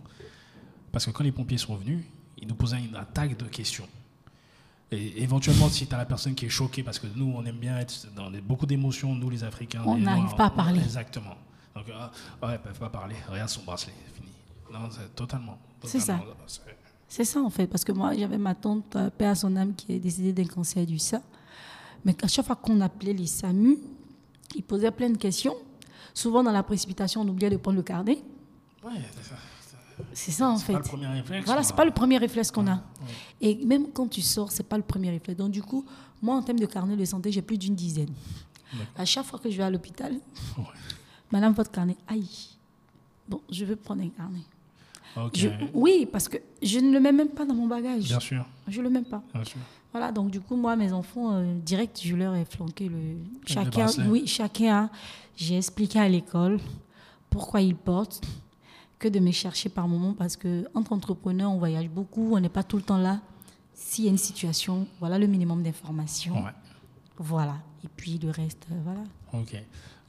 parce 0.93 1.07
que 1.07 1.11
quand 1.11 1.25
les 1.25 1.33
pompiers 1.33 1.59
sont 1.59 1.77
venus, 1.77 2.05
ils 2.39 2.47
nous 2.49 2.55
posaient 2.55 2.81
une 2.85 2.97
attaque 2.97 3.37
de 3.39 3.45
questions. 3.47 3.89
Et 4.93 5.23
éventuellement, 5.23 5.69
si 5.69 5.87
tu 5.87 5.95
as 5.95 5.99
la 5.99 6.05
personne 6.05 6.35
qui 6.35 6.47
est 6.47 6.49
choquée, 6.49 6.83
parce 6.85 6.99
que 7.01 7.09
nous, 7.17 7.33
on 7.37 7.45
aime 7.45 7.57
bien 7.59 7.77
être 7.79 8.07
dans 8.15 8.31
beaucoup 8.43 8.67
d'émotions, 8.67 9.15
nous 9.15 9.29
les 9.31 9.43
Africains. 9.43 9.83
On 9.85 9.97
n'arrive 9.99 10.35
pas 10.37 10.47
à 10.47 10.51
parler. 10.51 10.81
Exactement. 10.81 11.35
Donc, 11.75 11.85
ah, 11.93 12.11
ouais, 12.47 12.55
ils 12.55 12.59
peuvent 12.61 12.79
pas 12.79 12.89
parler. 12.89 13.17
Regarde 13.29 13.49
son 13.51 13.63
bracelet, 13.65 13.93
fini. 14.15 14.29
Non, 14.73 14.89
c'est 14.91 15.15
totalement. 15.15 15.59
C'est 15.85 16.01
ça. 16.01 16.21
c'est- 17.09 17.25
ça 17.25 17.41
en 17.41 17.51
fait, 17.51 17.67
parce 17.67 17.85
que 17.85 17.93
moi 17.93 18.13
j'avais 18.17 18.39
ma 18.39 18.55
tante, 18.55 18.97
euh, 18.97 19.11
paix 19.11 19.27
à 19.27 19.35
son 19.35 19.55
âme, 19.57 19.75
qui 19.75 19.93
est 19.93 19.99
décédée 20.01 20.33
d'un 20.33 20.47
cancer 20.49 20.85
du 20.87 20.99
sein. 20.99 21.23
Mais 22.05 22.17
à 22.25 22.29
chaque 22.29 22.47
fois 22.47 22.57
qu'on 22.57 22.81
appelait 22.81 23.13
les 23.13 23.27
SAMU, 23.27 23.79
ils 24.57 24.63
posaient 24.63 24.91
plein 24.91 25.11
de 25.11 25.17
questions. 25.19 25.55
Souvent 26.15 26.43
dans 26.43 26.51
la 26.53 26.63
précipitation, 26.63 27.21
on 27.23 27.29
oubliait 27.29 27.51
de 27.51 27.57
prendre 27.59 27.77
le 27.77 27.83
carnet. 27.83 28.19
Ouais, 28.85 28.93
c'est 29.17 29.29
ça. 29.29 29.37
C'est 30.13 30.31
ça 30.31 30.49
en 30.51 30.57
C'est 30.59 30.67
fait. 30.67 30.73
pas 30.75 30.79
le 30.81 30.85
premier 30.85 31.07
réflexe. 31.07 31.47
Voilà, 31.47 31.63
c'est 31.63 31.77
pas 31.77 31.85
le 31.85 31.91
premier 31.91 32.19
réflexe 32.19 32.51
qu'on 32.51 32.67
a. 32.67 32.83
Et 33.41 33.65
même 33.65 33.87
quand 33.93 34.09
tu 34.09 34.21
sors, 34.23 34.51
c'est 34.53 34.63
pas 34.69 34.77
le 34.77 34.83
premier 34.83 35.11
réflexe. 35.11 35.39
Donc 35.39 35.51
du 35.51 35.63
coup, 35.63 35.85
moi 36.23 36.35
en 36.37 36.43
termes 36.43 36.59
de 36.59 36.67
carnet 36.67 36.97
de 36.97 37.05
santé, 37.05 37.33
j'ai 37.33 37.43
plus 37.43 37.57
d'une 37.59 37.75
dizaine. 37.75 38.11
À 38.97 39.05
chaque 39.05 39.25
fois 39.25 39.39
que 39.39 39.51
je 39.51 39.57
vais 39.57 39.63
à 39.63 39.71
l'hôpital, 39.71 40.13
Ouais. 40.59 40.65
Madame, 41.33 41.53
votre 41.55 41.71
carnet, 41.71 41.97
aïe. 42.09 42.29
Bon, 43.29 43.41
je 43.51 43.65
veux 43.65 43.77
prendre 43.77 44.03
un 44.03 44.09
carnet. 44.11 44.41
Ok. 45.17 45.33
Je- 45.37 45.49
oui, 45.73 46.07
parce 46.11 46.29
que 46.29 46.37
je 46.63 46.79
ne 46.79 46.93
le 46.93 47.01
mets 47.01 47.11
même 47.13 47.31
pas 47.31 47.45
dans 47.47 47.55
mon 47.55 47.67
bagage. 47.67 48.05
Bien 48.05 48.21
sûr, 48.21 48.45
Je 48.69 48.81
le 48.83 48.91
mets 48.91 49.03
pas. 49.03 49.23
bien 49.35 49.45
sûr. 49.45 49.59
Voilà, 49.93 50.13
donc 50.13 50.31
du 50.31 50.41
coup, 50.41 50.57
moi, 50.57 50.77
mes 50.77 50.93
enfants, 50.93 51.33
euh, 51.33 51.55
direct, 51.65 52.01
je 52.05 52.15
leur 52.15 52.35
ai 52.35 52.45
flanqué 52.45 52.89
le. 52.89 53.17
Chacun, 53.47 53.87
oui, 54.09 54.27
chacun 54.27 54.85
a. 54.85 54.91
J'ai 55.37 55.57
expliqué 55.57 55.99
à 55.99 56.09
l'école 56.09 56.61
pourquoi 57.31 57.63
ils 57.63 57.75
portent, 57.77 58.21
que 58.99 59.09
de 59.09 59.19
me 59.21 59.31
chercher 59.31 59.69
par 59.69 59.89
moment, 59.89 60.15
parce 60.15 60.37
que 60.37 60.67
entre 60.75 60.93
entrepreneurs, 60.93 61.51
on 61.53 61.59
voyage 61.59 61.89
beaucoup, 61.89 62.35
on 62.35 62.41
n'est 62.41 62.49
pas 62.49 62.63
tout 62.63 62.77
le 62.77 62.83
temps 62.83 62.99
là. 62.99 63.21
S'il 63.75 64.05
y 64.05 64.09
a 64.09 64.11
une 64.11 64.17
situation, 64.19 64.87
voilà 65.01 65.19
le 65.19 65.27
minimum 65.27 65.63
d'informations. 65.63 66.43
Ouais. 66.45 66.51
Voilà. 67.19 67.57
Et 67.85 67.89
puis 67.95 68.19
le 68.19 68.31
reste, 68.31 68.67
euh, 68.73 68.81
voilà. 68.85 69.01
Ok. 69.35 69.63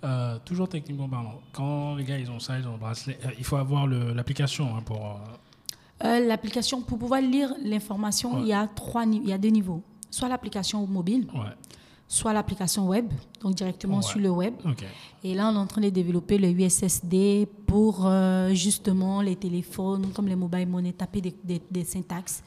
Euh, 0.04 0.38
toujours 0.46 0.70
techniquement 0.70 1.10
parlant, 1.10 1.42
quand 1.52 1.96
les 1.96 2.04
gars 2.04 2.18
ils 2.20 2.30
ont 2.30 2.40
ça, 2.40 2.58
ils 2.60 2.68
ont 2.68 2.74
le 2.74 2.78
bracelet, 2.78 3.18
euh, 3.26 3.30
il 3.38 3.44
faut 3.44 3.56
avoir 3.58 3.88
l'application 3.88 4.76
hein, 4.76 4.82
pour. 4.86 5.20
euh, 6.04 6.20
l'application, 6.26 6.82
pour 6.82 6.98
pouvoir 7.00 7.20
lire 7.22 7.54
l'information, 7.64 8.36
Ouais. 8.36 8.42
il, 8.44 8.48
y 8.48 8.54
a 8.54 8.68
trois, 8.68 9.06
il 9.06 9.28
y 9.28 9.34
a 9.34 9.38
deux 9.38 9.50
niveaux. 9.50 9.82
Soit 10.12 10.30
l'application 10.30 10.86
mobile, 10.88 11.28
ouais. 11.34 11.50
Soit 12.08 12.32
l'application 12.34 12.88
web, 12.88 13.06
donc 13.42 13.56
directement 13.56 13.98
Ouais. 13.98 14.04
sur 14.04 14.20
le 14.20 14.30
web. 14.30 14.54
Et 15.24 15.34
là, 15.34 15.50
on 15.50 15.56
est 15.56 15.58
en 15.60 15.68
train 15.68 15.82
de 15.82 15.90
développer 15.90 16.38
le 16.38 16.48
USSD 16.50 17.48
pour 17.66 18.06
euh, 18.06 18.54
justement 18.54 19.22
les 19.22 19.36
téléphones, 19.36 20.08
comme 20.14 20.28
les 20.28 20.36
mobile 20.36 20.68
money, 20.68 20.94
taper 20.94 21.20
des, 21.22 21.36
des- 21.44 21.62
des 21.70 21.84
syntaxes 21.84 22.42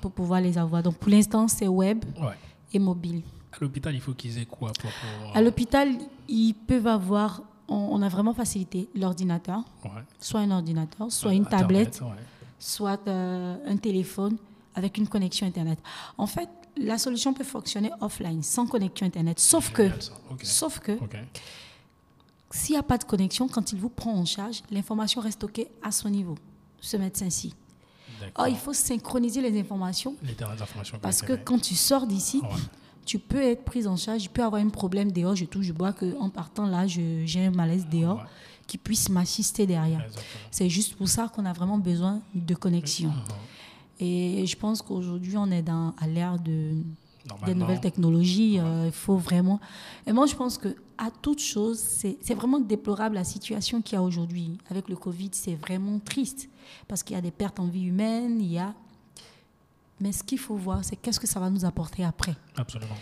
pour 0.00 0.10
pouvoir 0.10 0.40
les 0.40 0.58
avoir. 0.58 0.82
Donc 0.82 0.96
pour 0.96 1.10
l'instant, 1.10 1.46
c'est 1.46 1.68
web 1.68 2.04
Ouais. 2.20 2.34
et 2.72 2.78
mobile. 2.78 3.22
À 3.52 3.58
l'hôpital, 3.60 3.94
il 3.94 4.00
faut 4.00 4.12
qu'ils 4.12 4.38
aient 4.38 4.44
quoi 4.46 4.72
pour. 4.80 4.90
pour, 4.90 5.36
À 5.36 5.40
l'hôpital, 5.40 5.88
ils 6.28 6.52
peuvent 6.54 6.86
avoir, 6.88 7.42
on, 7.68 7.76
on 7.92 8.02
a 8.02 8.08
vraiment 8.08 8.34
facilité 8.34 8.88
l'ordinateur, 8.94 9.60
Ouais. 9.84 9.90
soit 10.18 10.40
un 10.40 10.50
ordinateur, 10.50 11.12
soit 11.12 11.32
une 11.32 11.46
tablette, 11.46 12.02
soit 12.58 13.00
euh, 13.06 13.56
un 13.66 13.76
téléphone 13.76 14.36
avec 14.76 14.96
une 14.98 15.08
connexion 15.08 15.46
Internet. 15.46 15.78
En 16.18 16.26
fait, 16.28 16.48
la 16.76 16.98
solution 16.98 17.34
peut 17.34 17.42
fonctionner 17.44 17.90
offline, 18.00 18.42
sans 18.42 18.66
connexion 18.66 19.06
Internet. 19.06 19.40
Sauf 19.40 19.72
que, 19.72 19.90
sauf 20.44 20.78
que, 20.78 20.92
Ok. 20.92 21.16
s'il 22.50 22.74
n'y 22.74 22.78
a 22.78 22.82
pas 22.82 22.98
de 22.98 23.04
connexion, 23.04 23.48
quand 23.48 23.72
il 23.72 23.78
vous 23.80 23.88
prend 23.88 24.12
en 24.14 24.24
charge, 24.24 24.62
l'information 24.70 25.20
reste 25.20 25.38
stockée 25.38 25.68
à 25.82 25.90
son 25.90 26.08
niveau, 26.10 26.36
ce 26.80 26.96
médecin-ci. 26.96 27.54
Or, 28.36 28.48
il 28.48 28.56
faut 28.56 28.72
synchroniser 28.72 29.42
les 29.42 29.58
informations 29.60 30.14
Les 30.22 30.36
informations. 30.42 30.98
parce 31.02 31.20
que 31.22 31.32
quand 31.34 31.58
tu 31.58 31.74
sors 31.74 32.06
d'ici, 32.06 32.38
Ouais. 32.42 32.48
tu 33.04 33.18
peux 33.18 33.42
être 33.42 33.64
prise 33.64 33.86
en 33.86 33.96
charge, 33.96 34.22
il 34.24 34.28
peut 34.30 34.42
avoir 34.42 34.62
un 34.62 34.68
problème 34.70 35.12
dehors, 35.12 35.34
je 35.36 35.44
touche, 35.44 35.66
je 35.66 35.72
bois, 35.72 35.92
qu'en 35.92 36.30
partant 36.30 36.66
là, 36.66 36.86
j'ai 36.86 37.44
un 37.44 37.50
malaise 37.50 37.86
dehors, 37.90 38.18
Ouais. 38.18 38.24
qui 38.66 38.78
puisse 38.78 39.08
m'assister 39.10 39.66
derrière. 39.66 40.04
C'est 40.50 40.68
juste 40.70 40.94
pour 40.96 41.08
ça 41.08 41.28
qu'on 41.28 41.44
a 41.46 41.52
vraiment 41.52 41.78
besoin 41.78 42.20
de 42.34 42.54
connexion. 42.54 43.12
Et 43.98 44.46
je 44.46 44.56
pense 44.56 44.82
qu'aujourd'hui, 44.82 45.36
on 45.36 45.50
est 45.50 45.62
dans, 45.62 45.94
à 45.98 46.06
l'ère 46.06 46.38
de, 46.38 46.72
des 47.46 47.54
nouvelles 47.54 47.80
technologies. 47.80 48.58
euh, 48.60 48.84
Il 48.86 48.92
faut 48.92 49.16
vraiment. 49.16 49.58
Et 50.06 50.12
moi, 50.12 50.26
je 50.26 50.34
pense 50.34 50.58
que 50.58 50.76
à 50.98 51.10
toute 51.10 51.40
chose, 51.40 51.78
c'est 51.78 52.16
c'est 52.20 52.34
vraiment 52.34 52.60
déplorable 52.60 53.14
la 53.16 53.24
situation 53.24 53.82
qu'il 53.82 53.94
y 53.96 53.98
a 53.98 54.02
aujourd'hui 54.02 54.58
avec 54.70 54.88
le 54.88 54.96
Covid. 54.96 55.30
C'est 55.32 55.54
vraiment 55.54 55.98
triste 55.98 56.48
parce 56.88 57.02
qu'il 57.02 57.14
y 57.14 57.18
a 57.18 57.22
des 57.22 57.30
pertes 57.30 57.58
en 57.60 57.66
vie 57.66 57.84
humaine. 57.84 58.40
Il 58.40 58.52
y 58.52 58.58
a. 58.58 58.74
Mais 60.00 60.12
ce 60.12 60.22
qu'il 60.22 60.38
faut 60.38 60.56
voir, 60.56 60.84
c'est 60.84 60.96
qu'est-ce 60.96 61.18
que 61.18 61.26
ça 61.26 61.40
va 61.40 61.48
nous 61.48 61.64
apporter 61.64 62.04
après. 62.04 62.36
Absolument. 62.56 62.94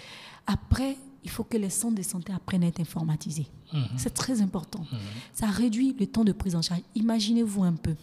Après, 0.47 0.97
il 1.25 1.31
faut 1.31 1.43
que 1.43 1.57
les 1.57 1.71
centres 1.71 1.97
de 1.97 2.03
santé 2.03 2.33
apprennent 2.33 2.63
à 2.63 2.69
être 2.69 2.81
informatisés. 2.81 3.47
Mhm. 3.73 3.87
C'est 3.97 4.15
très 4.15 4.41
important. 4.43 4.81
Mhm. 4.93 4.99
Ça 5.33 5.47
réduit 5.47 5.97
le 5.99 6.07
temps 6.07 6.23
de 6.25 6.33
prise 6.33 6.55
en 6.55 6.63
charge. 6.63 6.83
Imaginez-vous 6.95 7.65
un 7.65 7.73
peu 7.73 7.97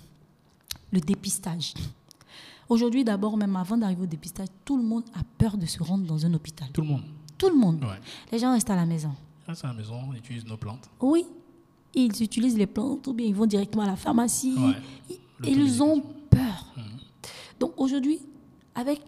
le 0.92 1.00
dépistage. 1.00 1.74
Aujourd'hui, 2.72 3.04
d'abord, 3.04 3.36
même 3.36 3.54
avant 3.58 3.76
d'arriver 3.78 4.04
au 4.04 4.06
dépistage, 4.06 4.48
tout 4.64 4.78
le 4.78 4.84
monde 4.84 5.04
a 5.14 5.20
peur 5.38 5.58
de 5.58 5.66
se 5.66 5.84
rendre 5.84 6.06
dans 6.06 6.26
un 6.26 6.34
hôpital. 6.34 6.70
Tout 6.72 6.80
le 6.84 6.88
monde. 6.88 7.02
Tout 7.38 7.50
le 7.50 7.56
monde. 7.58 7.84
Ouais. 7.84 8.00
Les 8.32 8.40
gens 8.40 8.54
restent 8.54 8.70
à 8.70 8.78
la 8.78 8.86
maison. 8.86 9.12
Reste 9.46 9.66
à 9.66 9.68
la 9.68 9.74
maison, 9.74 9.96
on 10.10 10.14
utilise 10.14 10.46
nos 10.46 10.56
plantes. 10.56 10.90
Oui, 11.02 11.26
ils 11.94 12.24
utilisent 12.24 12.58
les 12.58 12.68
plantes 12.68 13.06
ou 13.08 13.14
bien 13.14 13.28
ils 13.28 13.36
vont 13.36 13.46
directement 13.46 13.84
à 13.84 13.88
la 13.88 13.98
pharmacie. 13.98 14.56
Ouais. 14.58 15.18
Ils-. 15.44 15.50
Ils 15.60 15.84
ont 15.84 16.02
peur. 16.30 16.72
Mhm. 16.78 16.84
Donc 17.60 17.74
aujourd'hui, 17.76 18.20
avec 18.74 19.02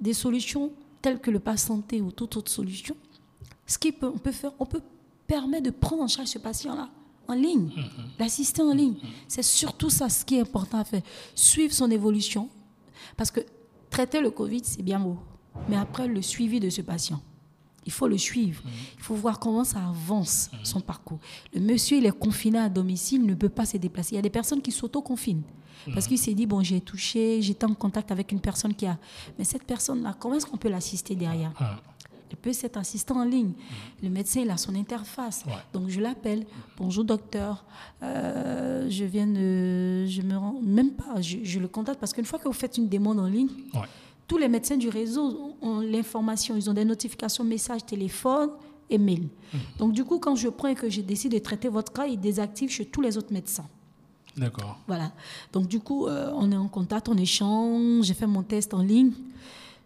des 0.00 0.14
solutions 0.14 0.70
telles 1.02 1.20
que 1.20 1.30
le 1.30 1.38
pass 1.38 1.64
santé 1.66 2.00
ou 2.00 2.10
toute 2.12 2.34
autre 2.38 2.50
solution, 2.50 2.96
ce 3.66 3.76
qu'on 3.76 4.16
peut, 4.16 4.32
faire, 4.32 4.52
on 4.58 4.64
peut 4.64 4.80
permettre 5.26 5.64
de 5.64 5.70
prendre 5.70 6.02
en 6.02 6.08
charge 6.08 6.28
ce 6.28 6.38
patient-là 6.38 6.88
en 7.28 7.34
ligne, 7.34 7.68
Mhm. 7.76 7.82
l'assister 8.18 8.62
en 8.62 8.72
ligne. 8.72 8.94
C'est 9.28 9.42
surtout 9.42 9.90
ça 9.90 10.08
ce 10.08 10.24
qui 10.24 10.36
est 10.36 10.40
important 10.40 10.78
à 10.78 10.84
faire. 10.84 11.02
Suivre 11.34 11.74
son 11.74 11.90
évolution. 11.90 12.48
Parce 13.16 13.30
que 13.30 13.40
traiter 13.90 14.20
le 14.20 14.30
Covid, 14.30 14.62
c'est 14.64 14.82
bien 14.82 15.00
beau. 15.00 15.18
Mais 15.68 15.76
après, 15.76 16.06
le 16.06 16.22
suivi 16.22 16.60
de 16.60 16.70
ce 16.70 16.82
patient. 16.82 17.20
Il 17.84 17.92
faut 17.92 18.08
le 18.08 18.18
suivre. 18.18 18.62
Il 18.96 19.02
faut 19.02 19.14
voir 19.14 19.38
comment 19.38 19.62
ça 19.62 19.78
avance, 19.78 20.50
son 20.64 20.80
parcours. 20.80 21.20
Le 21.54 21.60
monsieur, 21.60 21.98
il 21.98 22.06
est 22.06 22.18
confiné 22.18 22.58
à 22.58 22.68
domicile, 22.68 23.24
ne 23.24 23.34
peut 23.34 23.48
pas 23.48 23.64
se 23.64 23.76
déplacer. 23.76 24.14
Il 24.14 24.16
y 24.16 24.18
a 24.18 24.22
des 24.22 24.30
personnes 24.30 24.60
qui 24.60 24.72
s'auto-confinent. 24.72 25.44
Parce 25.94 26.08
qu'il 26.08 26.18
s'est 26.18 26.34
dit, 26.34 26.46
bon, 26.46 26.64
j'ai 26.64 26.80
touché, 26.80 27.40
j'étais 27.40 27.64
en 27.64 27.74
contact 27.74 28.10
avec 28.10 28.32
une 28.32 28.40
personne 28.40 28.74
qui 28.74 28.86
a... 28.86 28.98
Mais 29.38 29.44
cette 29.44 29.62
personne-là, 29.62 30.16
comment 30.18 30.34
est-ce 30.34 30.46
qu'on 30.46 30.56
peut 30.56 30.68
l'assister 30.68 31.14
derrière? 31.14 31.52
Elle 32.30 32.36
peut 32.36 32.50
être 32.50 32.76
assistant 32.76 33.16
en 33.20 33.24
ligne. 33.24 33.52
Le 34.02 34.08
médecin, 34.08 34.40
il 34.40 34.50
a 34.50 34.56
son 34.56 34.74
interface. 34.74 35.44
Ouais. 35.46 35.52
Donc 35.72 35.88
je 35.88 36.00
l'appelle. 36.00 36.44
Bonjour 36.76 37.04
docteur. 37.04 37.64
Euh, 38.02 38.86
je 38.90 39.04
viens 39.04 39.26
de. 39.26 40.06
Je 40.06 40.22
me 40.22 40.36
rends. 40.36 40.60
Même 40.62 40.92
pas. 40.92 41.20
Je, 41.20 41.38
je 41.42 41.58
le 41.60 41.68
contacte 41.68 42.00
parce 42.00 42.12
qu'une 42.12 42.24
fois 42.24 42.38
que 42.38 42.44
vous 42.48 42.52
faites 42.54 42.76
une 42.78 42.88
demande 42.88 43.20
en 43.20 43.26
ligne, 43.26 43.48
Ouais. 43.74 43.86
tous 44.26 44.38
les 44.38 44.48
médecins 44.48 44.76
du 44.76 44.88
réseau 44.88 45.54
ont 45.62 45.80
l'information. 45.80 46.56
Ils 46.56 46.68
ont 46.68 46.74
des 46.74 46.84
notifications, 46.84 47.44
messages, 47.44 47.84
téléphone 47.86 48.50
et 48.90 48.98
mail. 48.98 49.28
Donc 49.78 49.92
du 49.92 50.04
coup, 50.04 50.18
quand 50.18 50.36
je 50.36 50.48
prends 50.48 50.68
et 50.68 50.74
que 50.74 50.88
je 50.90 51.00
décide 51.00 51.32
de 51.32 51.38
traiter 51.38 51.68
votre 51.68 51.92
cas, 51.92 52.06
ils 52.06 52.20
désactivent 52.20 52.70
chez 52.70 52.86
tous 52.86 53.00
les 53.00 53.16
autres 53.16 53.32
médecins. 53.32 53.66
D'accord. 54.36 54.78
Voilà. 54.86 55.12
Donc, 55.50 55.66
du 55.66 55.80
coup, 55.80 56.06
euh, 56.06 56.30
on 56.34 56.52
est 56.52 56.56
en 56.56 56.68
contact, 56.68 57.08
on 57.08 57.16
échange, 57.16 58.04
j'ai 58.04 58.12
fait 58.12 58.26
mon 58.26 58.42
test 58.42 58.74
en 58.74 58.82
ligne. 58.82 59.12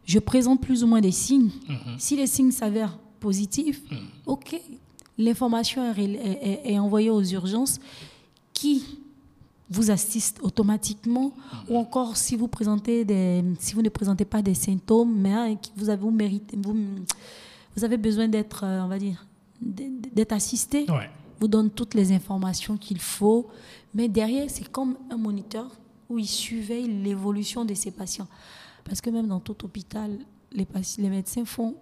Je 0.06 0.18
présente 0.18 0.60
plus 0.60 0.82
ou 0.82 0.86
moins 0.86 1.00
des 1.00 1.12
signes. 1.12 1.50
Si 1.98 2.16
les 2.16 2.26
signes 2.26 2.50
s'avèrent 2.52 2.98
positifs, 3.20 3.82
OK. 4.26 4.60
L'information 5.18 5.84
est, 5.84 5.92
ré- 5.92 6.12
est- 6.14 6.48
est- 6.68 6.72
est 6.72 6.78
envoyée 6.78 7.10
aux 7.10 7.22
urgences 7.22 7.78
qui 8.54 8.82
vous 9.68 9.90
assistent 9.90 10.40
automatiquement 10.42 11.32
ou 11.68 11.76
encore 11.76 12.16
si 12.16 12.34
vous 12.36 12.48
présentez 12.48 13.04
des 13.04 13.44
si 13.60 13.74
vous 13.74 13.82
ne 13.82 13.88
présentez 13.88 14.24
pas 14.24 14.42
des 14.42 14.54
symptômes 14.54 15.14
mais 15.14 15.32
hein, 15.32 15.56
vous 15.76 15.88
avez 15.90 16.00
vous 16.02 16.10
méritez 16.10 16.56
vous, 16.60 16.74
vous 17.76 17.84
avez 17.84 17.96
besoin 17.98 18.26
d'être 18.26 18.64
euh, 18.64 18.82
on 18.82 18.88
va 18.88 18.98
dire 18.98 19.24
d'être 19.60 20.32
assisté 20.32 20.86
Ouais. 20.90 21.08
vous 21.38 21.46
donne 21.46 21.70
toutes 21.70 21.92
les 21.94 22.10
informations 22.12 22.76
qu'il 22.78 22.98
faut. 22.98 23.46
Mais 23.94 24.08
derrière, 24.08 24.48
c'est 24.48 24.68
comme 24.72 24.96
un 25.10 25.16
moniteur 25.18 25.66
où 26.08 26.18
il 26.18 26.26
surveille 26.26 26.88
l'évolution 27.02 27.64
de 27.66 27.74
ses 27.74 27.90
patients. 27.90 28.26
Parce 28.84 29.00
que 29.00 29.10
même 29.10 29.28
dans 29.28 29.40
tout 29.40 29.64
hôpital, 29.64 30.10
les, 30.52 30.66
médecins 31.08 31.44
font, 31.44 31.74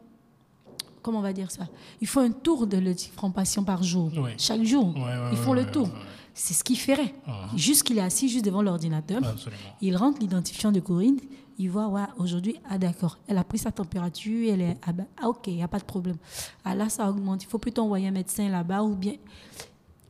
comment 1.03 1.19
on 1.19 1.23
va 1.23 1.33
dire 1.33 1.51
ça? 1.51 1.67
Ils 2.01 2.07
font 2.07 2.21
un 2.21 2.31
tour 2.31 2.67
de 2.67 2.77
les 2.77 2.95
différents 2.95 3.31
patients 3.31 3.65
par 3.65 3.83
jour. 3.83 4.11
Chaque 4.37 4.63
jour, 4.63 4.95
ils 5.33 5.39
font 5.39 5.53
le 5.53 5.67
tour. 5.67 5.89
C'est 6.35 6.55
ce 6.55 6.63
qu'il 6.63 6.79
ferait. 6.79 7.15
Mhm. 7.27 7.59
Juste 7.59 7.83
qu'il 7.83 7.99
est 7.99 8.03
assis 8.03 8.29
juste 8.29 8.45
devant 8.45 8.63
l'ordinateur. 8.63 9.21
Il 9.81 9.97
rentre 9.97 10.21
l'identifiant 10.21 10.71
de 10.71 10.79
Corinne, 10.79 11.19
il 11.59 11.69
voit, 11.69 11.89
ouais, 11.89 12.05
aujourd'hui, 12.19 12.55
ah 12.71 12.79
d'accord, 12.79 13.19
elle 13.27 13.39
a 13.39 13.43
pris 13.43 13.59
sa 13.59 13.73
température, 13.73 14.53
elle 14.53 14.61
est, 14.61 14.77
ah, 14.87 14.93
ben, 14.93 15.07
ah, 15.21 15.29
ok, 15.29 15.49
il 15.49 15.57
n'y 15.57 15.63
a 15.65 15.69
pas 15.69 15.81
de 15.81 15.85
problème. 15.85 16.17
Ah 16.65 16.77
là, 16.77 16.89
ça 16.89 17.11
augmente, 17.11 17.43
il 17.43 17.47
faut 17.47 17.59
plutôt 17.59 17.83
envoyer 17.83 18.07
un 18.07 18.13
médecin 18.13 18.49
là-bas 18.49 18.85
ou 18.85 18.95
bien. 18.95 19.15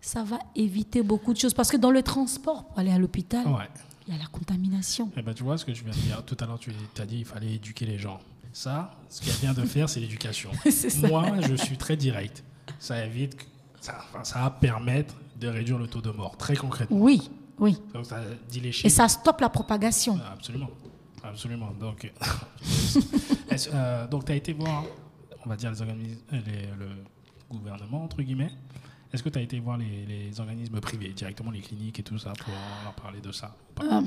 Ça 0.03 0.23
va 0.23 0.39
éviter 0.55 1.03
beaucoup 1.03 1.33
de 1.33 1.39
choses. 1.39 1.55
Parce 1.55 1.71
que 1.71 1.79
dans 1.79 1.91
le 1.91 2.03
transport, 2.03 2.65
pour 2.65 2.79
aller 2.79 2.91
à 2.91 2.99
l'hôpital, 2.99 3.47
Ouais. 3.47 3.69
Il 4.09 4.15
y 4.15 4.17
a 4.17 4.21
la 4.21 4.27
contamination. 4.29 5.11
Eh 5.17 5.23
ben, 5.23 5.35
tu 5.35 5.43
vois 5.45 5.59
ce 5.59 5.65
que 5.65 5.73
je 5.75 5.83
viens 5.85 5.93
de 5.93 5.99
dire. 5.99 6.25
Tout 6.25 6.37
à 6.41 6.47
l'heure, 6.47 6.59
tu 6.59 6.73
as 6.99 7.07
dit 7.07 7.17
qu'il 7.17 7.25
fallait 7.25 7.55
éduquer 7.55 7.87
les 7.87 7.99
gens. 7.99 8.19
Ça, 8.53 8.91
ce 9.11 9.21
qu'elle 9.21 9.35
vient 9.35 9.53
de 9.53 9.65
faire, 9.65 9.89
c'est 9.89 10.01
l'éducation. 10.01 10.51
Moi, 11.09 11.41
je 11.43 11.55
suis 11.55 11.77
très 11.77 11.97
direct. 11.97 12.43
Ça 12.79 13.05
évite, 13.05 13.37
ça, 13.81 13.99
enfin, 14.09 14.25
ça 14.25 14.41
va 14.41 14.51
permettre 14.51 15.15
de 15.39 15.49
réduire 15.49 15.79
le 15.79 15.87
taux 15.87 16.01
de 16.01 16.11
mort, 16.11 16.37
très 16.37 16.57
concrètement. 16.57 16.97
Oui, 16.99 17.31
oui. 17.59 17.77
Donc, 17.95 18.07
ça 18.07 18.21
Et 18.85 18.89
ça 18.89 19.09
stoppe 19.09 19.41
la 19.41 19.49
propagation. 19.51 20.19
Ah, 20.25 20.33
Absolument. 20.33 20.71
Absolument. 21.23 21.71
Donc, 21.79 22.11
euh, 23.75 24.07
donc 24.11 24.25
tu 24.25 24.33
as 24.33 24.37
été 24.37 24.53
voir, 24.53 24.85
on 25.45 25.49
va 25.49 25.57
dire, 25.57 25.71
les 25.71 25.81
organismes, 25.83 26.21
euh, 26.33 26.41
les- 26.47 26.67
le 26.79 26.89
gouvernement, 27.51 28.05
entre 28.05 28.23
guillemets. 28.23 28.53
Est-ce 29.13 29.23
que 29.23 29.29
tu 29.31 29.39
as 29.39 29.43
été 29.43 29.59
voir 29.59 29.77
les, 29.79 30.05
les 30.07 30.41
organismes 30.41 30.81
privés, 30.81 31.09
directement 31.11 31.51
les 31.51 31.61
cliniques 31.61 31.99
et 31.99 32.03
tout 32.03 32.19
ça, 32.19 32.33
pour 32.35 32.53
leur 32.85 32.93
parler 32.95 33.21
de 33.21 33.33
ça 33.33 33.55
pas 33.75 34.03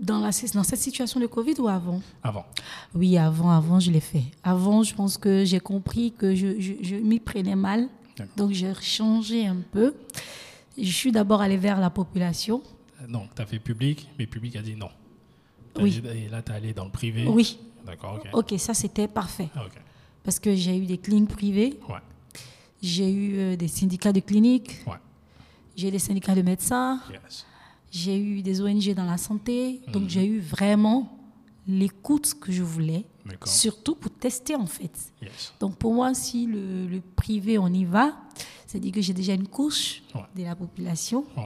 Dans, 0.00 0.20
la, 0.20 0.30
dans 0.54 0.62
cette 0.62 0.78
situation 0.78 1.18
de 1.20 1.26
Covid 1.26 1.54
ou 1.58 1.68
avant? 1.68 2.00
Avant. 2.22 2.46
Oui, 2.94 3.18
avant, 3.18 3.50
avant, 3.50 3.80
je 3.80 3.90
l'ai 3.90 4.00
fait. 4.00 4.22
Avant, 4.44 4.82
je 4.82 4.94
pense 4.94 5.18
que 5.18 5.44
j'ai 5.44 5.60
compris 5.60 6.12
que 6.16 6.34
je, 6.34 6.60
je, 6.60 6.72
je 6.80 6.96
m'y 6.96 7.18
prenais 7.20 7.56
mal. 7.56 7.88
Donc, 8.36 8.52
j'ai 8.52 8.72
changé 8.80 9.46
un 9.46 9.56
peu. 9.72 9.94
Je 10.78 10.92
suis 10.92 11.10
d'abord 11.10 11.40
allée 11.40 11.56
vers 11.56 11.80
la 11.80 11.90
population. 11.90 12.62
Euh, 13.02 13.06
Non, 13.08 13.26
tu 13.34 13.40
as 13.42 13.46
fait 13.46 13.58
public, 13.58 14.08
mais 14.18 14.26
public 14.26 14.56
a 14.56 14.62
dit 14.62 14.76
non. 14.76 14.90
Oui. 15.78 15.90
dit- 16.00 16.06
Et 16.08 16.28
là, 16.28 16.42
tu 16.42 16.52
es 16.52 16.54
allé 16.54 16.72
dans 16.74 16.84
le 16.84 16.90
privé. 16.90 17.26
Oui. 17.26 17.58
D'accord, 17.86 18.16
ok. 18.22 18.28
Ok, 18.34 18.54
ça, 18.58 18.74
c'était 18.74 19.08
parfait. 19.08 19.48
Ah. 19.56 19.64
Parce 20.22 20.38
que 20.38 20.54
j'ai 20.54 20.76
eu 20.76 20.84
des 20.86 20.98
cliniques 20.98 21.30
privées, 21.30 21.78
Ouais, 21.88 21.96
j'ai 22.82 23.10
eu 23.10 23.38
euh, 23.38 23.56
des 23.56 23.68
syndicats 23.68 24.12
de 24.12 24.20
cliniques, 24.20 24.80
ouais. 24.86 24.94
j'ai 25.76 25.90
des 25.90 25.98
syndicats 25.98 26.34
de 26.34 26.42
médecins, 26.42 27.00
Yes. 27.10 27.44
j'ai 27.90 28.18
eu 28.18 28.42
des 28.42 28.60
ONG 28.60 28.94
dans 28.94 29.04
la 29.04 29.18
santé. 29.18 29.80
Mhm. 29.86 29.92
Donc, 29.92 30.08
j'ai 30.08 30.24
eu 30.26 30.40
vraiment 30.40 31.16
l'écoute 31.66 32.34
que 32.40 32.50
je 32.50 32.62
voulais, 32.62 33.04
surtout 33.44 33.94
pour 33.94 34.10
tester, 34.10 34.56
en 34.56 34.66
fait. 34.66 34.90
Yes. 35.22 35.52
Donc 35.60 35.76
pour 35.76 35.94
moi, 35.94 36.14
si 36.14 36.46
le, 36.46 36.86
le 36.86 37.00
privé, 37.00 37.58
on 37.58 37.68
y 37.68 37.84
va, 37.84 38.16
c'est-à-dire 38.66 38.92
que 38.92 39.00
j'ai 39.00 39.12
déjà 39.12 39.34
une 39.34 39.46
couche 39.46 40.02
Ouais. 40.14 40.22
de 40.36 40.42
la 40.44 40.56
population, 40.56 41.24
Ouais. 41.36 41.44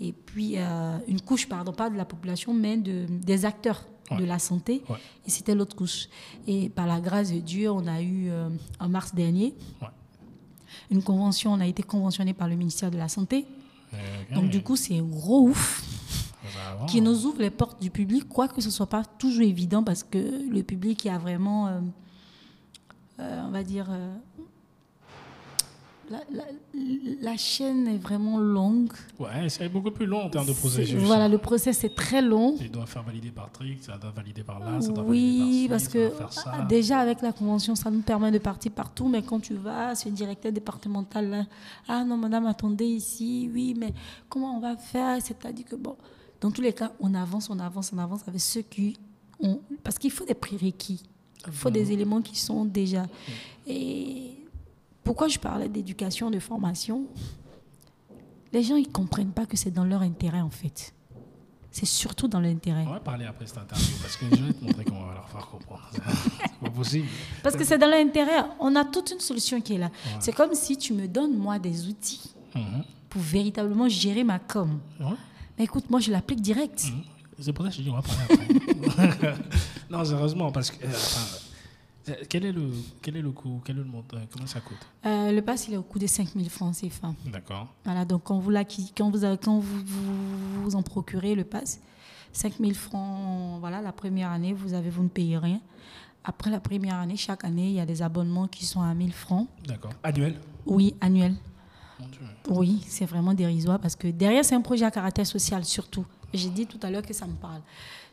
et 0.00 0.12
puis 0.12 0.54
euh, 0.56 0.98
une 1.06 1.20
couche, 1.20 1.46
pardon, 1.48 1.72
pas 1.72 1.88
de 1.90 1.96
la 1.96 2.04
population, 2.04 2.52
mais 2.54 2.76
de, 2.78 3.06
des 3.08 3.44
acteurs 3.44 3.84
Ouais. 4.10 4.16
de 4.16 4.24
la 4.24 4.40
santé, 4.40 4.82
et 5.24 5.30
c'était 5.30 5.54
l'autre 5.54 5.76
couche. 5.76 6.08
Et 6.48 6.68
par 6.68 6.88
la 6.88 7.00
grâce 7.00 7.30
de 7.32 7.38
Dieu, 7.38 7.70
on 7.70 7.86
a 7.86 8.02
eu, 8.02 8.28
euh, 8.28 8.48
en 8.80 8.88
mars 8.88 9.14
dernier. 9.14 9.54
Une 10.90 11.02
convention, 11.02 11.52
on 11.52 11.60
a 11.60 11.66
été 11.66 11.82
conventionné 11.82 12.34
par 12.34 12.48
le 12.48 12.56
ministère 12.56 12.90
de 12.90 12.98
la 12.98 13.08
Santé. 13.08 13.46
Ok. 13.92 14.34
Donc 14.34 14.50
du 14.50 14.62
coup, 14.62 14.76
c'est 14.76 14.98
un 14.98 15.02
gros 15.02 15.42
ouf 15.48 15.82
Ça 16.42 16.76
va. 16.80 16.86
qui 16.86 17.00
nous 17.00 17.26
ouvre 17.26 17.40
les 17.40 17.50
portes 17.50 17.80
du 17.80 17.90
public, 17.90 18.28
quoique 18.28 18.60
ce 18.60 18.66
ne 18.66 18.72
soit 18.72 18.86
pas 18.88 19.04
toujours 19.04 19.42
évident, 19.42 19.82
parce 19.82 20.02
que 20.02 20.18
le 20.18 20.62
public, 20.62 21.04
il 21.04 21.08
y 21.08 21.10
a 21.10 21.18
vraiment, 21.18 21.68
euh, 21.68 21.80
euh, 23.20 23.42
on 23.46 23.50
va 23.50 23.62
dire, 23.62 23.86
euh, 23.90 24.14
la, 26.10 26.18
la- 26.32 26.44
la 27.22 27.36
chaîne 27.36 27.86
est 27.86 27.98
vraiment 27.98 28.38
longue. 28.38 28.92
Ouais, 29.18 29.48
c'est 29.48 29.68
beaucoup 29.68 29.90
plus 29.90 30.06
long 30.06 30.22
en 30.22 30.30
termes 30.30 30.46
de 30.46 30.52
processus. 30.52 30.94
Voilà, 31.00 31.28
le 31.28 31.38
process 31.38 31.84
est 31.84 31.94
très 31.94 32.20
long. 32.22 32.56
Il 32.60 32.70
doit 32.70 32.86
faire 32.86 33.02
valider 33.02 33.30
par 33.30 33.50
trick, 33.52 33.82
ça 33.84 33.96
doit 33.98 34.10
valider 34.10 34.42
par 34.42 34.58
là, 34.60 34.80
ça 34.80 34.88
doit 34.92 35.04
Oui, 35.04 35.38
valider 35.38 35.68
par 35.68 35.76
parce 35.76 35.84
ci, 35.84 35.90
que 35.92 36.04
ça 36.04 36.08
doit 36.08 36.18
faire 36.18 36.32
ça. 36.32 36.52
ah, 36.54 36.62
déjà 36.64 36.98
avec 37.00 37.22
la 37.22 37.32
convention, 37.32 37.74
ça 37.76 37.90
nous 37.90 38.00
permet 38.00 38.30
de 38.30 38.38
partir 38.38 38.72
partout, 38.72 39.06
mais 39.08 39.22
quand 39.22 39.40
tu 39.40 39.54
vas, 39.54 39.94
c'est 39.94 40.08
le 40.08 40.14
directeur 40.14 40.50
départemental, 40.52 41.28
là, 41.30 41.44
ah 41.88 42.04
non, 42.04 42.16
madame, 42.16 42.46
attendez 42.46 42.86
ici, 42.86 43.48
oui, 43.52 43.74
mais 43.78 43.92
comment 44.28 44.56
on 44.56 44.60
va 44.60 44.76
faire? 44.76 45.18
C'est-à-dire 45.22 45.66
que, 45.66 45.76
bon, 45.76 45.96
dans 46.40 46.50
tous 46.50 46.62
les 46.62 46.72
cas, 46.72 46.90
on 47.00 47.14
avance, 47.14 47.50
on 47.50 47.58
avance, 47.60 47.92
on 47.94 47.98
avance 47.98 48.20
avec 48.26 48.40
ceux 48.40 48.62
qui 48.62 48.96
ont. 49.40 49.60
Parce 49.84 49.98
qu'il 49.98 50.10
faut 50.10 50.24
des 50.24 50.34
prérequis, 50.34 51.02
il 51.46 51.52
faut 51.52 51.70
des 51.70 51.92
éléments 51.92 52.20
qui 52.22 52.36
sont 52.38 52.64
déjà. 52.64 53.06
Et 53.66 54.32
pourquoi 55.04 55.28
je 55.28 55.38
parlais 55.38 55.68
d'éducation, 55.68 56.30
de 56.30 56.38
formation? 56.38 57.04
Les 58.52 58.62
gens, 58.62 58.76
ils 58.76 58.86
ne 58.88 58.92
comprennent 58.92 59.32
pas 59.32 59.46
que 59.46 59.56
c'est 59.56 59.70
dans 59.70 59.84
leur 59.84 60.02
intérêt, 60.02 60.40
en 60.40 60.50
fait. 60.50 60.92
C'est 61.72 61.86
surtout 61.86 62.26
dans 62.26 62.40
l'intérêt. 62.40 62.84
On 62.88 62.92
va 62.92 62.98
parler 63.00 63.24
après 63.26 63.46
cette 63.46 63.58
interview 63.58 63.94
parce 64.02 64.16
que 64.16 64.24
je 64.28 64.42
vais 64.42 64.52
te 64.52 64.64
montrer 64.64 64.84
comment 64.84 65.02
on 65.02 65.06
va 65.06 65.14
leur 65.14 65.28
faire 65.28 65.46
comprendre. 65.46 65.88
C'est 65.92 66.58
pas 66.60 66.70
possible. 66.70 67.06
Parce 67.44 67.54
que 67.54 67.62
c'est 67.64 67.78
dans 67.78 67.86
l'intérêt. 67.88 68.44
On 68.58 68.74
a 68.74 68.84
toute 68.84 69.12
une 69.12 69.20
solution 69.20 69.60
qui 69.60 69.74
est 69.74 69.78
là. 69.78 69.90
C'est 70.18 70.32
comme 70.34 70.52
si 70.54 70.76
tu 70.76 70.92
me 70.94 71.06
donnes, 71.06 71.36
moi, 71.36 71.58
des 71.60 71.86
outils 71.86 72.34
Mhm. 72.56 72.82
pour 73.08 73.22
véritablement 73.22 73.88
gérer 73.88 74.24
ma 74.24 74.40
com. 74.40 74.80
Ouais. 74.98 75.06
Mais 75.56 75.64
écoute, 75.64 75.88
moi, 75.88 76.00
je 76.00 76.10
l'applique 76.10 76.40
direct. 76.40 76.84
Mhm. 76.86 77.02
C'est 77.38 77.52
pour 77.52 77.64
ça 77.64 77.70
que 77.70 77.76
je 77.76 77.82
dis 77.82 77.90
on 77.90 77.94
va 77.94 78.02
parler 78.02 78.50
après. 79.04 79.34
non, 79.90 80.04
sérieusement, 80.04 80.50
parce 80.50 80.72
que. 80.72 80.84
euh, 80.84 80.88
enfin, 80.88 81.20
euh, 81.36 81.38
quel 82.28 82.44
est 82.44 82.52
le 82.52 82.70
quel 83.02 83.16
est 83.16 83.22
le 83.22 83.30
coût 83.30 83.60
Quel 83.64 83.76
est 83.76 83.80
le 83.80 83.84
montant 83.84 84.18
Comment 84.30 84.46
ça 84.46 84.60
coûte? 84.60 84.78
Euh, 85.06 85.32
le 85.32 85.42
pass, 85.42 85.68
il 85.68 85.74
est 85.74 85.76
au 85.76 85.82
coût 85.82 85.98
de 85.98 86.06
5 86.06 86.28
000 86.34 86.48
francs 86.48 86.76
CFA. 86.76 87.14
D'accord. 87.26 87.68
Voilà, 87.84 88.04
donc 88.04 88.24
quand 88.24 88.38
vous, 88.38 88.52
quand 88.96 89.10
vous, 89.10 89.36
quand 89.42 89.58
vous, 89.58 89.84
vous, 89.84 90.62
vous 90.62 90.76
en 90.76 90.82
procurez 90.82 91.34
le 91.34 91.44
pass, 91.44 91.80
5 92.32 92.54
000 92.58 92.72
francs, 92.72 93.58
voilà, 93.60 93.80
la 93.80 93.92
première 93.92 94.30
année, 94.30 94.52
vous, 94.52 94.74
avez, 94.74 94.90
vous 94.90 95.02
ne 95.02 95.08
payez 95.08 95.38
rien. 95.38 95.60
Après 96.22 96.50
la 96.50 96.60
première 96.60 96.96
année, 96.96 97.16
chaque 97.16 97.44
année, 97.44 97.68
il 97.68 97.74
y 97.74 97.80
a 97.80 97.86
des 97.86 98.02
abonnements 98.02 98.46
qui 98.46 98.66
sont 98.66 98.82
à 98.82 98.92
1000 98.94 99.12
francs. 99.12 99.48
D'accord. 99.66 99.92
Annuel? 100.02 100.36
Oui, 100.66 100.94
annuel. 101.00 101.34
Mon 101.98 102.06
Dieu. 102.08 102.20
Oui, 102.48 102.82
c'est 102.86 103.06
vraiment 103.06 103.34
dérisoire 103.34 103.78
parce 103.78 103.96
que 103.96 104.08
derrière, 104.08 104.44
c'est 104.44 104.54
un 104.54 104.60
projet 104.60 104.84
à 104.84 104.90
caractère 104.90 105.26
social 105.26 105.64
surtout. 105.64 106.04
J'ai 106.32 106.50
dit 106.50 106.66
tout 106.66 106.78
à 106.82 106.90
l'heure 106.90 107.02
que 107.02 107.14
ça 107.14 107.26
me 107.26 107.34
parle. 107.34 107.60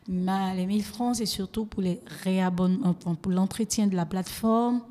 Mais 0.08 0.55
les 0.55 0.66
1000 0.66 0.84
francs, 0.84 1.16
c'est 1.18 1.26
surtout 1.26 1.66
pour 1.66 1.84
enfin, 2.84 3.16
pour 3.16 3.32
l'entretien 3.32 3.88
de 3.88 3.95
la 3.95 4.05
plateforme, 4.05 4.82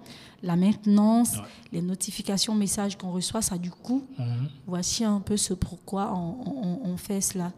la 0.43 0.57
maintenance, 0.57 1.37
Ouais. 1.37 1.43
les 1.73 1.83
notifications, 1.83 2.55
messages 2.55 2.97
qu'on 2.99 3.11
reçoit, 3.13 3.41
ça 3.43 3.55
a 3.55 3.59
du 3.59 3.71
coût. 3.71 4.07
Mhm. 4.19 4.49
Voici 4.67 5.05
un 5.05 5.21
peu 5.21 5.37
ce 5.37 5.55
pourquoi 5.55 6.13
on, 6.15 6.37
on- 6.47 6.81
on 6.91 6.97
fait 6.97 7.21
cela. 7.21 7.53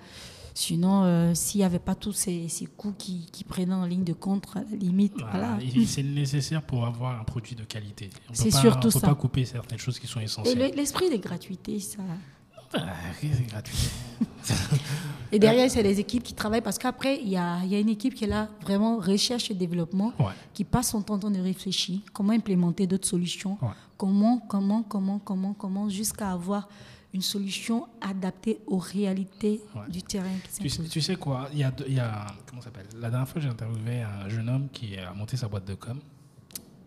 Sinon, 0.55 1.05
euh, 1.05 1.35
s'il 1.35 1.61
n'y 1.61 1.65
avait 1.65 1.79
pas 1.79 1.95
tous 1.95 2.13
ces, 2.13 2.49
ces 2.49 2.67
coûts 2.67 2.93
qui, 2.99 3.27
qui 3.31 3.45
prenaient 3.45 3.75
en 3.75 3.85
ligne 3.87 4.03
de 4.03 4.13
compte, 4.13 4.45
à 4.57 4.61
la 4.61 4.77
limite, 4.77 5.15
Voilà. 5.31 5.57
C'est 5.87 6.03
nécessaire 6.03 6.63
pour 6.63 6.85
avoir 6.85 7.21
un 7.21 7.25
produit 7.25 7.55
de 7.55 7.63
qualité. 7.65 8.11
On 8.25 8.33
peut 8.33 8.35
C'est 8.35 8.51
pas- 8.51 8.77
On 8.77 8.81
peut 8.81 8.91
ça. 8.91 9.07
pas 9.07 9.15
couper 9.15 9.45
certaines 9.45 9.79
choses 9.79 9.99
qui 10.01 10.09
sont 10.09 10.19
Et 10.21 10.25
essentielles. 10.25 10.59
le- 10.71 10.77
l'esprit 10.77 11.11
de 11.11 11.17
gratuité, 11.17 11.79
ça. 11.79 11.99
C'est 12.73 13.47
gratuit. 13.49 13.77
Et 15.33 15.39
derrière, 15.39 15.71
c'est 15.71 15.83
les 15.83 16.01
équipes 16.01 16.23
qui 16.23 16.35
travaillent 16.35 16.63
parce 16.63 16.79
qu'après, 16.79 17.21
il 17.21 17.29
y 17.29 17.37
a, 17.37 17.61
il 17.65 17.69
y 17.71 17.75
a 17.75 17.79
une 17.79 17.89
équipe 17.89 18.15
qui 18.15 18.25
est 18.25 18.29
là, 18.29 18.49
vraiment 18.63 18.97
recherche 18.99 19.51
et 19.51 19.55
développement, 19.55 20.13
Ouais. 20.19 20.33
qui 20.55 20.65
passe 20.65 20.91
son 20.91 21.03
temps 21.03 21.19
de 21.19 21.39
réfléchir, 21.41 22.01
comment 22.13 22.33
implémenter 22.33 22.87
d'autres 22.87 23.07
solutions, 23.09 23.59
Ouais. 23.61 23.69
comment, 23.97 24.39
comment, 24.41 24.83
comment, 24.83 25.19
comment, 25.19 25.53
comment, 25.55 25.89
jusqu'à 25.89 26.33
avoir 26.33 26.69
une 27.15 27.23
solution 27.23 27.87
adaptée 28.01 28.61
aux 28.67 28.79
réalités 28.79 29.61
Ouais. 29.75 29.91
du 29.91 30.03
terrain 30.03 30.29
qui 30.51 30.63
Tu 30.63 30.69
sais, 30.69 30.77
s'impose. 30.77 30.91
tu 30.93 31.01
sais 31.01 31.17
quoi 31.17 31.49
il 31.53 31.59
y, 31.59 31.65
a, 31.65 31.73
y 31.89 32.01
a. 32.01 32.27
Comment 32.47 32.61
ça 32.63 32.67
s'appelle 32.67 32.87
La 32.99 33.11
dernière 33.11 33.29
fois, 33.29 33.41
j'ai 33.41 33.49
interviewé 33.49 34.03
un 34.03 34.29
jeune 34.29 34.49
homme 34.49 34.69
qui 34.71 34.97
a 34.97 35.13
monté 35.15 35.37
sa 35.37 35.49
boîte 35.49 35.67
de 35.67 35.75
com. 35.75 35.99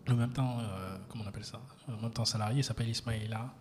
En 0.08 0.14
même 0.14 0.32
temps, 0.32 0.58
euh, 0.58 0.96
comment 1.08 1.22
on 1.24 1.28
appelle 1.28 1.44
ça? 1.44 1.60
En 1.88 2.02
même 2.02 2.10
temps, 2.10 2.24
salarié, 2.24 2.58
il 2.58 2.64
s'appelle 2.64 2.88
Ismaïla. 2.88 3.52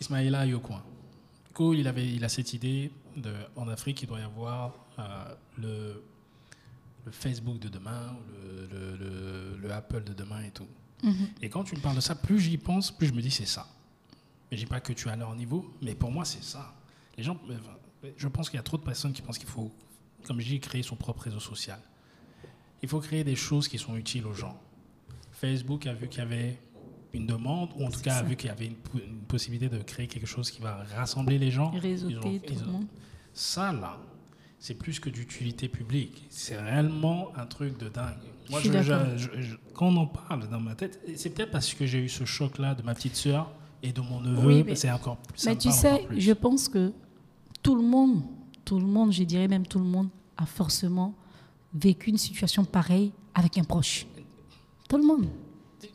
Ismaïla 0.00 0.46
Yokouin. 0.46 0.82
Coup, 1.54 1.72
il, 1.72 1.86
avait, 1.86 2.06
il 2.12 2.24
a 2.24 2.28
cette 2.28 2.52
idée 2.52 2.90
de, 3.16 3.32
en 3.54 3.68
Afrique, 3.68 4.02
il 4.02 4.06
doit 4.08 4.18
y 4.18 4.22
avoir 4.22 4.74
euh, 4.98 5.34
le, 5.56 6.02
le 7.06 7.12
Facebook 7.12 7.60
de 7.60 7.68
demain, 7.68 8.16
le, 8.42 8.66
le- 8.66 8.96
le- 8.96 9.56
le 9.62 9.72
Apple 9.72 10.02
de 10.02 10.12
demain 10.12 10.42
et 10.42 10.50
tout. 10.50 10.66
Mhm. 11.04 11.28
Et 11.42 11.48
quand 11.48 11.62
tu 11.62 11.76
me 11.76 11.80
parles 11.80 11.94
de 11.96 12.00
ça, 12.00 12.16
plus 12.16 12.40
j'y 12.40 12.58
pense, 12.58 12.90
plus 12.90 13.06
je 13.06 13.12
me 13.12 13.22
dis 13.22 13.30
c'est 13.30 13.46
ça. 13.46 13.68
Mais 14.50 14.56
je 14.56 14.64
dis 14.64 14.68
pas 14.68 14.80
que 14.80 14.92
tu 14.92 15.06
es 15.08 15.10
à 15.12 15.16
leur 15.16 15.34
niveau, 15.36 15.72
mais 15.80 15.94
pour 15.94 16.10
moi 16.10 16.24
c'est 16.24 16.42
ça. 16.42 16.74
Les 17.16 17.22
gens, 17.22 17.38
euh, 17.48 17.56
je 18.16 18.26
pense 18.26 18.50
qu'il 18.50 18.56
y 18.56 18.60
a 18.60 18.64
trop 18.64 18.76
de 18.76 18.82
personnes 18.82 19.12
qui 19.12 19.22
pensent 19.22 19.38
qu'il 19.38 19.48
faut, 19.48 19.70
comme 20.26 20.40
je 20.40 20.46
dis, 20.48 20.58
créer 20.60 20.82
son 20.82 20.96
propre 20.96 21.22
réseau 21.22 21.38
social. 21.40 21.78
Il 22.82 22.88
faut 22.88 22.98
créer 23.00 23.22
des 23.22 23.36
choses 23.36 23.68
qui 23.68 23.78
sont 23.78 23.94
utiles 23.96 24.26
aux 24.26 24.34
gens. 24.34 24.60
Facebook 25.30 25.86
a 25.86 25.94
vu 25.94 26.08
qu'il 26.08 26.18
y 26.18 26.22
avait 26.22 26.58
une 27.14 27.26
demande, 27.26 27.70
ou 27.76 27.84
en 27.86 27.90
tout 27.90 28.00
cas 28.00 28.18
ça. 28.18 28.22
vu 28.22 28.36
qu'il 28.36 28.48
y 28.48 28.52
avait 28.52 28.66
une, 28.66 28.74
po- 28.74 28.98
une 28.98 29.20
possibilité 29.20 29.68
de 29.68 29.78
créer 29.82 30.06
quelque 30.06 30.26
chose 30.26 30.50
qui 30.50 30.60
va 30.60 30.84
rassembler 30.96 31.38
les 31.38 31.50
gens. 31.50 31.70
Réseauter 31.70 32.16
ont- 32.18 32.38
tout 32.38 32.54
le 32.66 32.72
monde. 32.72 32.86
Ça 33.32 33.72
là, 33.72 33.98
c'est 34.58 34.74
plus 34.74 35.00
que 35.00 35.10
d'utilité 35.10 35.68
publique. 35.68 36.26
C'est 36.28 36.56
réellement 36.60 37.32
un 37.36 37.46
truc 37.46 37.78
de 37.78 37.88
dingue. 37.88 38.16
Moi, 38.50 38.60
Je 38.60 38.70
je- 38.70 39.40
je- 39.40 39.56
quand 39.74 39.86
on 39.88 39.96
en 39.96 40.06
parle 40.06 40.48
dans 40.48 40.60
ma 40.60 40.74
tête, 40.74 41.00
c'est 41.16 41.30
peut-être 41.30 41.50
parce 41.50 41.72
que 41.74 41.86
j'ai 41.86 41.98
eu 42.00 42.08
ce 42.08 42.24
choc-là 42.24 42.74
de 42.74 42.82
ma 42.82 42.94
petite 42.94 43.16
sœur 43.16 43.50
et 43.82 43.92
de 43.92 44.00
mon 44.00 44.20
neveu, 44.20 44.46
Oui, 44.46 44.62
mais- 44.64 44.74
c'est 44.76 44.90
encore 44.90 45.16
plus. 45.16 45.44
Mais 45.46 45.56
tu 45.56 45.70
sais, 45.70 46.06
je 46.16 46.32
pense 46.32 46.68
que 46.68 46.92
tout 47.62 47.74
le 47.74 47.82
monde, 47.82 48.22
tout 48.64 48.78
le 48.78 48.86
monde, 48.86 49.12
je 49.12 49.22
dirais 49.24 49.48
même 49.48 49.66
tout 49.66 49.78
le 49.78 49.84
monde, 49.86 50.08
a 50.36 50.46
forcément 50.46 51.14
vécu 51.72 52.10
une 52.10 52.18
situation 52.18 52.64
pareille 52.64 53.12
avec 53.34 53.56
un 53.58 53.64
proche. 53.64 54.06
Tout 54.88 54.96
le 54.98 55.04
monde. 55.04 55.26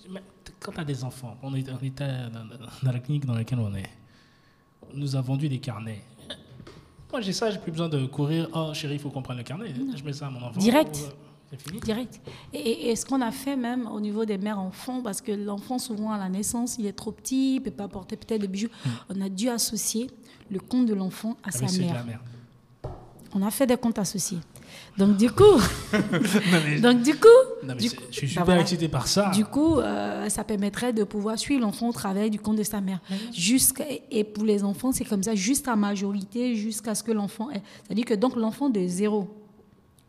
Mais 0.10 0.22
quand 0.60 0.72
tu 0.72 0.80
as 0.80 0.84
des 0.86 1.04
enfants, 1.04 1.38
on, 1.42 1.54
est, 1.56 1.70
on 1.70 1.84
était 1.84 2.06
dans, 2.08 2.46
dans 2.84 2.92
la 2.92 3.00
clinique 3.00 3.26
dans 3.26 3.34
laquelle 3.36 3.60
on 3.60 3.74
est, 3.76 3.90
on 4.94 4.98
nous 4.98 5.16
a 5.16 5.22
vendu 5.22 5.48
des 5.50 5.60
carnets. 5.60 6.02
Moi, 7.12 7.22
j'ai 7.22 7.34
ça, 7.34 7.50
j'ai 7.50 7.58
plus 7.58 7.72
besoin 7.72 7.90
de 7.90 8.06
courir. 8.06 8.48
Oh, 8.54 8.72
chérie, 8.74 8.96
il 8.96 9.00
faut 9.00 9.10
qu'on 9.10 9.22
prenne 9.24 9.38
le 9.38 9.44
carnet. 9.44 9.74
Je 9.96 10.04
mets 10.04 10.14
ça 10.14 10.28
à 10.28 10.30
mon 10.30 10.42
enfant. 10.44 10.60
Direct. 10.60 11.00
Euh, 11.52 11.58
fini. 11.58 11.80
Direct. 11.80 12.22
Et, 12.54 12.58
et- 12.60 12.90
et 12.92 12.96
ce 12.96 13.04
qu'on 13.06 13.22
a 13.22 13.32
fait 13.32 13.56
même 13.56 13.88
au 13.88 14.00
niveau 14.00 14.26
des 14.26 14.38
mères 14.38 14.60
enfants, 14.60 15.02
parce 15.02 15.20
que 15.20 15.32
l'enfant 15.32 15.80
souvent 15.80 16.12
à 16.12 16.20
la 16.20 16.30
naissance, 16.30 16.78
il 16.78 16.86
est 16.86 16.94
trop 16.94 17.12
petit, 17.12 17.56
il 17.56 17.62
peut 17.62 17.72
pas 17.72 17.88
porter 17.88 18.16
peut-être 18.16 18.42
de 18.42 18.48
bijoux, 18.48 18.70
on 19.10 19.20
a 19.22 19.30
dû 19.30 19.50
associer 19.50 20.12
le 20.52 20.60
compte 20.60 20.86
de 20.86 20.94
l'enfant 20.94 21.32
à 21.44 21.48
Ah 21.48 21.52
sa 21.52 21.66
de 21.66 21.82
la 21.94 22.04
mère. 22.04 22.20
On 23.34 23.42
a 23.42 23.50
fait 23.50 23.66
des 23.66 23.78
comptes 23.78 23.98
associés. 23.98 24.40
Donc 25.00 25.16
du 25.18 25.32
coup, 25.32 25.44
Non, 25.94 26.00
mais- 26.66 26.80
donc 26.82 27.02
du 27.02 27.14
coup, 27.16 27.28
non, 27.64 27.70
mais 27.70 27.76
du 27.76 27.88
c'est- 27.90 27.96
coup- 27.96 28.04
je 28.12 28.16
suis 28.18 28.28
bah 28.28 28.32
super 28.32 28.46
voilà. 28.46 28.62
excité 28.62 28.88
par 28.90 29.08
ça. 29.08 29.32
Du 29.32 29.46
coup, 29.46 29.80
euh, 29.80 30.28
ça 30.30 30.44
permettrait 30.44 30.92
de 30.94 31.04
pouvoir 31.06 31.40
suivre 31.40 31.62
l'enfant 31.62 31.88
au 31.90 31.94
travail 31.94 32.30
du 32.30 32.38
compte 32.40 32.58
de 32.58 32.64
sa 32.64 32.82
mère. 32.82 33.00
Jusqu'à, 33.34 33.86
et 34.12 34.24
pour 34.26 34.44
les 34.44 34.64
enfants, 34.64 34.92
c'est 34.92 35.06
comme 35.06 35.24
ça, 35.24 35.34
jusqu'à 35.36 35.76
majorité, 35.76 36.56
jusqu'à 36.56 36.94
ce 36.96 37.04
que 37.04 37.12
l'enfant 37.14 37.50
ait. 37.50 37.62
C'est-à-dire 37.86 38.06
que 38.06 38.14
donc 38.14 38.36
l'enfant 38.36 38.70
de 38.70 38.86
0, 38.86 39.28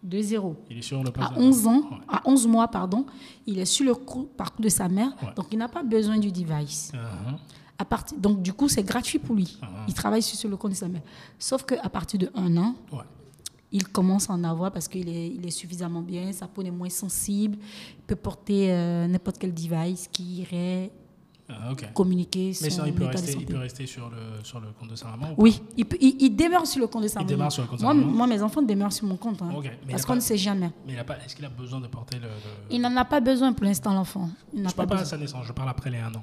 de 0.03 0.21
0 0.21 0.57
Il 0.71 0.79
est 0.79 0.83
sur 0.83 1.03
le 1.03 1.11
à 1.21 1.29
de- 1.35 1.39
11 1.41 1.67
ans, 1.69 1.83
Ouais. 1.91 1.97
à 2.09 2.23
11 2.25 2.47
mois, 2.49 2.67
pardon, 2.69 3.07
il 3.47 3.59
est 3.61 3.65
sur 3.67 3.85
le 3.87 3.95
cou- 3.95 4.29
parcours 4.37 4.65
de 4.65 4.69
sa 4.71 4.89
mère, 4.89 5.13
Ouais. 5.23 5.29
donc 5.37 5.47
il 5.53 5.59
n'a 5.59 5.69
pas 5.69 5.83
besoin 5.85 6.19
du 6.19 6.33
device. 6.33 6.91
Uh-huh. 6.95 7.37
À 7.79 7.85
partir, 7.85 8.19
donc 8.19 8.43
du 8.43 8.53
coup, 8.53 8.69
c'est 8.69 8.83
gratuit 8.83 9.19
pour 9.21 9.35
lui. 9.37 9.57
Ah. 9.63 9.67
Il 9.89 9.95
travaille 9.95 10.23
sur, 10.23 10.37
sur 10.37 10.49
le 10.51 10.57
compte 10.57 10.73
de 10.73 10.77
sa 10.77 10.89
mère. 10.89 11.03
Sauf 11.39 11.63
qu'à 11.65 11.89
partir 11.89 12.19
de 12.19 12.31
1 12.35 12.57
an, 12.57 12.75
Ouais. 12.93 12.99
Il 13.73 13.87
commence 13.89 14.29
à 14.31 14.33
en 14.33 14.43
avoir 14.45 14.73
parce 14.73 14.89
qu'il 14.89 15.09
est, 15.09 15.29
il 15.29 15.47
est 15.47 15.51
suffisamment 15.51 16.03
bien, 16.03 16.33
sa 16.33 16.47
peau 16.49 16.63
est 16.63 16.71
moins 16.71 16.89
sensible, 16.91 17.57
il 17.99 18.03
peut 18.07 18.17
porter 18.17 18.73
euh, 18.73 19.07
n'importe 19.07 19.39
quel 19.39 19.55
device 19.55 20.09
qui 20.11 20.41
irait 20.41 20.91
Ah, 21.49 21.71
ok. 21.73 21.93
communiquer 21.93 22.53
son 22.53 22.65
Mais 22.65 22.71
sinon, 22.71 22.87
il 22.87 22.95
peut, 22.95 23.05
rester, 23.07 23.33
il 23.39 23.47
peut 23.47 23.57
rester 23.59 23.87
sur 23.87 24.09
le, 24.11 24.43
sur 24.45 24.61
le 24.61 24.69
compte 24.79 24.91
de 24.91 24.97
sa 24.97 25.07
maman 25.09 25.33
ou 25.37 25.43
Oui, 25.45 25.63
il, 25.77 25.85
peut- 25.85 25.99
il- 26.01 26.17
il 26.21 26.35
demeure 26.37 26.67
sur 26.67 26.81
le 26.81 26.87
compte 26.89 27.03
de 27.05 27.09
sa 27.09 27.21
Il 27.21 27.25
maman. 27.25 27.29
démarre 27.29 27.53
sur 27.53 27.63
le 27.63 27.69
compte 27.69 27.79
de 27.79 27.85
moi, 27.85 27.93
sa 27.93 27.99
maman. 27.99 28.13
moi, 28.13 28.27
mes 28.27 28.43
enfants 28.43 28.63
demeurent 28.63 28.93
sur 28.93 29.07
mon 29.07 29.17
compte. 29.17 29.41
hein, 29.43 29.51
Ok, 29.57 29.65
mais 29.65 29.71
il 29.85 29.91
parce 29.91 30.05
qu'on 30.05 30.15
ne 30.17 30.21
sait 30.21 30.37
jamais. 30.37 30.71
Mais 30.87 30.93
il 30.95 30.99
a 30.99 31.05
pas, 31.05 31.17
est-ce 31.25 31.35
qu'il 31.37 31.45
a 31.45 31.49
besoin 31.49 31.81
de 31.81 31.87
porter 31.87 32.19
le. 32.19 32.27
le- 32.29 32.75
Il 32.75 32.81
n'en 32.81 32.97
a 32.97 33.05
pas 33.05 33.21
besoin 33.21 33.53
pour 33.53 33.65
l'instant, 33.65 33.93
l'enfant. 33.95 34.31
Je 34.55 34.63
pas 34.63 34.73
parle 34.73 34.89
pas 34.89 35.01
à 35.01 35.05
sa 35.05 35.17
naissance, 35.17 35.45
je 35.47 35.53
parle 35.53 35.69
après 35.71 35.91
les 35.91 35.99
1 35.99 36.13
an. 36.15 36.23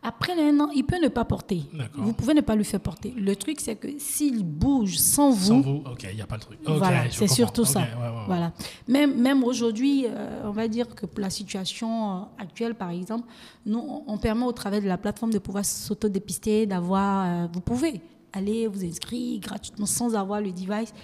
Après 0.00 0.32
un 0.40 0.60
an, 0.60 0.68
il 0.74 0.84
peut 0.84 0.98
ne 1.02 1.08
pas 1.08 1.24
porter. 1.24 1.62
Vous 1.94 2.12
pouvez 2.12 2.32
ne 2.32 2.40
pas 2.40 2.54
lui 2.54 2.64
faire 2.64 2.78
porter. 2.80 3.12
Le 3.16 3.34
truc, 3.34 3.58
c'est 3.60 3.74
que 3.74 3.88
s'il 3.98 4.44
bouge 4.44 4.96
sans 4.96 5.30
vous, 5.32 5.46
Sans 5.46 5.60
vous, 5.60 5.82
ok, 5.90 6.06
il 6.10 6.14
n'y 6.14 6.22
a 6.22 6.26
pas 6.26 6.36
le 6.36 6.40
truc. 6.42 6.58
Voilà, 6.64 7.10
c'est 7.10 7.26
surtout 7.26 7.64
ça. 7.64 7.80
ouais, 7.80 7.86
ouais, 7.86 8.02
ouais. 8.16 8.24
Voilà. 8.26 8.52
Même, 8.86 9.20
même 9.20 9.42
aujourd'hui, 9.42 10.06
euh, 10.06 10.42
on 10.44 10.50
va 10.52 10.68
dire 10.68 10.86
que 10.94 11.04
pour 11.04 11.20
la 11.20 11.30
situation 11.30 11.88
euh, 12.12 12.20
actuelle, 12.38 12.76
par 12.76 12.90
exemple, 12.90 13.26
nous, 13.66 13.80
on, 13.80 14.04
on 14.06 14.18
permet 14.18 14.44
au 14.44 14.52
travers 14.52 14.80
de 14.80 14.86
la 14.86 14.98
plateforme 14.98 15.32
de 15.32 15.38
pouvoir 15.40 15.64
s'autodépister, 15.64 16.64
d'avoir. 16.66 17.26
euh, 17.26 17.46
vous 17.52 17.60
pouvez 17.60 18.00
aller 18.32 18.68
vous 18.68 18.84
inscrire 18.84 19.40
gratuitement 19.40 19.86
sans 19.86 20.14
avoir 20.14 20.40
le 20.40 20.52
device 20.52 20.94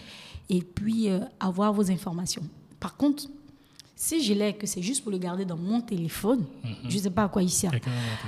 et 0.49 0.63
puis 0.63 1.09
euh, 1.09 1.19
avoir 1.41 1.73
vos 1.73 1.91
informations. 1.91 2.43
Par 2.79 2.97
contre, 2.97 3.25
si 3.97 4.23
je 4.25 4.35
l'ai 4.35 4.55
que 4.55 4.67
c'est 4.67 4.83
juste 4.83 5.03
pour 5.03 5.13
le 5.13 5.19
garder 5.19 5.45
dans 5.45 5.57
mon 5.57 5.81
téléphone, 5.81 6.45
je 6.89 6.97
ne 6.97 7.01
sais 7.03 7.11
pas 7.11 7.25
à 7.25 7.29
quoi 7.29 7.43
il 7.43 7.51
sert. 7.51 7.71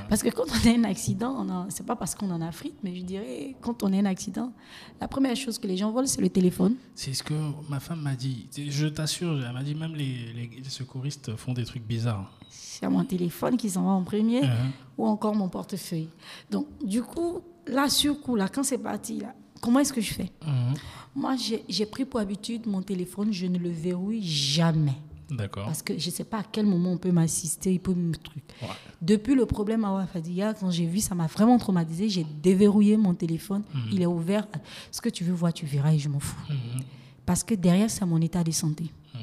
Parce 0.08 0.22
que 0.22 0.28
quand 0.30 0.44
on 0.48 0.68
a 0.68 0.72
un 0.72 0.84
accident, 0.84 1.48
a- 1.48 1.66
c'est 1.70 1.84
pas 1.84 1.96
parce 1.96 2.14
qu'on 2.14 2.30
en 2.30 2.40
Afrique, 2.40 2.74
mais 2.84 2.94
je 2.94 3.02
dirais, 3.02 3.56
quand 3.60 3.82
on 3.82 3.92
a 3.92 3.96
un 3.96 4.04
accident, 4.04 4.52
la 5.00 5.08
première 5.08 5.34
chose 5.36 5.58
que 5.58 5.66
les 5.66 5.76
gens 5.76 5.90
volent, 5.90 6.06
c'est 6.06 6.20
le 6.20 6.28
téléphone. 6.28 6.76
C'est 6.94 7.12
ce 7.14 7.22
que 7.22 7.34
ma 7.68 7.80
femme 7.80 8.00
m'a 8.02 8.14
dit. 8.14 8.46
Je 8.56 8.86
t'assure, 8.86 9.44
elle 9.44 9.52
m'a 9.52 9.62
dit 9.62 9.74
même 9.74 9.94
les, 9.94 10.32
les- 10.34 10.50
les 10.62 10.68
secouristes 10.70 11.34
font 11.36 11.52
des 11.52 11.64
trucs 11.64 11.84
bizarres. 11.86 12.30
C'est 12.48 12.88
mon 12.88 13.04
téléphone 13.04 13.56
qui 13.56 13.70
s'en 13.70 13.84
va 13.84 13.90
en 13.90 14.04
premier 14.04 14.42
Mhm. 14.42 14.70
ou 14.98 15.06
encore 15.06 15.34
mon 15.34 15.48
portefeuille. 15.48 16.08
Donc, 16.50 16.66
du 16.84 17.02
coup, 17.02 17.40
là, 17.66 17.88
sur 17.88 18.20
coup, 18.20 18.36
là, 18.36 18.48
quand 18.48 18.62
c'est 18.62 18.78
parti, 18.78 19.18
là, 19.20 19.34
comment 19.60 19.80
est-ce 19.80 19.92
que 19.92 20.00
je 20.00 20.12
fais? 20.14 20.30
Mhm. 20.46 20.74
Moi, 21.14 21.34
j'ai 21.68 21.86
pris 21.86 22.04
pour 22.04 22.20
habitude 22.20 22.66
mon 22.66 22.82
téléphone, 22.82 23.32
je 23.32 23.46
ne 23.46 23.58
le 23.58 23.70
verrouille 23.70 24.22
jamais. 24.22 24.94
D'accord. 25.30 25.64
Parce 25.66 25.82
que 25.82 25.98
je 25.98 26.06
ne 26.06 26.12
sais 26.12 26.24
pas 26.24 26.38
à 26.38 26.44
quel 26.44 26.66
moment 26.66 26.92
on 26.92 26.98
peut 26.98 27.10
m'assister, 27.10 27.72
il 27.72 27.80
peut 27.80 27.94
me 27.94 28.14
truc. 28.14 28.44
Ouais. 28.62 28.68
Depuis 29.02 29.34
le 29.34 29.44
problème 29.44 29.84
à 29.84 29.92
Wafadiga, 29.92 30.54
quand 30.54 30.70
j'ai 30.70 30.86
vu, 30.86 31.00
ça 31.00 31.14
m'a 31.16 31.26
vraiment 31.26 31.58
traumatisé. 31.58 32.08
J'ai 32.08 32.24
déverrouillé 32.42 32.96
mon 32.96 33.14
téléphone. 33.14 33.62
Il 33.90 34.00
est 34.02 34.06
ouvert. 34.06 34.46
Ce 34.92 35.00
que 35.00 35.08
tu 35.08 35.24
veux 35.24 35.32
voir, 35.34 35.52
tu 35.52 35.66
verras 35.66 35.92
et 35.92 35.98
je 35.98 36.08
m'en 36.08 36.20
fous. 36.20 36.36
Mhm. 36.48 36.82
Parce 37.24 37.42
que 37.42 37.54
derrière, 37.54 37.90
c'est 37.90 38.06
mon 38.06 38.20
état 38.20 38.44
de 38.44 38.52
santé. 38.52 38.84
Mhm. 39.14 39.20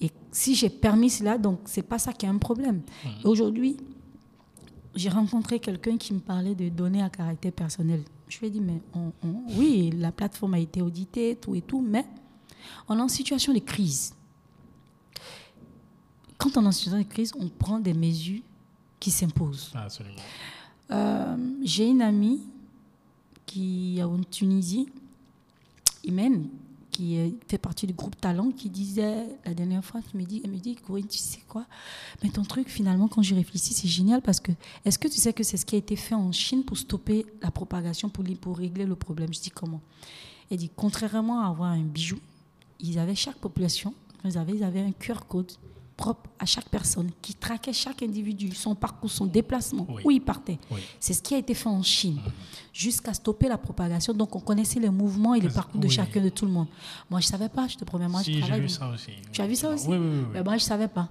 Et 0.00 0.10
si 0.32 0.54
j'ai 0.54 0.70
permis 0.70 1.10
cela, 1.10 1.36
donc 1.36 1.60
c'est 1.66 1.82
pas 1.82 1.98
ça 1.98 2.12
qui 2.12 2.24
est 2.24 2.28
un 2.30 2.38
problème. 2.38 2.80
Aujourd'hui, 3.24 3.76
j'ai 4.94 5.10
rencontré 5.10 5.58
quelqu'un 5.60 5.96
qui 5.98 6.14
me 6.14 6.20
parlait 6.20 6.54
de 6.54 6.68
données 6.70 7.02
à 7.02 7.10
caractère 7.10 7.52
personnel. 7.52 8.02
Je 8.28 8.38
lui 8.40 8.46
ai 8.46 8.50
dit, 8.50 8.60
mais 8.60 8.80
on- 8.94 9.12
on- 9.22 9.42
oui, 9.58 9.90
la 9.96 10.10
plateforme 10.12 10.54
a 10.54 10.58
été 10.58 10.80
auditée, 10.82 11.36
tout 11.40 11.54
et 11.54 11.60
tout, 11.62 11.80
mais 11.80 12.04
on 12.88 12.98
est 12.98 13.02
en 13.02 13.08
situation 13.08 13.52
de 13.52 13.58
crise. 13.58 14.14
Quand 16.38 16.56
on 16.56 16.64
est 16.64 16.68
en 16.68 16.72
situation 16.72 16.98
de 17.02 17.08
crise, 17.08 17.32
on 17.38 17.48
prend 17.48 17.78
des 17.80 17.94
mesures 17.94 18.42
qui 19.00 19.10
s'imposent. 19.10 19.72
Ah, 19.74 19.84
absolument. 19.84 20.16
Euh, 20.90 21.36
j'ai 21.62 21.86
une 21.86 22.00
amie 22.00 22.40
qui 23.44 23.98
est 23.98 24.02
en 24.02 24.22
Tunisie, 24.22 24.88
Imen, 26.04 26.48
qui 26.90 27.16
fait 27.46 27.58
partie 27.58 27.86
du 27.86 27.92
groupe 27.92 28.20
Talent, 28.20 28.50
qui 28.50 28.68
disait 28.70 29.26
la 29.44 29.54
dernière 29.54 29.84
fois, 29.84 30.00
qui 30.02 30.16
me 30.16 30.24
dit, 30.24 30.40
elle 30.42 30.50
me 30.50 30.58
dit, 30.58 30.74
Corinne, 30.74 31.06
tu 31.06 31.18
sais 31.18 31.42
quoi? 31.46 31.64
Mais 32.22 32.28
ton 32.28 32.42
truc, 32.42 32.68
finalement, 32.68 33.08
quand 33.08 33.22
j'y 33.22 33.34
réfléchis, 33.34 33.72
c'est 33.72 33.88
génial 33.88 34.20
parce 34.20 34.40
que 34.40 34.50
est-ce 34.84 34.98
que 34.98 35.06
tu 35.06 35.18
sais 35.18 35.32
que 35.32 35.44
c'est 35.44 35.56
ce 35.56 35.64
qui 35.64 35.76
a 35.76 35.78
été 35.78 35.94
fait 35.96 36.14
en 36.14 36.32
Chine 36.32 36.64
pour 36.64 36.76
stopper 36.76 37.24
la 37.42 37.50
propagation, 37.50 38.08
pour 38.08 38.56
régler 38.56 38.84
le 38.84 38.96
problème? 38.96 39.32
Je 39.32 39.40
dis 39.40 39.50
comment? 39.50 39.80
Elle 40.50 40.58
dit, 40.58 40.70
contrairement 40.74 41.40
à 41.42 41.48
avoir 41.48 41.70
un 41.70 41.82
bijou, 41.82 42.18
ils 42.80 42.98
avaient 42.98 43.14
chaque 43.14 43.36
population, 43.36 43.94
ils 44.24 44.36
avaient, 44.36 44.54
ils 44.54 44.64
avaient 44.64 44.80
un 44.80 44.92
QR 44.92 45.20
code 45.28 45.52
propre 45.98 46.30
à 46.38 46.46
chaque 46.46 46.68
personne 46.70 47.10
qui 47.20 47.34
traquait 47.34 47.72
chaque 47.74 48.02
individu, 48.04 48.54
son 48.54 48.74
parcours, 48.76 49.10
son 49.10 49.26
déplacement, 49.26 49.84
Oui. 49.90 50.02
où 50.04 50.10
il 50.12 50.20
partait. 50.22 50.58
Oui. 50.70 50.80
C'est 51.00 51.12
ce 51.12 51.20
qui 51.20 51.34
a 51.34 51.38
été 51.38 51.52
fait 51.54 51.68
en 51.68 51.82
Chine, 51.82 52.18
jusqu'à 52.72 53.12
stopper 53.12 53.48
la 53.48 53.58
propagation. 53.58 54.14
Donc, 54.14 54.34
on 54.36 54.40
connaissait 54.40 54.78
les 54.80 54.90
mouvements 54.90 55.34
et 55.34 55.40
les 55.40 55.50
parcours 55.50 55.80
de 55.80 55.88
chacun 55.88 56.22
de 56.22 56.28
tout 56.30 56.46
le 56.46 56.52
monde. 56.52 56.68
Moi, 57.10 57.18
je 57.20 57.26
ne 57.26 57.30
savais 57.32 57.48
pas, 57.48 57.66
je 57.68 57.76
te 57.76 57.84
promets. 57.84 58.08
Moi, 58.08 58.22
si, 58.22 58.34
je 58.34 58.38
travaille. 58.40 58.60
vu 58.60 58.68
ça 58.68 58.88
aussi. 58.88 59.10
Tu 59.32 59.40
as 59.42 59.46
vu 59.48 59.56
ça 59.56 59.70
aussi 59.70 59.88
Oui, 59.88 59.96
oui, 59.98 60.06
oui. 60.08 60.18
oui. 60.20 60.26
Mais 60.34 60.42
moi, 60.44 60.56
je 60.56 60.62
ne 60.64 60.68
savais 60.68 60.88
pas. 60.88 61.08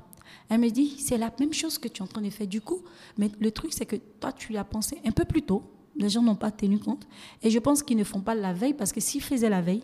Elle 0.50 0.62
me 0.62 0.70
dit, 0.70 0.96
c'est 1.00 1.18
la 1.18 1.32
même 1.40 1.52
chose 1.54 1.78
que 1.78 1.90
tu 1.90 2.00
es 2.00 2.04
en 2.04 2.08
train 2.08 2.22
de 2.22 2.30
faire 2.30 2.48
du 2.48 2.62
coup. 2.62 2.82
Mais 3.18 3.30
le 3.40 3.52
truc, 3.52 3.74
c'est 3.74 3.86
que 3.86 3.98
toi, 3.98 4.32
tu 4.32 4.54
l'as 4.54 4.64
pensé 4.64 4.98
un 5.06 5.12
peu 5.12 5.26
plus 5.26 5.42
tôt. 5.42 5.62
Les 5.98 6.08
gens 6.10 6.22
n'ont 6.22 6.36
pas 6.36 6.52
tenu 6.52 6.80
compte. 6.80 7.06
Et 7.44 7.50
je 7.50 7.60
pense 7.60 7.84
qu'ils 7.84 7.98
ne 7.98 8.06
font 8.06 8.22
pas 8.22 8.36
la 8.36 8.54
veille 8.54 8.74
parce 8.74 8.94
que 8.94 9.02
s'ils 9.02 9.22
faisaient 9.22 9.50
la 9.50 9.62
veille, 9.62 9.84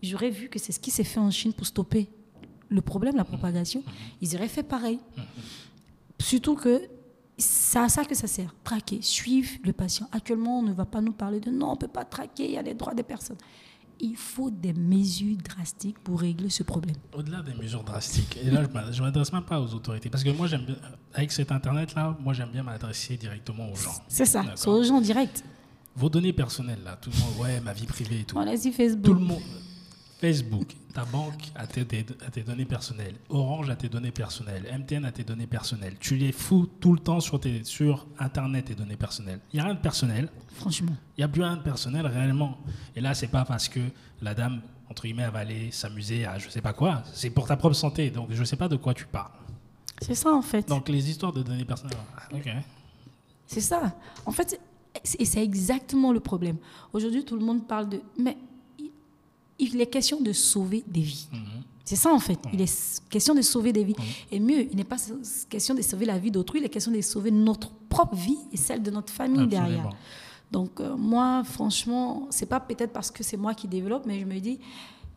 j'aurais 0.00 0.30
vu 0.30 0.48
que 0.48 0.60
c'est 0.60 0.70
ce 0.70 0.78
qui 0.78 0.92
s'est 0.92 1.02
fait 1.02 1.18
en 1.18 1.30
Chine 1.32 1.52
pour 1.52 1.66
stopper 1.66 2.08
le 2.74 2.82
problème, 2.82 3.16
la 3.16 3.24
propagation. 3.24 3.82
Ils 4.20 4.34
auraient 4.34 4.48
fait 4.48 4.62
pareil. 4.62 4.98
Surtout 6.18 6.56
que 6.56 6.82
c'est 7.36 7.78
à 7.78 7.88
ça 7.88 8.04
que 8.04 8.14
ça 8.14 8.26
sert. 8.26 8.54
Traquer, 8.62 9.00
suivre 9.02 9.50
le 9.64 9.72
patient. 9.72 10.08
Actuellement, 10.12 10.58
on 10.58 10.62
ne 10.62 10.72
va 10.72 10.84
pas 10.84 11.00
nous 11.00 11.12
parler 11.12 11.40
de 11.40 11.50
non, 11.50 11.70
on 11.70 11.72
ne 11.72 11.78
peut 11.78 11.88
pas 11.88 12.04
traquer, 12.04 12.44
il 12.44 12.52
y 12.52 12.58
a 12.58 12.62
les 12.62 12.74
droits 12.74 12.94
des 12.94 13.02
personnes. 13.02 13.38
Il 14.00 14.16
faut 14.16 14.50
des 14.50 14.72
mesures 14.72 15.36
drastiques 15.36 15.98
pour 16.00 16.20
régler 16.20 16.50
ce 16.50 16.64
problème. 16.64 16.96
Au-delà 17.12 17.42
des 17.42 17.54
mesures 17.54 17.84
drastiques, 17.84 18.38
et 18.42 18.50
là, 18.50 18.64
je 18.90 19.00
ne 19.00 19.04
m'adresse 19.04 19.32
même 19.32 19.44
pas 19.44 19.60
aux 19.60 19.72
autorités. 19.72 20.10
Parce 20.10 20.24
que 20.24 20.30
moi, 20.30 20.48
j'aime 20.48 20.64
bien, 20.64 20.76
avec 21.12 21.30
cet 21.30 21.52
Internet-là, 21.52 22.16
moi, 22.20 22.34
j'aime 22.34 22.50
bien 22.50 22.64
m'adresser 22.64 23.16
directement 23.16 23.70
aux 23.70 23.76
gens. 23.76 23.94
C'est 24.08 24.26
ça, 24.26 24.44
c'est 24.56 24.68
aux 24.68 24.82
gens 24.82 25.00
directs. 25.00 25.44
Vos 25.96 26.08
données 26.08 26.32
personnelles, 26.32 26.82
là, 26.84 26.96
tout 27.00 27.10
le 27.10 27.18
monde, 27.18 27.40
ouais, 27.40 27.60
ma 27.60 27.72
vie 27.72 27.86
privée 27.86 28.20
et 28.20 28.24
tout. 28.24 28.36
On 28.36 28.40
a 28.40 28.56
dit 28.56 28.72
Facebook. 28.72 29.04
Tout 29.04 29.14
le 29.14 29.20
monde. 29.20 29.42
Facebook, 30.24 30.74
ta 30.94 31.04
banque 31.04 31.52
a 31.54 31.66
tes, 31.66 31.84
tes, 31.84 32.42
données 32.42 32.64
personnelles. 32.64 33.16
Orange 33.28 33.68
a 33.68 33.76
tes 33.76 33.90
données 33.90 34.10
personnelles. 34.10 34.64
MTN 34.74 35.04
a 35.04 35.12
tes 35.12 35.22
données 35.22 35.46
personnelles. 35.46 35.96
Tu 36.00 36.16
les 36.16 36.32
fous 36.32 36.66
tout 36.80 36.94
le 36.94 36.98
temps 36.98 37.20
sur, 37.20 37.38
tes, 37.38 37.62
sur 37.62 38.06
Internet, 38.18 38.64
tes 38.64 38.74
données 38.74 38.96
personnelles. 38.96 39.40
Il 39.52 39.56
n'y 39.56 39.60
a 39.60 39.64
rien 39.64 39.74
de 39.74 39.80
personnel. 39.80 40.30
Franchement. 40.54 40.96
Il 41.18 41.20
n'y 41.20 41.24
a 41.24 41.28
plus 41.28 41.42
rien 41.42 41.58
de 41.58 41.62
personnel 41.62 42.06
réellement. 42.06 42.56
Et 42.96 43.02
là, 43.02 43.12
c'est 43.12 43.26
pas 43.26 43.44
parce 43.44 43.68
que 43.68 43.80
la 44.22 44.32
dame, 44.32 44.62
entre 44.88 45.02
guillemets, 45.02 45.28
va 45.28 45.40
aller 45.40 45.70
s'amuser 45.70 46.24
à 46.24 46.38
je 46.38 46.48
sais 46.48 46.62
pas 46.62 46.72
quoi. 46.72 47.02
C'est 47.12 47.28
pour 47.28 47.46
ta 47.46 47.58
propre 47.58 47.76
santé. 47.76 48.10
Donc, 48.10 48.28
je 48.30 48.40
ne 48.40 48.46
sais 48.46 48.56
pas 48.56 48.68
de 48.68 48.76
quoi 48.76 48.94
tu 48.94 49.04
parles. 49.04 49.30
C'est 50.00 50.14
ça, 50.14 50.32
en 50.32 50.40
fait. 50.40 50.66
Donc, 50.66 50.88
les 50.88 51.10
histoires 51.10 51.34
de 51.34 51.42
données 51.42 51.66
personnelles. 51.66 51.98
Ah, 52.16 52.34
ok. 52.34 52.48
C'est 53.46 53.60
ça. 53.60 53.94
En 54.24 54.32
fait, 54.32 54.58
et 55.18 55.24
c'est 55.26 55.44
exactement 55.44 56.14
le 56.14 56.20
problème. 56.20 56.56
Aujourd'hui, 56.94 57.26
tout 57.26 57.36
le 57.36 57.44
monde 57.44 57.68
parle 57.68 57.90
de. 57.90 58.00
Mais 58.18 58.38
il 59.58 59.80
est 59.80 59.86
question 59.86 60.20
de 60.20 60.32
sauver 60.32 60.84
des 60.86 61.00
vies. 61.00 61.28
Mhm. 61.32 61.62
C'est 61.84 61.96
ça 61.96 62.12
en 62.12 62.18
fait. 62.18 62.38
Il 62.52 62.60
est 62.60 63.02
question 63.10 63.34
de 63.34 63.42
sauver 63.42 63.72
des 63.72 63.84
vies. 63.84 63.94
Et 64.32 64.40
mieux, 64.40 64.66
il 64.70 64.76
n'est 64.76 64.84
pas 64.84 64.96
question 65.50 65.74
de 65.74 65.82
sauver 65.82 66.06
la 66.06 66.18
vie 66.18 66.30
d'autrui, 66.30 66.60
il 66.60 66.64
est 66.64 66.70
question 66.70 66.90
de 66.90 67.00
sauver 67.02 67.30
notre 67.30 67.70
propre 67.88 68.14
vie 68.14 68.38
et 68.52 68.56
celle 68.56 68.82
de 68.82 68.90
notre 68.90 69.12
famille 69.12 69.46
derrière. 69.46 69.90
Donc 70.50 70.80
euh, 70.80 70.96
moi, 70.96 71.42
franchement, 71.44 72.26
c'est 72.30 72.46
pas 72.46 72.60
peut-être 72.60 72.92
parce 72.92 73.10
que 73.10 73.22
c'est 73.22 73.36
moi 73.36 73.54
qui 73.54 73.68
développe, 73.68 74.04
mais 74.06 74.20
je 74.20 74.24
me 74.24 74.38
dis, 74.38 74.58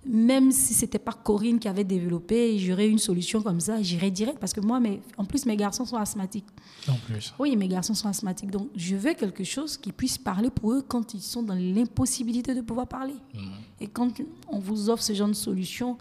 même 0.07 0.51
si 0.51 0.73
c'était 0.73 0.99
pas 0.99 1.13
Corinne 1.13 1.59
qui 1.59 1.67
avait 1.67 1.83
développé, 1.83 2.57
j'aurais 2.59 2.87
une 2.87 2.97
solution 2.97 3.41
comme 3.41 3.59
ça, 3.59 3.81
j'irais 3.81 4.11
direct 4.11 4.39
parce 4.39 4.53
que 4.53 4.61
moi, 4.61 4.79
mais 4.79 5.01
en 5.17 5.25
plus 5.25 5.45
mes 5.45 5.57
garçons 5.57 5.85
sont 5.85 5.97
asthmatiques. 5.97 6.47
En 6.87 6.95
plus. 6.95 7.33
Oui, 7.39 7.55
mes 7.55 7.67
garçons 7.67 7.93
sont 7.93 8.07
asthmatiques, 8.07 8.51
donc 8.51 8.69
je 8.75 8.95
veux 8.95 9.13
quelque 9.13 9.43
chose 9.43 9.77
qui 9.77 9.91
puisse 9.91 10.17
parler 10.17 10.49
pour 10.49 10.73
eux 10.73 10.81
quand 10.87 11.13
ils 11.13 11.21
sont 11.21 11.43
dans 11.43 11.55
l'impossibilité 11.55 12.55
de 12.55 12.61
pouvoir 12.61 12.87
parler. 12.87 13.15
Mhm. 13.33 13.51
Et 13.81 13.87
quand 13.87 14.11
on 14.47 14.59
vous 14.59 14.89
offre 14.89 15.03
ce 15.03 15.13
genre 15.13 15.27
de 15.27 15.33
solution, 15.33 15.97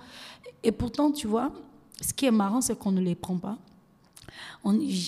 et 0.63 0.73
pourtant, 0.73 1.11
tu 1.11 1.27
vois, 1.27 1.53
ce 2.01 2.13
qui 2.13 2.27
est 2.27 2.31
marrant, 2.31 2.61
c'est 2.61 2.79
qu'on 2.79 2.93
ne 2.93 3.01
les 3.01 3.15
prend 3.15 3.39
pas. 3.39 3.59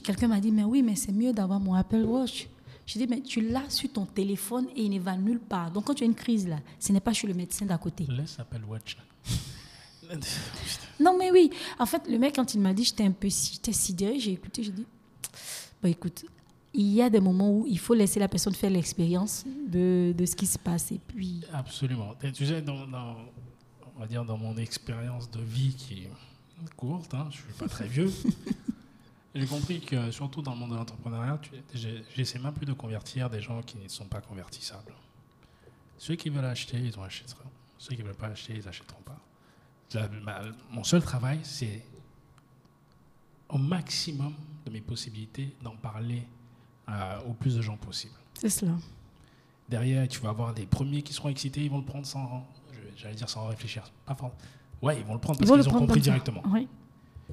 Quelqu'un 0.05 0.29
m'a 0.29 0.41
dit, 0.41 0.53
mais 0.53 0.65
oui, 0.65 0.83
mais 0.83 0.95
c'est 0.95 1.13
mieux 1.13 1.33
d'avoir 1.33 1.59
mon 1.59 1.75
Apple 1.75 2.05
Watch. 2.05 2.49
Je 2.89 2.99
dis, 2.99 3.07
mais 3.07 3.21
tu 3.21 3.43
l'as 3.43 3.69
sur 3.69 3.93
ton 3.93 4.07
téléphone 4.07 4.67
et 4.75 4.83
il 4.83 4.91
ne 4.91 4.99
va 4.99 5.15
nulle 5.15 5.41
part. 5.41 5.71
Donc 5.71 5.85
quand 5.85 5.95
tu 5.95 6.05
as 6.05 6.07
une 6.07 6.15
crise 6.15 6.49
là, 6.49 6.59
ce 6.81 6.91
n'est 6.91 7.01
pas 7.01 7.13
chez 7.13 7.27
le 7.27 7.35
médecin 7.35 7.67
d'à 7.67 7.77
côté. 7.77 8.07
Laisse 8.09 8.39
Apple 8.41 8.65
Watch. 8.67 8.97
non 10.99 11.19
mais 11.19 11.31
oui, 11.31 11.51
en 11.79 11.85
fait 11.85 12.09
le 12.09 12.19
mec 12.19 12.37
quand 12.37 12.55
il 12.55 12.61
m'a 12.61 12.73
dit 12.73 12.83
j'étais 12.83 13.05
un 13.05 13.11
peu 13.11 13.29
j'étais 13.29 13.75
sidéré, 13.75 14.19
j'ai 14.19 14.33
écouté, 14.33 14.63
j'ai 14.63 14.73
dit, 14.73 14.87
bah 15.83 15.91
écoute, 15.91 16.25
il 16.73 16.87
y 16.87 17.03
a 17.03 17.11
des 17.11 17.21
moments 17.21 17.51
où 17.53 17.67
il 17.67 17.79
faut 17.79 17.93
laisser 17.93 18.19
la 18.19 18.29
personne 18.29 18.55
faire 18.55 18.71
l'expérience 18.71 19.45
de, 19.67 20.15
de, 20.17 20.25
ce 20.25 20.35
qui 20.35 20.47
se 20.47 20.59
passe 20.59 20.91
et 20.91 21.01
puis. 21.07 21.43
Absolument. 21.53 22.15
Tu 22.33 22.47
sais, 22.47 22.63
dans, 22.63 22.87
on 23.97 24.01
va 24.01 24.07
dire 24.07 24.25
dans 24.25 24.39
mon 24.39 24.57
expérience 24.57 25.31
de 25.31 25.41
vie 25.41 25.75
qui 25.75 26.05
est 26.05 26.11
courte, 26.75 27.13
hein, 27.13 27.29
je 27.31 27.37
suis 27.37 27.53
pas 27.59 27.69
très 27.69 27.87
vieux. 27.87 28.11
J'ai 29.39 29.47
compris 29.47 29.81
que, 29.81 30.11
surtout 30.11 30.43
dans 30.43 30.53
le 30.53 30.59
monde 30.59 30.71
de 30.73 30.77
l'entrepreneuriat, 30.77 31.41
j'essaie 32.15 32.39
même 32.39 32.53
plus 32.53 32.67
de 32.67 32.73
convertir 32.73 33.31
des 33.31 33.41
gens 33.41 33.63
qui 33.63 33.79
ne 33.79 33.87
sont 33.89 34.07
pas 34.07 34.21
convertissables. 34.21 34.93
Ceux 35.97 36.17
qui 36.17 36.29
veulent 36.29 36.45
acheter, 36.45 36.79
ils 36.79 36.99
en 36.99 37.03
achèteront. 37.03 37.49
Ceux 37.79 37.95
qui 37.95 38.03
ne 38.03 38.07
veulent 38.09 38.17
pas 38.17 38.29
acheter, 38.29 38.55
ils 38.57 38.65
n'achèteront 38.65 39.03
pas. 39.03 39.21
mon 40.71 40.85
seul 40.85 41.03
travail, 41.03 41.41
c'est 41.43 41.85
au 43.49 43.59
maximum 43.59 44.35
de 44.67 44.71
mes 44.71 44.81
possibilités 44.81 45.55
d'en 45.63 45.77
parler 45.77 46.23
euh, 46.89 47.21
au 47.29 47.33
plus 47.33 47.57
de 47.57 47.63
gens 47.63 47.77
possible. 47.77 48.15
C'est 48.35 48.51
cela. 48.51 48.73
Derrière, 49.69 50.09
tu 50.09 50.21
vas 50.21 50.31
avoir 50.31 50.53
les 50.53 50.67
premiers 50.67 51.03
qui 51.03 51.13
seront 51.13 51.29
excités, 51.29 51.63
ils 51.63 51.71
vont 51.71 51.79
le 51.79 51.85
prendre 51.85 52.07
sans, 52.07 52.47
j'allais 52.97 53.15
dire 53.15 53.29
sans 53.29 53.47
réfléchir. 53.47 53.91
Pas 54.05 54.17
Ouais, 54.81 54.99
ils 54.99 55.05
vont 55.05 55.15
le 55.15 55.21
prendre 55.21 55.39
parce 55.39 55.51
qu'ils 55.51 55.69
ont 55.69 55.79
compris 55.79 56.01
directement. 56.01 56.43
Oui. 56.47 56.69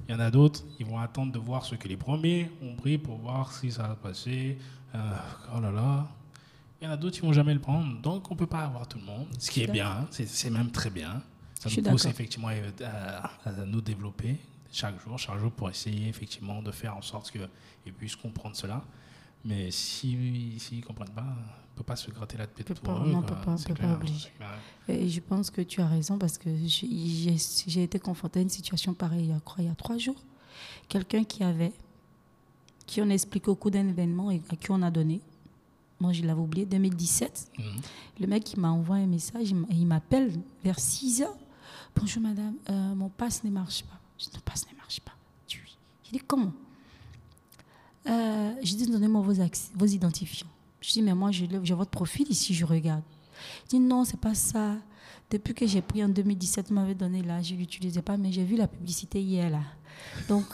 Il 0.07 0.13
y 0.13 0.15
en 0.15 0.19
a 0.19 0.29
d'autres, 0.29 0.63
ils 0.79 0.85
vont 0.85 0.99
attendre 0.99 1.31
de 1.31 1.39
voir 1.39 1.65
ce 1.65 1.75
que 1.75 1.87
les 1.87 1.97
premiers 1.97 2.51
ont 2.61 2.75
pris 2.75 2.97
pour 2.97 3.17
voir 3.17 3.51
si 3.51 3.71
ça 3.71 3.83
va 3.83 3.95
passer. 3.95 4.57
Euh, 4.93 4.97
oh 5.55 5.59
là 5.59 5.71
là. 5.71 6.07
Il 6.81 6.85
y 6.85 6.87
en 6.87 6.91
a 6.91 6.97
d'autres 6.97 7.15
qui 7.15 7.21
vont 7.21 7.33
jamais 7.33 7.53
le 7.53 7.59
prendre. 7.59 7.99
Donc, 8.01 8.29
on 8.29 8.33
ne 8.33 8.39
peut 8.39 8.45
pas 8.45 8.59
avoir 8.59 8.87
tout 8.87 8.99
le 8.99 9.05
monde. 9.05 9.27
Ce 9.39 9.49
qui 9.49 9.63
est 9.63 9.71
bien, 9.71 10.07
c'est 10.11 10.49
même 10.49 10.71
très 10.71 10.89
bien. 10.89 11.21
Ça 11.59 11.69
nous 11.69 11.89
pousse 11.89 12.05
effectivement 12.05 12.49
à, 12.83 13.51
nous 13.65 13.81
développer 13.81 14.37
chaque 14.71 15.01
jour, 15.01 15.17
chaque 15.17 15.39
jour 15.39 15.51
pour 15.51 15.69
essayer 15.69 16.09
effectivement 16.09 16.61
de 16.61 16.71
faire 16.71 16.95
en 16.95 17.01
sorte 17.01 17.31
qu'ils 17.31 17.93
puissent 17.93 18.15
comprendre 18.15 18.55
cela. 18.55 18.83
Mais 19.43 19.71
s'ils 19.71 20.59
si, 20.59 20.77
ne 20.77 20.81
comprennent 20.81 21.13
pas, 21.13 21.35
peut 21.75 21.83
pas 21.83 21.95
se 21.95 22.09
gratter 22.09 22.37
la 22.37 22.47
tête 22.47 22.79
pour 22.79 22.93
eux. 22.93 23.07
Non, 23.07 23.17
on 23.17 23.21
ne 23.21 23.27
peut 23.27 23.35
pas, 23.35 23.55
peut 23.55 23.73
pas 23.73 23.93
obliger. 23.93 24.31
Et 24.87 25.09
je 25.09 25.19
pense 25.19 25.49
que 25.49 25.61
tu 25.61 25.81
as 25.81 25.87
raison 25.87 26.17
parce 26.17 26.37
que 26.37 26.49
j'ai 26.65 27.83
été 27.83 27.99
confrontée 27.99 28.39
à 28.39 28.41
une 28.41 28.49
situation 28.49 28.93
pareille 28.93 29.31
il 29.59 29.65
y 29.65 29.69
a 29.69 29.75
trois 29.75 29.97
jours. 29.97 30.21
Quelqu'un 30.87 31.23
qui 31.23 31.43
avait, 31.43 31.73
qui 32.85 33.01
on 33.01 33.09
expliqué 33.09 33.49
au 33.49 33.55
cours 33.55 33.71
d'un 33.71 33.87
événement 33.87 34.31
et 34.31 34.41
à 34.49 34.55
qui 34.55 34.71
on 34.71 34.81
a 34.81 34.91
donné. 34.91 35.21
Moi, 35.99 36.11
je 36.11 36.23
l'avais 36.23 36.41
oublié, 36.41 36.65
2017. 36.65 37.51
Mhm. 37.57 37.65
Le 38.19 38.27
mec, 38.27 38.53
il 38.53 38.59
m'a 38.59 38.69
envoyé 38.69 39.03
un 39.03 39.07
message, 39.07 39.49
il 39.69 39.87
m'appelle 39.87 40.31
vers 40.63 40.79
6 40.79 41.21
heures. 41.21 41.37
Bonjour 41.95 42.21
madame, 42.21 42.55
euh, 42.69 42.95
mon 42.95 43.09
passe 43.09 43.43
ne 43.43 43.49
marche 43.49 43.83
pas. 43.83 43.97
Je 44.19 44.25
dis, 44.25 44.31
ton 44.31 44.41
passe 44.41 44.65
ne 44.71 44.77
marche 44.77 44.99
pas. 44.99 45.13
Je 45.47 46.11
dis, 46.11 46.19
comment? 46.19 46.51
Euh, 48.07 48.53
je 48.61 48.75
dis, 48.75 48.85
donnez-moi 48.85 49.21
vos, 49.21 49.33
vos 49.73 49.85
identifiants. 49.85 50.47
Je 50.85 50.93
dis, 50.93 51.01
mais 51.01 51.15
moi, 51.15 51.31
j'ai 51.31 51.47
votre 51.73 51.89
profil 51.89 52.27
ici, 52.29 52.53
je 52.53 52.65
regarde. 52.65 53.01
Je 53.65 53.69
dis, 53.71 53.79
non, 53.79 54.05
c'est 54.05 54.19
pas 54.19 54.35
ça. 54.35 54.75
Depuis 55.31 55.53
que 55.53 55.65
j'ai 55.65 55.81
pris 55.81 56.03
en 56.03 56.09
2017, 56.09 56.67
vous 56.69 56.75
m'avez 56.75 56.93
donné 56.93 57.23
là, 57.23 57.41
je 57.41 57.55
ne 57.55 57.59
l'utilisais 57.59 58.01
pas, 58.01 58.17
mais 58.17 58.31
j'ai 58.31 58.43
vu 58.43 58.55
la 58.55 58.67
publicité 58.67 59.19
hier 59.19 59.49
là. 59.49 59.61
Donc, 60.27 60.45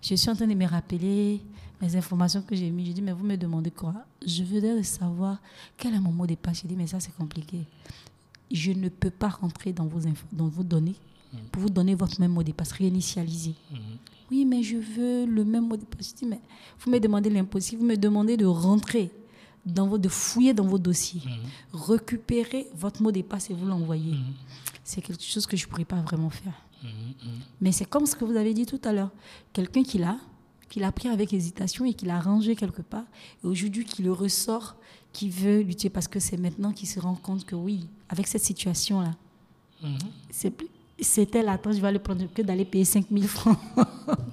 je 0.00 0.14
suis 0.14 0.30
en 0.30 0.34
train 0.34 0.46
de 0.46 0.54
me 0.54 0.66
rappeler 0.66 1.42
les 1.82 1.96
informations 1.96 2.40
que 2.40 2.56
j'ai 2.56 2.70
mises. 2.70 2.88
Je 2.88 2.92
dis, 2.92 3.02
mais 3.02 3.12
vous 3.12 3.24
me 3.24 3.36
demandez 3.36 3.70
quoi? 3.70 3.94
Je 4.26 4.42
voudrais 4.42 4.82
savoir 4.82 5.38
quel 5.76 5.94
est 5.94 6.00
mon 6.00 6.12
mot 6.12 6.26
de 6.26 6.34
passe. 6.34 6.62
Je 6.62 6.66
dis, 6.66 6.76
mais 6.76 6.86
ça, 6.86 6.98
c'est 7.00 7.14
compliqué. 7.14 7.66
Je 8.50 8.72
ne 8.72 8.88
peux 8.88 9.10
pas 9.10 9.28
rentrer 9.28 9.72
dans 9.72 9.86
vos, 9.86 10.00
dans 10.32 10.48
vos 10.48 10.62
données 10.62 10.96
pour 11.52 11.62
vous 11.62 11.70
donner 11.70 11.94
votre 11.94 12.20
même 12.20 12.32
mot 12.32 12.42
de 12.42 12.52
passe, 12.52 12.72
réinitialiser. 12.72 13.54
Mhm. 13.70 13.78
Oui, 14.30 14.44
mais 14.44 14.62
je 14.62 14.76
veux 14.76 15.26
le 15.26 15.44
même 15.44 15.68
mot 15.68 15.76
de 15.76 15.84
passe. 15.84 16.14
mais 16.26 16.40
vous 16.78 16.90
me 16.90 16.98
demandez 16.98 17.28
l'impossible, 17.28 17.82
vous 17.82 17.88
me 17.88 17.96
demandez 17.96 18.36
de 18.36 18.46
rentrer, 18.46 19.10
dans 19.64 19.86
vos, 19.86 19.98
de 19.98 20.08
fouiller 20.08 20.54
dans 20.54 20.66
vos 20.66 20.78
dossiers, 20.78 21.22
mhm. 21.24 21.80
récupérer 21.88 22.68
votre 22.74 23.02
mot 23.02 23.12
de 23.12 23.22
passe 23.22 23.50
et 23.50 23.54
vous 23.54 23.66
l'envoyer. 23.66 24.12
Mhm. 24.14 24.34
C'est 24.82 25.00
quelque 25.00 25.22
chose 25.22 25.46
que 25.46 25.56
je 25.56 25.64
ne 25.64 25.70
pourrais 25.70 25.84
pas 25.84 26.00
vraiment 26.00 26.30
faire. 26.30 26.54
Mais 27.62 27.72
c'est 27.72 27.86
comme 27.86 28.04
ce 28.04 28.14
que 28.14 28.26
vous 28.26 28.36
avez 28.36 28.52
dit 28.52 28.66
tout 28.66 28.80
à 28.84 28.92
l'heure. 28.92 29.10
Quelqu'un 29.54 29.82
qui 29.82 29.96
l'a, 29.96 30.18
qui 30.68 30.80
l'a 30.80 30.92
pris 30.92 31.08
avec 31.08 31.32
hésitation 31.32 31.86
et 31.86 31.94
qui 31.94 32.04
l'a 32.04 32.20
rangé 32.20 32.54
quelque 32.56 32.82
part, 32.82 33.06
et 33.42 33.46
aujourd'hui 33.46 33.86
qui 33.86 34.02
le 34.02 34.12
ressort, 34.12 34.76
qui 35.10 35.30
veut 35.30 35.60
lutter 35.60 35.88
parce 35.88 36.08
que 36.08 36.20
c'est 36.20 36.36
maintenant 36.36 36.72
qu'il 36.72 36.88
se 36.88 37.00
rend 37.00 37.14
compte 37.14 37.46
que 37.46 37.54
oui, 37.54 37.88
avec 38.10 38.26
cette 38.26 38.44
situation-là, 38.44 39.12
c'est 40.30 40.50
plus 40.50 40.68
c'était 41.00 41.42
l'attente, 41.42 41.74
je 41.74 41.80
vais 41.80 41.92
le 41.92 41.98
prendre 41.98 42.24
que 42.32 42.42
d'aller 42.42 42.64
payer 42.64 42.84
5000 42.84 43.26
francs. 43.26 43.58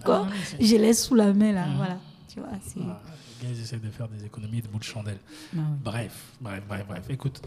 Quoi 0.06 0.28
ah, 0.28 0.34
je 0.60 0.76
laisse 0.76 1.06
sous 1.06 1.16
la 1.16 1.34
main 1.34 1.52
là, 1.52 1.66
mhm. 1.66 1.76
voilà. 1.78 1.98
Tu 2.28 2.40
vois, 2.40 2.50
gars, 2.50 3.02
ils 3.50 3.62
essaient 3.62 3.80
de 3.80 3.90
faire 3.90 4.08
des 4.08 4.26
économies 4.26 4.62
de 4.62 4.68
bout 4.68 4.80
de 4.80 4.84
chandelle. 4.84 5.20
Ah 5.56 5.60
bref, 5.84 6.34
bref, 6.40 6.64
bref, 6.68 6.86
bref. 6.88 7.06
Écoute, 7.10 7.42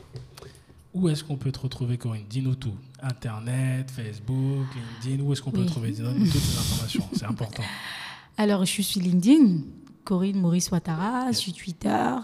où 0.93 1.09
est-ce 1.09 1.25
qu'on 1.25 1.37
peut 1.37 1.53
te 1.53 1.61
retrouver, 1.61 1.99
Corinne? 1.99 2.25
Dis-nous 2.29 2.55
tout. 2.55 2.75
Internet, 3.03 3.91
Facebook, 3.91 4.67
LinkedIn, 5.03 5.23
où 5.23 5.33
est-ce 5.33 5.43
qu'on 5.43 5.51
peut 5.51 5.65
te 5.65 5.71
trouver? 5.71 5.91
Dis-nous 5.91 6.13
toutes 6.13 6.41
ces 6.41 6.59
informations, 6.59 7.09
c'est 7.13 7.27
important. 7.27 7.63
Alors, 8.37 8.65
je 8.65 8.83
suis 8.83 9.01
LinkedIn, 9.01 9.63
Corinne 10.05 10.41
Maurice 10.41 10.71
Ouattara, 10.71 11.31
je 11.33 11.37
suis 11.37 11.53
Twitter. 11.53 12.17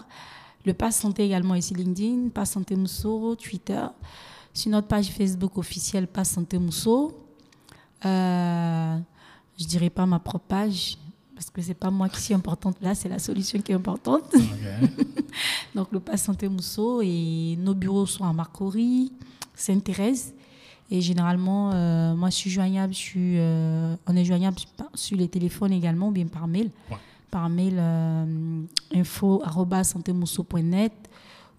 Le 0.65 0.73
Pass 0.73 0.97
Santé 0.97 1.25
également 1.25 1.55
ici 1.55 1.73
LinkedIn, 1.73 2.29
Pass 2.29 2.51
Santé 2.51 2.75
Moussoro, 2.75 3.35
Twitter 3.35 3.83
sur 4.53 4.71
notre 4.71 4.87
page 4.87 5.07
Facebook 5.07 5.57
officielle 5.57 6.07
Pas 6.07 6.23
Santé 6.23 6.57
Mousseau. 6.57 7.25
Euh, 8.05 8.97
je 9.59 9.65
dirais 9.65 9.89
pas 9.89 10.05
ma 10.05 10.19
propre 10.19 10.45
page 10.47 10.97
parce 11.41 11.49
que 11.49 11.61
c'est 11.63 11.73
pas 11.73 11.89
moi 11.89 12.07
qui 12.07 12.21
suis 12.21 12.35
importante 12.35 12.77
là, 12.83 12.93
c'est 12.93 13.09
la 13.09 13.17
solution 13.17 13.59
qui 13.61 13.71
est 13.71 13.75
importante. 13.75 14.31
Donc 15.75 15.91
le 15.91 15.99
Pas 15.99 16.15
Santé 16.15 16.47
Mousseau 16.47 17.01
et 17.01 17.57
nos 17.57 17.73
bureaux 17.73 18.05
sont 18.05 18.25
à 18.25 18.31
Marcory, 18.31 19.11
Sainte-Thérèse 19.55 20.35
Et 20.91 21.01
généralement, 21.01 21.71
euh, 21.73 22.13
moi, 22.13 22.29
je 22.29 22.35
suis 22.35 22.51
joignable, 22.51 22.93
je 22.93 22.99
suis, 22.99 23.39
euh, 23.39 23.95
on 24.05 24.15
est 24.15 24.23
joignable 24.23 24.57
sur 24.93 25.17
les 25.17 25.27
téléphones 25.27 25.71
également, 25.71 26.09
ou 26.09 26.11
bien 26.11 26.27
par 26.27 26.47
mail. 26.47 26.69
Par 27.31 27.49
mail 27.49 27.77
euh, 27.79 28.61
info.santemousso.net 28.93 30.93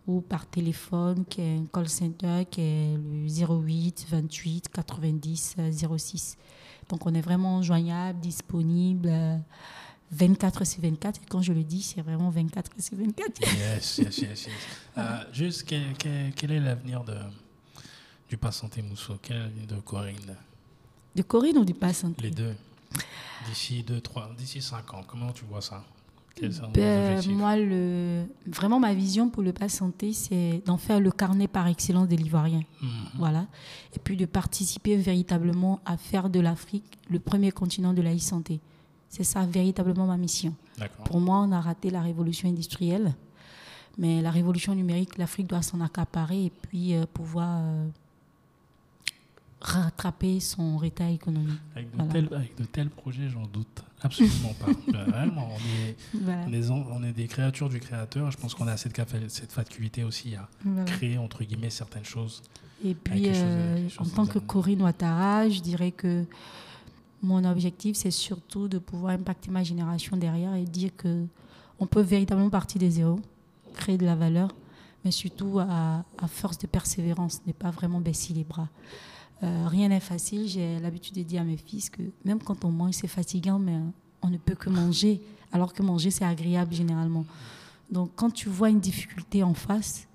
ou 0.10 0.22
par 0.22 0.48
téléphone, 0.48 1.24
qui 1.26 1.42
est 1.42 1.58
un 1.58 1.66
call 1.72 1.88
center, 1.88 2.44
qui 2.50 2.62
est 2.62 2.98
le 2.98 3.62
08 3.62 4.08
28 4.10 4.70
90 4.70 5.56
06. 5.98 6.38
Donc, 6.90 7.06
on 7.06 7.14
est 7.14 7.22
vraiment 7.22 7.62
joignable, 7.62 8.20
disponible. 8.20 9.12
24 10.12 10.66
sur 10.66 10.82
24. 10.82 11.22
Et 11.22 11.26
quand 11.30 11.44
je 11.44 11.54
le 11.54 11.64
dis, 11.64 11.84
c'est 11.84 12.02
vraiment 12.02 12.32
24 12.32 12.72
sur 12.82 12.98
24. 12.98 13.42
Yes, 13.42 14.00
yes, 14.00 14.18
yes. 14.18 14.46
yes. 14.46 14.50
Euh, 14.98 15.24
juste, 15.32 15.66
quel, 15.68 15.94
quel, 16.36 16.52
est 16.52 16.60
l'avenir 16.60 17.04
de, 17.04 17.16
du 18.28 18.36
Pas 18.36 18.52
Santé 18.52 18.82
Mousseau 18.82 19.20
Quel 19.22 19.38
est 19.38 19.40
l'avenir 19.42 19.68
de 19.68 19.76
Corinne? 19.82 20.36
De 21.16 21.22
Corinne 21.22 21.60
ou 21.60 21.66
du 21.66 21.76
Pas 21.76 21.94
Santé 21.94 22.24
Les 22.24 22.32
deux. 22.32 22.56
D'ici 23.48 23.84
2, 23.84 24.02
3, 24.02 24.32
d'ici 24.36 24.60
5 24.60 24.94
ans, 24.96 25.04
comment 25.08 25.32
tu 25.32 25.46
vois 25.46 25.62
ça? 25.62 25.84
Ben, 26.74 27.22
moi, 27.32 27.56
le, 27.58 28.24
vraiment, 28.48 28.80
ma 28.80 28.94
vision 28.94 29.30
pour 29.30 29.44
le 29.44 29.54
Pas 29.54 29.70
Santé, 29.70 30.14
c'est 30.14 30.62
d'en 30.66 30.78
faire 30.78 31.00
le 31.00 31.12
carnet 31.12 31.48
par 31.48 31.68
excellence 31.68 32.08
des 32.08 32.18
Livoiriens. 32.18 32.64
Mhm. 32.82 32.90
Voilà. 33.16 33.46
Et 33.96 34.00
puis 34.00 34.18
de 34.18 34.26
participer 34.26 34.96
véritablement 34.98 35.80
à 35.86 35.98
faire 35.98 36.30
de 36.30 36.40
l'Afrique 36.40 36.98
le 37.10 37.20
premier 37.20 37.52
continent 37.52 37.94
de 37.94 38.02
la 38.02 38.16
e-santé. 38.16 38.60
C'est 39.10 39.24
ça 39.24 39.46
véritablement 39.46 40.06
ma 40.06 40.18
mission. 40.18 40.54
Pour 41.06 41.20
moi, 41.20 41.40
on 41.40 41.52
a 41.52 41.60
raté 41.60 41.90
la 41.90 42.02
révolution 42.02 42.48
industrielle, 42.48 43.14
mais 43.98 44.22
la 44.22 44.32
révolution 44.32 44.76
numérique, 44.76 45.18
l'Afrique 45.18 45.48
doit 45.48 45.62
s'en 45.62 45.82
accaparer 45.82 46.46
et 46.46 46.52
puis 46.52 46.94
euh, 46.94 47.06
pouvoir 47.12 47.60
euh, 47.62 47.88
rattraper 49.62 50.40
son 50.40 50.78
retard 50.78 51.10
économique. 51.10 51.60
Avec 51.76 51.90
de, 52.56 52.66
tels, 52.66 52.90
projets, 52.90 53.30
j'en 53.30 53.46
doute 53.48 53.84
absolument 54.02 54.54
pas. 54.60 54.68
Vraiment, 55.12 55.50
on 55.52 56.54
est, 56.54 56.70
on, 56.70 57.04
est, 57.04 57.14
des 57.14 57.28
créatures 57.28 57.70
du 57.70 57.80
créateur. 57.80 58.32
Je 58.32 58.38
pense 58.38 58.56
qu'on 58.56 58.68
a 58.68 58.78
cette, 58.78 59.00
cette 59.30 59.52
faculté 59.52 60.04
aussi 60.04 60.36
à 60.36 60.50
créer, 60.86 61.18
entre 61.18 61.44
guillemets, 61.44 61.70
certaines 61.70 62.06
choses. 62.06 62.42
Et 62.84 62.94
puis, 62.94 63.26
euh, 63.28 63.88
en 63.98 64.06
tant 64.06 64.26
que 64.26 64.40
Corinne 64.40 64.82
Ouattara, 64.82 65.50
je 65.50 65.60
dirais 65.60 65.92
que 65.92 66.26
mon 67.22 67.44
objectif, 67.44 67.98
c'est 67.98 68.12
surtout 68.12 68.68
de 68.68 68.78
pouvoir 68.78 69.14
impacter 69.14 69.52
ma 69.52 69.64
génération 69.64 70.16
derrière 70.16 70.56
et 70.56 70.64
dire 70.64 70.92
que 70.96 71.26
on 71.80 71.88
peut 71.88 72.02
véritablement 72.02 72.50
partir 72.50 72.82
de 72.82 72.90
zéro, 72.90 73.20
créer 73.74 73.98
de 73.98 74.06
la 74.06 74.16
valeur, 74.16 74.54
mais 75.04 75.12
surtout 75.12 75.60
à, 75.60 76.04
force 76.28 76.58
de 76.58 76.68
persévérance, 76.68 77.42
ne 77.46 77.54
pas 77.54 77.72
vraiment 77.72 78.00
baisser 78.00 78.34
les 78.34 78.44
bras. 78.44 78.68
Euh, 79.44 79.68
rien 79.68 79.90
n'est 79.90 80.00
facile. 80.00 80.48
J'ai 80.48 80.80
l'habitude 80.80 81.16
de 81.16 81.24
dire 81.24 81.42
à 81.42 81.46
mes 81.46 81.58
fils 81.58 81.90
que 81.90 82.02
même 82.26 82.42
quand 82.42 82.66
on 82.66 82.72
mange, 82.72 82.96
c'est 82.96 83.08
fatigant, 83.08 83.60
mais 83.60 83.78
on 84.22 84.30
ne 84.30 84.38
peut 84.38 84.56
que 84.56 84.70
manger, 84.70 85.22
alors 85.52 85.74
que 85.74 85.82
manger, 85.82 86.12
c'est 86.12 86.26
agréable 86.26 86.74
généralement. 86.74 87.26
Donc, 87.92 88.12
quand 88.16 88.30
tu 88.30 88.50
vois 88.50 88.70
une 88.70 88.80
difficulté 88.80 89.44
en 89.44 89.54
face, 89.54 90.08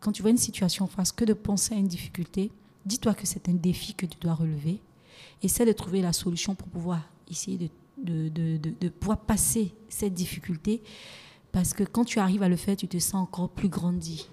quand 0.00 0.12
tu 0.12 0.22
vois 0.22 0.30
une 0.30 0.38
situation 0.38 0.86
en 0.86 0.88
face, 0.88 1.12
que 1.12 1.24
de 1.24 1.34
penser 1.34 1.74
à 1.74 1.78
une 1.78 1.86
difficulté, 1.86 2.50
dis-toi 2.86 3.14
que 3.14 3.26
c'est 3.26 3.48
un 3.48 3.54
défi 3.54 3.94
que 3.94 4.06
tu 4.06 4.18
dois 4.20 4.34
relever 4.34 4.80
essaie 5.42 5.64
de 5.64 5.72
trouver 5.72 6.02
la 6.02 6.12
solution 6.12 6.54
pour 6.54 6.68
pouvoir 6.68 7.00
essayer 7.30 7.58
de, 7.58 8.28
de, 8.28 8.28
de, 8.28 8.70
de, 8.80 8.88
pouvoir 8.88 9.18
passer 9.18 9.72
cette 9.88 10.14
difficulté. 10.14 10.82
Parce 11.52 11.72
que 11.72 11.82
quand 11.82 12.04
tu 12.04 12.18
arrives 12.18 12.42
à 12.42 12.48
le 12.48 12.56
faire, 12.56 12.76
tu 12.76 12.88
te 12.88 12.98
sens 12.98 13.22
encore 13.22 13.48
plus 13.48 13.68
grandi. 13.68 14.28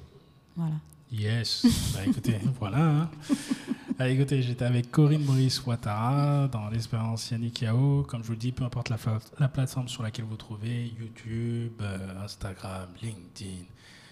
Voilà. 0.56 0.76
Yes. 1.12 1.66
Bah, 1.94 2.06
écoutez, 2.06 2.38
voilà. 2.60 2.80
Hein. 2.80 3.10
Ah, 4.00 4.08
écoutez, 4.10 4.44
j'étais 4.44 4.64
avec 4.64 4.92
Corinne 4.92 5.24
Maurice 5.26 5.66
Ouattara 5.66 6.48
dans 6.50 6.70
l'expérience 6.70 7.32
Yannick 7.32 7.62
Yao. 7.62 8.04
Comme 8.04 8.22
je 8.22 8.28
vous 8.28 8.34
le 8.34 8.38
dis, 8.38 8.52
peu 8.52 8.64
importe 8.64 8.90
la, 8.90 8.98
la 9.40 9.48
plateforme 9.48 9.88
sur 9.88 10.04
laquelle 10.04 10.26
vous 10.26 10.36
trouvez, 10.36 10.94
YouTube, 11.00 11.74
euh, 11.82 12.24
Instagram, 12.24 12.88
LinkedIn, 13.02 13.64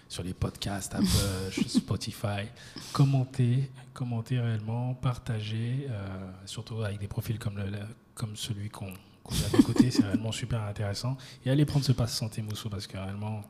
sur 0.08 0.24
les 0.24 0.34
podcasts, 0.34 0.92
Apple, 0.92 1.06
Spotify. 1.68 2.48
Commentez, 2.92 3.70
commentez 3.94 4.40
réellement, 4.40 4.94
partagez, 4.94 5.86
euh, 5.88 6.32
surtout 6.46 6.82
avec 6.82 6.98
des 6.98 7.06
profils 7.06 7.38
comme, 7.38 7.58
le, 7.58 7.78
comme 8.16 8.34
celui 8.34 8.68
qu'on 8.70 8.88
a 8.88 9.56
de 9.56 9.62
côté, 9.62 9.92
c'est 9.92 10.02
réellement 10.02 10.32
super 10.32 10.62
intéressant. 10.62 11.16
Et 11.44 11.50
allez 11.50 11.64
prendre 11.64 11.84
ce 11.84 11.92
passe 11.92 12.12
santé 12.12 12.42
Moussou 12.42 12.68
parce 12.68 12.88
que 12.88 12.98
réellement, 12.98 13.42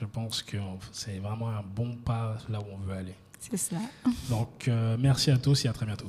je 0.00 0.04
pense 0.04 0.42
que 0.42 0.56
c'est 0.90 1.20
vraiment 1.20 1.50
un 1.50 1.62
bon 1.62 1.94
pas 1.94 2.38
là 2.48 2.58
où 2.58 2.64
on 2.72 2.78
veut 2.78 2.94
aller. 2.94 3.14
C'est 3.50 3.56
cela. 3.58 3.80
Donc, 4.30 4.68
euh, 4.68 4.96
merci 4.98 5.30
à 5.30 5.36
tous 5.36 5.64
et 5.66 5.68
à 5.68 5.72
très 5.72 5.84
bientôt. 5.84 6.06